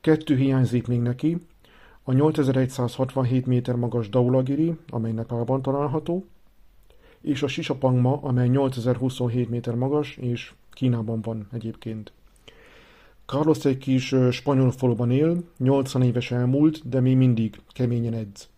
Kettő 0.00 0.36
hiányzik 0.36 0.86
még 0.86 1.00
neki, 1.00 1.46
a 2.02 2.12
8167 2.12 3.46
méter 3.46 3.74
magas 3.74 4.08
Daulagiri, 4.08 4.76
amely 4.88 5.12
Nepálban 5.12 5.62
található, 5.62 6.26
és 7.20 7.42
a 7.42 7.48
Sisapangma, 7.48 8.18
amely 8.22 8.48
8027 8.48 9.48
méter 9.48 9.74
magas, 9.74 10.16
és 10.16 10.52
Kínában 10.70 11.20
van 11.20 11.48
egyébként. 11.52 12.12
Carlos 13.26 13.64
egy 13.64 13.78
kis 13.78 14.14
spanyol 14.30 14.70
faluban 14.70 15.10
él, 15.10 15.42
80 15.58 16.02
éves 16.02 16.30
elmúlt, 16.30 16.88
de 16.88 17.00
még 17.00 17.16
mindig 17.16 17.60
keményen 17.72 18.14
edz. 18.14 18.48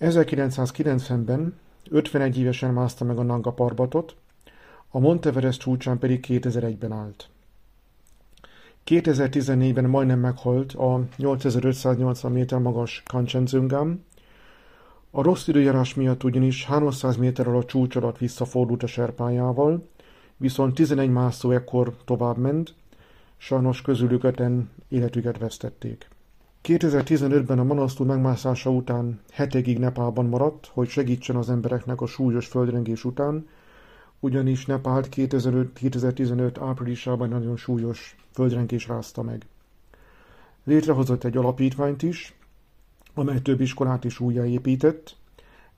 1990-ben 0.00 1.54
51 1.90 2.38
évesen 2.38 2.72
mászta 2.72 3.04
meg 3.04 3.18
a 3.18 3.22
Nanga 3.22 3.50
Parbatot, 3.50 4.16
a 4.90 4.98
Monteverest 4.98 5.60
csúcsán 5.60 5.98
pedig 5.98 6.24
2001-ben 6.28 6.92
állt. 6.92 7.28
2014-ben 8.86 9.84
majdnem 9.84 10.18
meghalt 10.18 10.72
a 10.72 11.04
8580 11.16 12.32
méter 12.32 12.58
magas 12.58 13.02
Kanchenjungam. 13.06 14.04
A 15.10 15.22
rossz 15.22 15.48
időjárás 15.48 15.94
miatt 15.94 16.24
ugyanis 16.24 16.64
300 16.64 17.16
méterrel 17.16 17.56
a 17.56 17.64
csúcs 17.64 17.96
alatt 17.96 18.18
visszafordult 18.18 18.82
a 18.82 18.86
serpájával, 18.86 19.88
viszont 20.36 20.74
11 20.74 21.10
mászó 21.10 21.50
ekkor 21.50 21.96
tovább 22.04 22.36
ment, 22.36 22.74
sajnos 23.38 23.82
közülük 23.82 24.24
öten 24.24 24.70
életüket 24.88 25.38
vesztették. 25.38 26.08
2015-ben 26.64 27.58
a 27.58 27.64
Manasztú 27.64 28.04
megmászása 28.04 28.70
után 28.70 29.20
hetekig 29.32 29.78
Nepálban 29.78 30.26
maradt, 30.26 30.70
hogy 30.72 30.88
segítsen 30.88 31.36
az 31.36 31.50
embereknek 31.50 32.00
a 32.00 32.06
súlyos 32.06 32.46
földrengés 32.46 33.04
után, 33.04 33.48
ugyanis 34.20 34.66
Nepált 34.66 35.08
2005, 35.08 35.72
2015 35.72 36.58
áprilisában 36.58 37.28
nagyon 37.28 37.56
súlyos 37.56 38.16
földrengés 38.32 38.88
rázta 38.88 39.22
meg. 39.22 39.46
Létrehozott 40.64 41.24
egy 41.24 41.36
alapítványt 41.36 42.02
is, 42.02 42.34
amely 43.14 43.40
több 43.40 43.60
iskolát 43.60 44.04
is 44.04 44.20
újjáépített, 44.20 45.16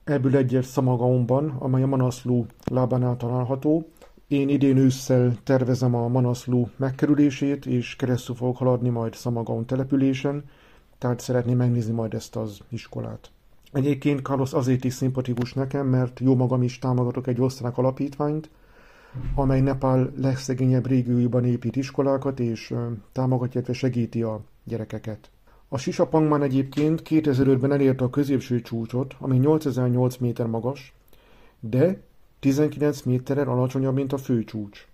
ebből 0.05 0.37
egyet 0.37 0.65
Szamagaonban, 0.65 1.51
amely 1.59 1.83
a 1.83 1.87
Manaszlú 1.87 2.47
lábánál 2.65 3.17
található. 3.17 3.89
Én 4.31 4.49
idén 4.49 4.77
ősszel 4.77 5.37
tervezem 5.45 5.95
a 5.95 6.09
Manaszlú 6.09 6.69
megkerülését, 6.77 7.67
és 7.67 7.97
keresztül 7.97 8.35
fogok 8.35 8.57
haladni 8.57 8.89
majd 8.89 9.15
Szamagaon 9.15 9.67
településen, 9.67 10.45
tehát 10.99 11.21
szeretném 11.21 11.57
megnézni 11.57 11.93
majd 11.93 12.15
ezt 12.15 12.37
az 12.37 12.59
iskolát. 12.69 13.31
Egyébként 13.73 14.23
Carlos 14.23 14.53
azért 14.53 14.85
is 14.85 14.95
szimpatikus 14.95 15.53
nekem, 15.53 15.87
mert 15.87 16.21
jó 16.21 16.35
magam 16.35 16.63
is 16.63 16.79
támogatok 16.79 17.27
egy 17.27 17.41
osztrák 17.41 17.79
alapítványt, 17.79 18.51
amely 19.35 19.61
Nepál 19.61 20.13
legszegényebb 20.17 20.87
régióiban 20.87 21.45
épít 21.45 21.77
iskolákat, 21.77 22.41
és 22.41 22.75
támogatja, 23.13 23.53
illetve 23.55 23.73
segíti 23.73 24.23
a 24.23 24.41
gyerekeket. 24.65 25.31
A 25.69 25.79
Sisapangman 25.79 26.43
egyébként 26.43 27.03
2005-ben 27.05 27.73
elérte 27.73 28.05
a 28.05 28.11
középső 28.11 28.61
csúcsot, 28.61 29.15
ami 29.19 29.37
8008 29.37 30.17
méter 30.17 30.47
magas, 30.47 30.95
de 31.61 32.09
19 32.41 33.03
méterrel 33.03 33.49
alacsonyabb, 33.49 33.95
mint 33.95 34.13
a 34.13 34.19
főcsúcs. 34.19 34.87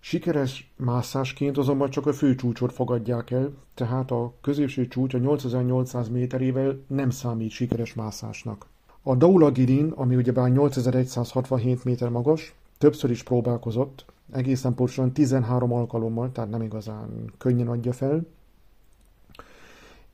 Sikeres 0.00 0.72
mászásként 0.76 1.58
azonban 1.58 1.90
csak 1.90 2.06
a 2.06 2.12
főcsúcsot 2.12 2.72
fogadják 2.72 3.30
el, 3.30 3.52
tehát 3.74 4.10
a 4.10 4.32
középső 4.40 4.88
csúcs 4.88 5.14
a 5.14 5.18
8800 5.18 6.08
méterével 6.08 6.78
nem 6.86 7.10
számít 7.10 7.50
sikeres 7.50 7.94
mászásnak. 7.94 8.66
A 9.02 9.14
Daulagirin, 9.14 9.92
ami 9.94 10.16
ugyebár 10.16 10.50
8167 10.50 11.84
méter 11.84 12.08
magas, 12.08 12.54
többször 12.78 13.10
is 13.10 13.22
próbálkozott, 13.22 14.04
egészen 14.32 14.74
pontosan 14.74 15.12
13 15.12 15.72
alkalommal, 15.72 16.32
tehát 16.32 16.50
nem 16.50 16.62
igazán 16.62 17.32
könnyen 17.38 17.68
adja 17.68 17.92
fel, 17.92 18.26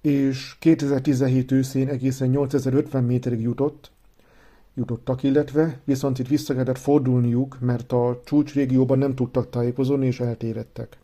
és 0.00 0.56
2017 0.58 1.52
őszén 1.52 1.88
egészen 1.88 2.28
8050 2.28 3.04
méterig 3.04 3.40
jutott, 3.40 3.90
jutottak, 4.74 5.22
illetve 5.22 5.80
viszont 5.84 6.18
itt 6.18 6.28
vissza 6.28 6.54
kellett 6.54 6.78
fordulniuk, 6.78 7.56
mert 7.60 7.92
a 7.92 8.20
csúcsrégióban 8.24 8.98
nem 8.98 9.14
tudtak 9.14 9.50
tájékozódni 9.50 10.06
és 10.06 10.20
eltéredtek. 10.20 10.98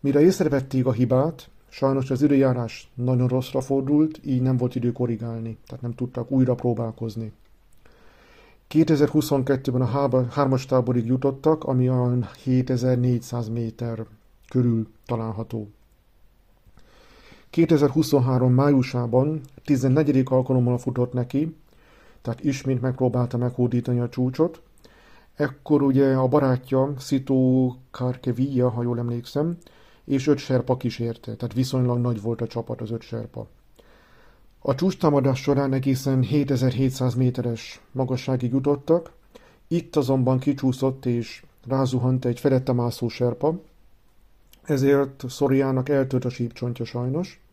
Mire 0.00 0.20
észrevették 0.20 0.86
a 0.86 0.92
hibát, 0.92 1.48
sajnos 1.68 2.10
az 2.10 2.22
időjárás 2.22 2.90
nagyon 2.94 3.28
rosszra 3.28 3.60
fordult, 3.60 4.20
így 4.24 4.42
nem 4.42 4.56
volt 4.56 4.74
idő 4.74 4.92
korrigálni, 4.92 5.56
tehát 5.66 5.82
nem 5.82 5.94
tudtak 5.94 6.30
újra 6.30 6.54
próbálkozni. 6.54 7.32
2022-ben 8.70 9.80
a 9.80 10.26
hármas 10.30 10.66
táborig 10.66 11.06
jutottak, 11.06 11.64
ami 11.64 11.88
a 11.88 12.18
7400 12.44 13.48
méter 13.48 14.06
körül 14.48 14.88
található. 15.06 15.68
2023 17.50 18.52
májusában 18.52 19.40
14. 19.64 20.22
alkalommal 20.24 20.78
futott 20.78 21.12
neki, 21.12 21.56
tehát 22.24 22.44
ismét 22.44 22.80
megpróbálta 22.80 23.36
meghódítani 23.36 24.00
a 24.00 24.08
csúcsot. 24.08 24.62
Ekkor 25.34 25.82
ugye 25.82 26.14
a 26.14 26.28
barátja 26.28 26.94
Szitó 26.98 27.76
Karkevia, 27.90 28.68
ha 28.68 28.82
jól 28.82 28.98
emlékszem, 28.98 29.56
és 30.04 30.26
öt 30.26 30.38
serpa 30.38 30.76
kísérte, 30.76 31.34
tehát 31.34 31.54
viszonylag 31.54 31.98
nagy 31.98 32.20
volt 32.20 32.40
a 32.40 32.46
csapat 32.46 32.80
az 32.80 32.90
öt 32.90 33.02
serpa. 33.02 33.46
A 34.58 34.74
csúcstámadás 34.74 35.40
során 35.40 35.72
egészen 35.72 36.22
7700 36.22 37.14
méteres 37.14 37.80
magasságig 37.92 38.52
jutottak, 38.52 39.12
itt 39.68 39.96
azonban 39.96 40.38
kicsúszott 40.38 41.06
és 41.06 41.44
rázuhant 41.66 42.24
egy 42.24 42.40
felette 42.40 42.72
mászó 42.72 43.08
serpa, 43.08 43.60
ezért 44.62 45.24
Szoriának 45.28 45.88
eltört 45.88 46.24
a 46.24 46.28
sípcsontja 46.28 46.84
sajnos. 46.84 47.43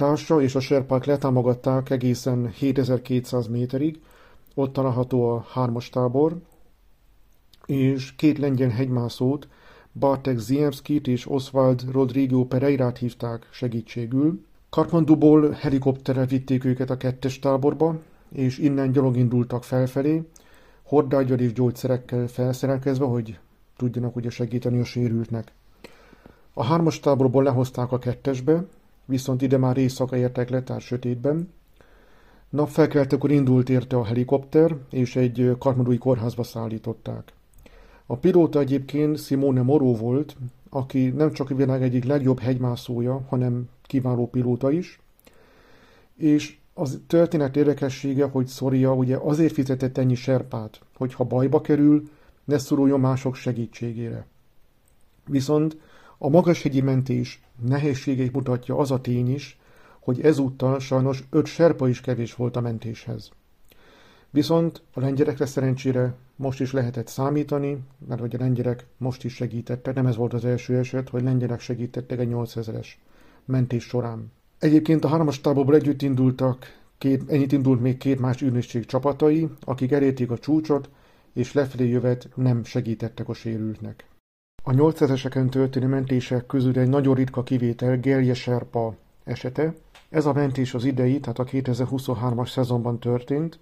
Társa 0.00 0.42
és 0.42 0.54
a 0.54 0.60
serpák 0.60 1.04
letámogatták 1.04 1.90
egészen 1.90 2.50
7200 2.50 3.46
méterig, 3.46 4.00
ott 4.54 4.72
található 4.72 5.28
a 5.28 5.46
hármas 5.52 5.88
tábor, 5.88 6.36
és 7.66 8.14
két 8.16 8.38
lengyel 8.38 8.68
hegymászót, 8.68 9.48
Bartek 9.92 10.38
Ziemskit 10.38 11.06
és 11.06 11.30
Oswald 11.30 11.84
Rodrigo 11.92 12.44
Pereirát 12.44 12.98
hívták 12.98 13.48
segítségül. 13.50 14.44
Kartmanduból 14.70 15.50
helikopterrel 15.50 16.26
vitték 16.26 16.64
őket 16.64 16.90
a 16.90 16.96
kettes 16.96 17.38
táborba, 17.38 17.98
és 18.32 18.58
innen 18.58 18.92
gyalog 18.92 19.16
indultak 19.16 19.64
felfelé, 19.64 20.22
hordágyal 20.82 21.38
és 21.38 21.52
gyógyszerekkel 21.52 22.26
felszerelkezve, 22.26 23.04
hogy 23.04 23.38
tudjanak 23.76 24.16
ugye 24.16 24.30
segíteni 24.30 24.80
a 24.80 24.84
sérültnek. 24.84 25.52
A 26.52 26.64
hármas 26.64 27.00
táborból 27.00 27.42
lehozták 27.42 27.92
a 27.92 27.98
kettesbe, 27.98 28.64
viszont 29.10 29.42
ide 29.42 29.56
már 29.56 29.76
éjszaka 29.76 30.16
értek 30.16 30.50
le, 30.50 30.62
tehát 30.62 30.82
sötétben. 30.82 31.52
Napfelkeltekor 32.48 33.30
indult 33.30 33.68
érte 33.68 33.96
a 33.96 34.04
helikopter, 34.04 34.76
és 34.90 35.16
egy 35.16 35.56
karmadúi 35.58 35.98
kórházba 35.98 36.42
szállították. 36.42 37.32
A 38.06 38.16
pilóta 38.16 38.58
egyébként 38.58 39.18
Simone 39.18 39.62
Moró 39.62 39.96
volt, 39.96 40.36
aki 40.70 41.08
nem 41.08 41.32
csak 41.32 41.50
a 41.50 41.54
világ 41.54 41.82
egyik 41.82 42.04
legjobb 42.04 42.38
hegymászója, 42.38 43.24
hanem 43.28 43.68
kiváló 43.82 44.28
pilóta 44.28 44.70
is, 44.70 45.00
és 46.16 46.56
az 46.74 47.00
történet 47.06 47.56
érdekessége, 47.56 48.24
hogy 48.24 48.46
Szoria 48.46 48.94
ugye 48.94 49.16
azért 49.16 49.52
fizetett 49.52 49.98
ennyi 49.98 50.14
serpát, 50.14 50.80
hogy 50.96 51.14
ha 51.14 51.24
bajba 51.24 51.60
kerül, 51.60 52.02
ne 52.44 52.58
szoruljon 52.58 53.00
mások 53.00 53.34
segítségére. 53.34 54.26
Viszont 55.26 55.76
a 56.22 56.28
magashegyi 56.28 56.80
mentés 56.80 57.42
nehézségeit 57.66 58.32
mutatja 58.32 58.76
az 58.76 58.90
a 58.90 59.00
tény 59.00 59.34
is, 59.34 59.58
hogy 60.00 60.20
ezúttal 60.20 60.78
sajnos 60.78 61.24
öt 61.30 61.46
serpa 61.46 61.88
is 61.88 62.00
kevés 62.00 62.34
volt 62.34 62.56
a 62.56 62.60
mentéshez. 62.60 63.30
Viszont 64.30 64.82
a 64.92 65.00
lengyelekre 65.00 65.46
szerencsére 65.46 66.14
most 66.36 66.60
is 66.60 66.72
lehetett 66.72 67.06
számítani, 67.06 67.78
mert 68.08 68.20
hogy 68.20 68.34
a 68.34 68.38
lengyelek 68.38 68.86
most 68.96 69.24
is 69.24 69.34
segítettek, 69.34 69.94
nem 69.94 70.06
ez 70.06 70.16
volt 70.16 70.32
az 70.34 70.44
első 70.44 70.76
eset, 70.76 71.08
hogy 71.08 71.22
lengyelek 71.22 71.60
segítettek 71.60 72.18
egy 72.18 72.28
8000-es 72.32 72.86
mentés 73.44 73.84
során. 73.84 74.32
Egyébként 74.58 75.04
a 75.04 75.08
hármas 75.08 75.40
táborból 75.40 75.74
együtt 75.74 76.02
indultak, 76.02 76.78
két, 76.98 77.30
ennyit 77.30 77.52
indult 77.52 77.80
még 77.80 77.96
két 77.96 78.20
más 78.20 78.42
ügynökség 78.42 78.86
csapatai, 78.86 79.48
akik 79.60 79.92
elérték 79.92 80.30
a 80.30 80.38
csúcsot, 80.38 80.90
és 81.32 81.52
lefelé 81.52 81.88
jövet 81.88 82.28
nem 82.34 82.64
segítettek 82.64 83.28
a 83.28 83.34
sérültnek. 83.34 84.09
A 84.62 84.70
8000-eseken 84.70 85.48
történő 85.48 85.86
mentések 85.86 86.46
közül 86.46 86.78
egy 86.78 86.88
nagyon 86.88 87.14
ritka 87.14 87.42
kivétel 87.42 87.96
Gerje 87.96 88.34
Serpa 88.34 88.94
esete. 89.24 89.74
Ez 90.08 90.26
a 90.26 90.32
mentés 90.32 90.74
az 90.74 90.84
idei, 90.84 91.20
tehát 91.20 91.38
a 91.38 91.44
2023-as 91.44 92.50
szezonban 92.50 92.98
történt, 92.98 93.58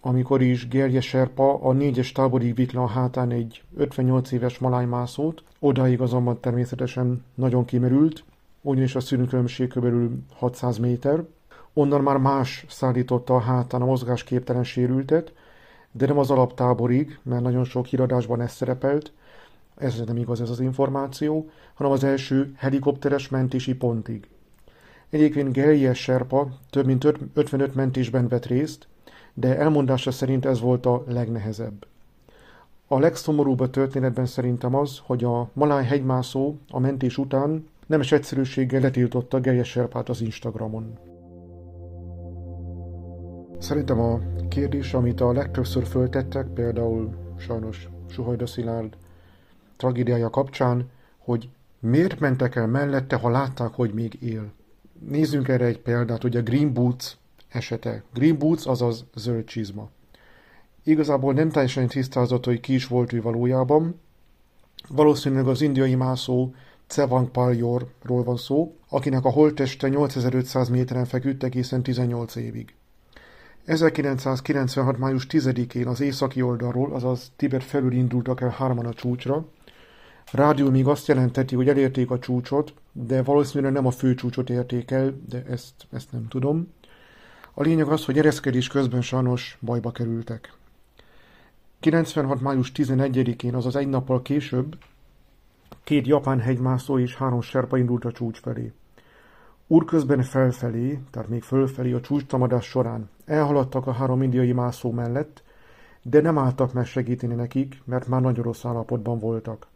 amikor 0.00 0.42
is 0.42 0.68
Gerje 0.68 1.00
Serpa 1.00 1.60
a 1.62 1.72
négyes 1.72 2.12
táborig 2.12 2.54
vitt 2.54 2.74
a 2.74 2.86
hátán 2.86 3.30
egy 3.30 3.62
58 3.76 4.32
éves 4.32 4.58
malájmászót, 4.58 5.42
odáig 5.58 6.00
azonban 6.00 6.40
természetesen 6.40 7.24
nagyon 7.34 7.64
kimerült, 7.64 8.24
ugyanis 8.60 8.94
a 8.94 9.00
szűnőkülönbség 9.00 9.68
kb. 9.68 9.86
600 10.34 10.78
méter. 10.78 11.24
Onnan 11.72 12.00
már 12.00 12.16
más 12.16 12.64
szállította 12.68 13.34
a 13.34 13.40
hátán 13.40 13.82
a 13.82 13.84
mozgásképtelen 13.84 14.64
sérültet, 14.64 15.32
de 15.92 16.06
nem 16.06 16.18
az 16.18 16.30
alaptáborig, 16.30 17.18
mert 17.22 17.42
nagyon 17.42 17.64
sok 17.64 17.86
híradásban 17.86 18.40
ez 18.40 18.52
szerepelt, 18.52 19.12
ez 19.76 20.02
nem 20.06 20.16
igaz 20.16 20.40
ez 20.40 20.50
az 20.50 20.60
információ, 20.60 21.50
hanem 21.74 21.92
az 21.92 22.04
első 22.04 22.52
helikopteres 22.56 23.28
mentési 23.28 23.74
pontig. 23.74 24.28
Egyébként 25.10 25.52
Gellies 25.52 25.98
Serpa 25.98 26.48
több 26.70 26.86
mint 26.86 27.06
55 27.34 27.74
mentésben 27.74 28.28
vett 28.28 28.46
részt, 28.46 28.86
de 29.34 29.58
elmondása 29.58 30.10
szerint 30.10 30.44
ez 30.44 30.60
volt 30.60 30.86
a 30.86 31.04
legnehezebb. 31.08 31.86
A 32.86 32.98
legszomorúbb 32.98 33.60
a 33.60 33.70
történetben 33.70 34.26
szerintem 34.26 34.74
az, 34.74 35.00
hogy 35.02 35.24
a 35.24 35.50
maláj 35.52 35.84
hegymászó 35.84 36.54
a 36.70 36.78
mentés 36.78 37.18
után 37.18 37.66
nemes 37.86 38.12
egyszerűséggel 38.12 38.80
letiltotta 38.80 39.40
Gellies 39.40 39.68
Serpát 39.68 40.08
az 40.08 40.20
Instagramon. 40.20 40.98
Szerintem 43.58 44.00
a 44.00 44.20
kérdés, 44.48 44.94
amit 44.94 45.20
a 45.20 45.32
legtöbbször 45.32 45.86
föltettek, 45.86 46.46
például 46.46 47.14
sajnos 47.36 47.88
Suhajda 48.08 48.46
Szilárd 48.46 48.96
tragédiája 49.76 50.30
kapcsán, 50.30 50.90
hogy 51.18 51.48
miért 51.80 52.20
mentek 52.20 52.56
el 52.56 52.66
mellette, 52.66 53.16
ha 53.16 53.30
látták, 53.30 53.74
hogy 53.74 53.94
még 53.94 54.22
él. 54.22 54.52
Nézzünk 55.08 55.48
erre 55.48 55.64
egy 55.64 55.78
példát, 55.78 56.24
ugye 56.24 56.40
Green 56.40 56.72
Boots 56.72 57.12
esete. 57.48 58.02
Green 58.14 58.38
Boots, 58.38 58.66
azaz 58.66 59.04
zöld 59.14 59.44
csizma. 59.44 59.88
Igazából 60.82 61.32
nem 61.32 61.50
teljesen 61.50 61.86
tisztázott, 61.86 62.44
hogy 62.44 62.60
ki 62.60 62.74
is 62.74 62.86
volt 62.86 63.12
ő 63.12 63.22
valójában. 63.22 64.00
Valószínűleg 64.88 65.46
az 65.46 65.60
indiai 65.60 65.94
mászó 65.94 66.52
Cevang 66.86 67.30
Palyorról 67.30 68.22
van 68.24 68.36
szó, 68.36 68.76
akinek 68.88 69.24
a 69.24 69.30
holtteste 69.30 69.88
8500 69.88 70.68
méteren 70.68 71.04
feküdt 71.04 71.42
egészen 71.42 71.82
18 71.82 72.34
évig. 72.34 72.74
1996. 73.64 74.98
május 74.98 75.26
10-én 75.30 75.86
az 75.86 76.00
északi 76.00 76.42
oldalról, 76.42 76.92
azaz 76.92 77.32
Tibet 77.36 77.64
felül 77.64 77.92
indultak 77.92 78.40
el 78.40 78.48
hárman 78.48 78.86
a 78.86 78.92
csúcsra. 78.92 79.44
Rádió 80.32 80.70
még 80.70 80.86
azt 80.86 81.06
jelenteti, 81.06 81.54
hogy 81.54 81.68
elérték 81.68 82.10
a 82.10 82.18
csúcsot, 82.18 82.74
de 82.92 83.22
valószínűleg 83.22 83.72
nem 83.72 83.86
a 83.86 83.90
fő 83.90 84.14
csúcsot 84.14 84.50
érték 84.50 84.90
el, 84.90 85.14
de 85.28 85.44
ezt, 85.48 85.74
ezt 85.92 86.12
nem 86.12 86.28
tudom. 86.28 86.72
A 87.54 87.62
lényeg 87.62 87.88
az, 87.88 88.04
hogy 88.04 88.18
ereszkedés 88.18 88.68
közben 88.68 89.02
sajnos 89.02 89.58
bajba 89.60 89.90
kerültek. 89.90 90.52
96. 91.80 92.40
május 92.40 92.72
11-én, 92.74 93.54
azaz 93.54 93.76
egy 93.76 93.88
nappal 93.88 94.22
később, 94.22 94.76
két 95.84 96.06
japán 96.06 96.40
hegymászó 96.40 96.98
és 96.98 97.16
három 97.16 97.40
serpa 97.40 97.76
indult 97.78 98.04
a 98.04 98.12
csúcs 98.12 98.40
felé. 98.40 98.72
Úrközben 99.66 100.22
felfelé, 100.22 101.00
tehát 101.10 101.28
még 101.28 101.42
fölfelé 101.42 101.92
a 101.92 102.00
csúcstámadás 102.00 102.64
során 102.64 103.10
elhaladtak 103.24 103.86
a 103.86 103.92
három 103.92 104.22
indiai 104.22 104.52
mászó 104.52 104.90
mellett, 104.90 105.42
de 106.02 106.20
nem 106.20 106.38
álltak 106.38 106.72
meg 106.72 106.86
segíteni 106.86 107.34
nekik, 107.34 107.82
mert 107.84 108.08
már 108.08 108.20
nagyon 108.20 108.44
rossz 108.44 108.64
állapotban 108.64 109.18
voltak. 109.18 109.66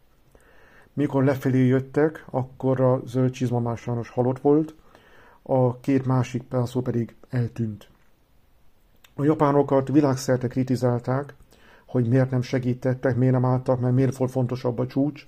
Mikor 0.93 1.23
lefelé 1.23 1.65
jöttek, 1.65 2.25
akkor 2.29 2.81
a 2.81 3.01
zöld 3.05 3.31
csizma 3.31 3.59
már 3.59 3.77
sajnos 3.77 4.09
halott 4.09 4.39
volt, 4.39 4.75
a 5.41 5.79
két 5.79 6.05
másik 6.05 6.43
mászó 6.49 6.81
pedig 6.81 7.15
eltűnt. 7.29 7.89
A 9.15 9.23
japánokat 9.23 9.87
világszerte 9.87 10.47
kritizálták, 10.47 11.33
hogy 11.85 12.07
miért 12.07 12.29
nem 12.29 12.41
segítettek, 12.41 13.15
miért 13.15 13.33
nem 13.33 13.45
álltak, 13.45 13.79
mert 13.79 13.93
miért 13.93 14.15
volt 14.15 14.31
fontosabb 14.31 14.79
a 14.79 14.87
csúcs, 14.87 15.27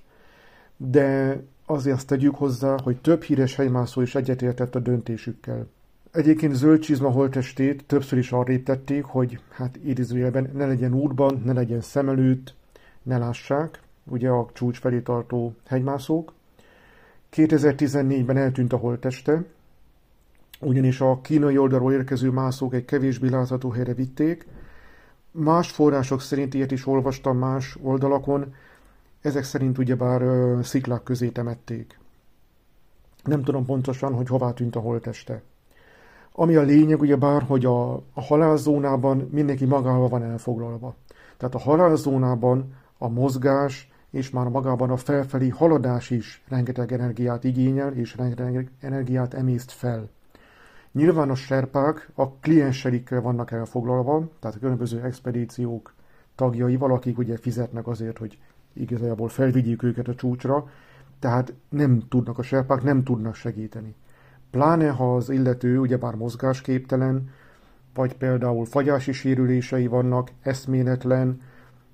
de 0.76 1.40
azért 1.66 1.96
azt 1.96 2.06
tegyük 2.06 2.34
hozzá, 2.34 2.76
hogy 2.82 3.00
több 3.00 3.22
híres 3.22 3.56
helymászó 3.56 4.00
is 4.00 4.14
egyetértett 4.14 4.74
a 4.74 4.78
döntésükkel. 4.78 5.66
Egyébként 6.12 6.54
zöld 6.54 6.80
csizma 6.80 7.10
holtestét 7.10 7.84
többször 7.84 8.18
is 8.18 8.32
arrébb 8.32 8.62
tették, 8.62 9.04
hogy 9.04 9.40
hát 9.50 9.78
idézőjelben 9.84 10.50
ne 10.54 10.66
legyen 10.66 10.94
útban, 10.94 11.42
ne 11.44 11.52
legyen 11.52 11.80
szem 11.80 12.08
előtt, 12.08 12.54
ne 13.02 13.18
lássák, 13.18 13.80
ugye 14.04 14.28
a 14.28 14.48
csúcs 14.52 14.78
felé 14.78 15.00
tartó 15.00 15.54
hegymászók. 15.66 16.32
2014-ben 17.32 18.36
eltűnt 18.36 18.72
a 18.72 18.76
holteste, 18.76 19.44
ugyanis 20.60 21.00
a 21.00 21.20
kínai 21.20 21.58
oldalról 21.58 21.92
érkező 21.92 22.30
mászók 22.30 22.74
egy 22.74 22.84
kevésbé 22.84 23.28
látható 23.28 23.70
helyre 23.70 23.94
vitték. 23.94 24.46
Más 25.30 25.70
források 25.70 26.20
szerint 26.20 26.54
ilyet 26.54 26.70
is 26.70 26.86
olvastam 26.86 27.38
más 27.38 27.76
oldalakon, 27.82 28.54
ezek 29.20 29.44
szerint 29.44 29.78
ugyebár 29.78 30.22
ö, 30.22 30.58
sziklák 30.62 31.02
közé 31.02 31.28
temették. 31.28 31.98
Nem 33.24 33.42
tudom 33.42 33.64
pontosan, 33.64 34.14
hogy 34.14 34.28
hová 34.28 34.52
tűnt 34.52 34.76
a 34.76 34.80
holteste. 34.80 35.42
Ami 36.32 36.56
a 36.56 36.62
lényeg, 36.62 37.00
ugyebár, 37.00 37.42
hogy 37.42 37.64
a, 37.64 37.92
a 37.92 38.20
halálzónában 38.20 39.28
mindenki 39.30 39.64
magával 39.64 40.08
van 40.08 40.22
elfoglalva. 40.22 40.94
Tehát 41.36 41.54
a 41.54 41.58
halálzónában 41.58 42.74
a 42.98 43.08
mozgás 43.08 43.91
és 44.12 44.30
már 44.30 44.46
magában 44.48 44.90
a 44.90 44.96
felfelé 44.96 45.48
haladás 45.48 46.10
is 46.10 46.42
rengeteg 46.48 46.92
energiát 46.92 47.44
igényel, 47.44 47.92
és 47.92 48.16
rengeteg 48.16 48.70
energiát 48.80 49.34
emészt 49.34 49.70
fel. 49.70 50.08
Nyilván 50.92 51.30
a 51.30 51.34
serpák 51.34 52.10
a 52.14 52.30
klienselikkel 52.30 53.20
vannak 53.20 53.50
elfoglalva, 53.50 54.28
tehát 54.40 54.56
a 54.56 54.60
különböző 54.60 55.00
expedíciók 55.00 55.94
tagjaival, 56.34 56.92
akik 56.92 57.18
ugye 57.18 57.36
fizetnek 57.36 57.86
azért, 57.86 58.18
hogy 58.18 58.38
igazából 58.72 59.28
felvigyük 59.28 59.82
őket 59.82 60.08
a 60.08 60.14
csúcsra, 60.14 60.68
tehát 61.18 61.52
nem 61.68 62.02
tudnak 62.08 62.38
a 62.38 62.42
serpák, 62.42 62.82
nem 62.82 63.02
tudnak 63.04 63.34
segíteni. 63.34 63.94
Pláne, 64.50 64.88
ha 64.88 65.16
az 65.16 65.30
illető 65.30 65.78
ugyebár 65.78 66.14
mozgásképtelen, 66.14 67.30
vagy 67.94 68.16
például 68.16 68.64
fagyási 68.64 69.12
sérülései 69.12 69.86
vannak, 69.86 70.30
eszméletlen, 70.42 71.40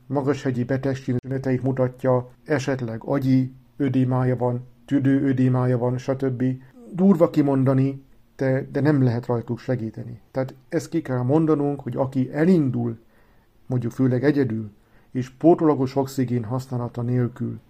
magashegyi 0.08 0.64
betegségleteit 0.64 1.62
mutatja, 1.62 2.30
esetleg 2.44 3.02
agyi 3.04 3.52
ödémája 3.76 4.36
van, 4.36 4.66
tüdő 4.84 5.22
ödémája 5.22 5.78
van, 5.78 5.98
stb. 5.98 6.44
Durva 6.92 7.30
kimondani, 7.30 8.04
de, 8.36 8.68
de 8.72 8.80
nem 8.80 9.02
lehet 9.02 9.26
rajtuk 9.26 9.58
segíteni. 9.58 10.20
Tehát 10.30 10.54
ezt 10.68 10.88
ki 10.88 11.02
kell 11.02 11.22
mondanunk, 11.22 11.80
hogy 11.80 11.96
aki 11.96 12.32
elindul, 12.32 12.98
mondjuk 13.66 13.92
főleg 13.92 14.24
egyedül, 14.24 14.70
és 15.10 15.30
pótolagos 15.30 15.96
oxigén 15.96 16.44
használata 16.44 17.02
nélkül, 17.02 17.60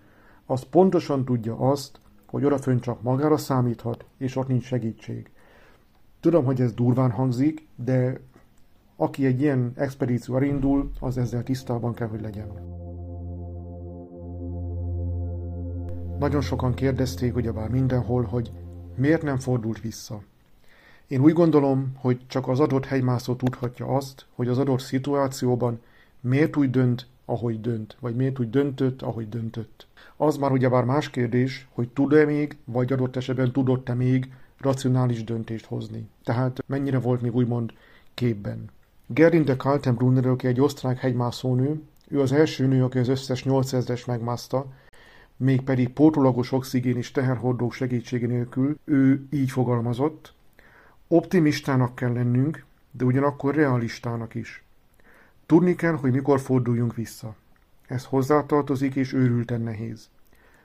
az 0.46 0.62
pontosan 0.62 1.24
tudja 1.24 1.58
azt, 1.58 2.00
hogy 2.26 2.44
odafön 2.44 2.80
csak 2.80 3.02
magára 3.02 3.36
számíthat, 3.36 4.04
és 4.18 4.36
ott 4.36 4.48
nincs 4.48 4.64
segítség. 4.64 5.30
Tudom, 6.20 6.44
hogy 6.44 6.60
ez 6.60 6.72
durván 6.72 7.10
hangzik, 7.10 7.66
de 7.76 8.20
aki 9.00 9.26
egy 9.26 9.40
ilyen 9.40 9.72
expedícióra 9.74 10.44
indul, 10.44 10.90
az 11.00 11.18
ezzel 11.18 11.42
tisztában 11.42 11.94
kell, 11.94 12.08
hogy 12.08 12.20
legyen. 12.20 12.46
Nagyon 16.18 16.40
sokan 16.40 16.74
kérdezték 16.74 17.36
ugyebár 17.36 17.68
mindenhol, 17.68 18.22
hogy 18.22 18.52
miért 18.94 19.22
nem 19.22 19.38
fordult 19.38 19.80
vissza. 19.80 20.22
Én 21.06 21.20
úgy 21.20 21.32
gondolom, 21.32 21.92
hogy 21.96 22.20
csak 22.26 22.48
az 22.48 22.60
adott 22.60 22.84
helymászó 22.84 23.34
tudhatja 23.34 23.86
azt, 23.86 24.26
hogy 24.34 24.48
az 24.48 24.58
adott 24.58 24.80
szituációban 24.80 25.80
miért 26.20 26.56
úgy 26.56 26.70
dönt, 26.70 27.06
ahogy 27.24 27.60
dönt, 27.60 27.96
vagy 28.00 28.16
miért 28.16 28.38
úgy 28.38 28.50
döntött, 28.50 29.02
ahogy 29.02 29.28
döntött. 29.28 29.86
Az 30.16 30.36
már 30.36 30.52
ugyebár 30.52 30.84
más 30.84 31.10
kérdés, 31.10 31.68
hogy 31.72 31.88
tud-e 31.88 32.24
még, 32.24 32.56
vagy 32.64 32.92
adott 32.92 33.16
esetben 33.16 33.52
tudott-e 33.52 33.94
még 33.94 34.32
racionális 34.60 35.24
döntést 35.24 35.64
hozni. 35.64 36.08
Tehát 36.24 36.64
mennyire 36.66 36.98
volt 36.98 37.22
még 37.22 37.34
úgymond 37.34 37.72
képben. 38.14 38.70
Gerinde 39.10 39.56
Kaltenbrunner, 39.56 40.26
aki 40.26 40.46
egy 40.46 40.60
osztrák 40.60 40.98
hegymászónő, 40.98 41.82
ő 42.08 42.20
az 42.20 42.32
első 42.32 42.66
nő, 42.66 42.84
aki 42.84 42.98
az 42.98 43.08
összes 43.08 43.42
8000-es 43.46 44.06
megmászta, 44.06 44.66
mégpedig 45.36 45.88
pótolagos 45.88 46.52
oxigén 46.52 46.96
és 46.96 47.10
teherhordók 47.10 47.72
segítsége 47.72 48.26
nélkül, 48.26 48.78
ő 48.84 49.26
így 49.30 49.50
fogalmazott, 49.50 50.34
optimistának 51.06 51.94
kell 51.94 52.12
lennünk, 52.12 52.64
de 52.90 53.04
ugyanakkor 53.04 53.54
realistának 53.54 54.34
is. 54.34 54.64
Tudni 55.46 55.74
kell, 55.74 55.94
hogy 55.94 56.12
mikor 56.12 56.40
forduljunk 56.40 56.94
vissza. 56.94 57.34
Ez 57.86 58.04
hozzátartozik 58.04 58.94
és 58.94 59.12
őrülten 59.12 59.60
nehéz. 59.60 60.08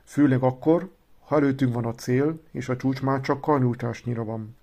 Főleg 0.03 0.41
akkor, 0.41 0.91
ha 1.19 1.35
előttünk 1.35 1.73
van 1.73 1.85
a 1.85 1.95
cél, 1.95 2.39
és 2.51 2.69
a 2.69 2.75
csúcs 2.75 3.01
már 3.01 3.21
csak 3.21 3.41
karnyújtásnyira 3.41 4.23
van. 4.23 4.55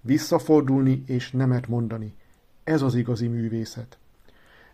Visszafordulni 0.00 1.02
és 1.06 1.30
nemet 1.30 1.68
mondani. 1.68 2.14
Ez 2.66 2.82
az 2.82 2.94
igazi 2.94 3.26
művészet. 3.26 3.98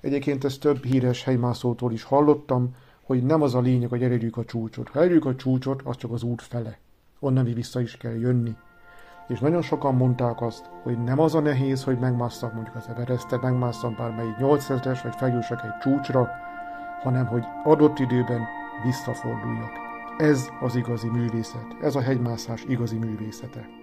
Egyébként 0.01 0.45
ezt 0.45 0.61
több 0.61 0.85
híres 0.85 1.25
helymászótól 1.25 1.93
is 1.93 2.03
hallottam, 2.03 2.75
hogy 3.03 3.23
nem 3.23 3.43
az 3.43 3.55
a 3.55 3.61
lényeg, 3.61 3.89
hogy 3.89 4.03
elérjük 4.03 4.37
a 4.37 4.45
csúcsot. 4.45 4.89
Ha 4.89 4.99
elérjük 4.99 5.25
a 5.25 5.37
csúcsot, 5.37 5.83
az 5.85 5.97
csak 5.97 6.13
az 6.13 6.23
út 6.23 6.43
fele. 6.43 6.79
Onnan 7.19 7.45
vissza 7.45 7.81
is 7.81 7.97
kell 7.97 8.19
jönni 8.19 8.57
és 9.29 9.39
nagyon 9.39 9.63
sokan 9.63 9.95
mondták 9.95 10.41
azt, 10.41 10.71
hogy 10.83 11.03
nem 11.05 11.19
az 11.19 11.35
a 11.35 11.41
nehéz, 11.41 11.85
hogy 11.85 11.99
megmásszak 11.99 12.55
mondjuk 12.55 12.77
az 12.77 12.89
Everestet, 12.89 13.43
megmásszak 13.43 13.97
bármelyik 13.97 14.37
8000-es, 14.39 14.99
vagy 15.03 15.15
feljussak 15.15 15.61
egy 15.65 15.79
csúcsra, 15.81 16.31
hanem 17.03 17.27
hogy 17.27 17.45
adott 17.65 17.99
időben 17.99 18.47
visszaforduljak. 18.85 19.71
Ez 20.19 20.49
az 20.61 20.75
igazi 20.77 21.09
művészet, 21.09 21.67
ez 21.83 21.95
a 21.95 22.01
hegymászás 22.01 22.65
igazi 22.69 22.97
művészete. 22.97 23.82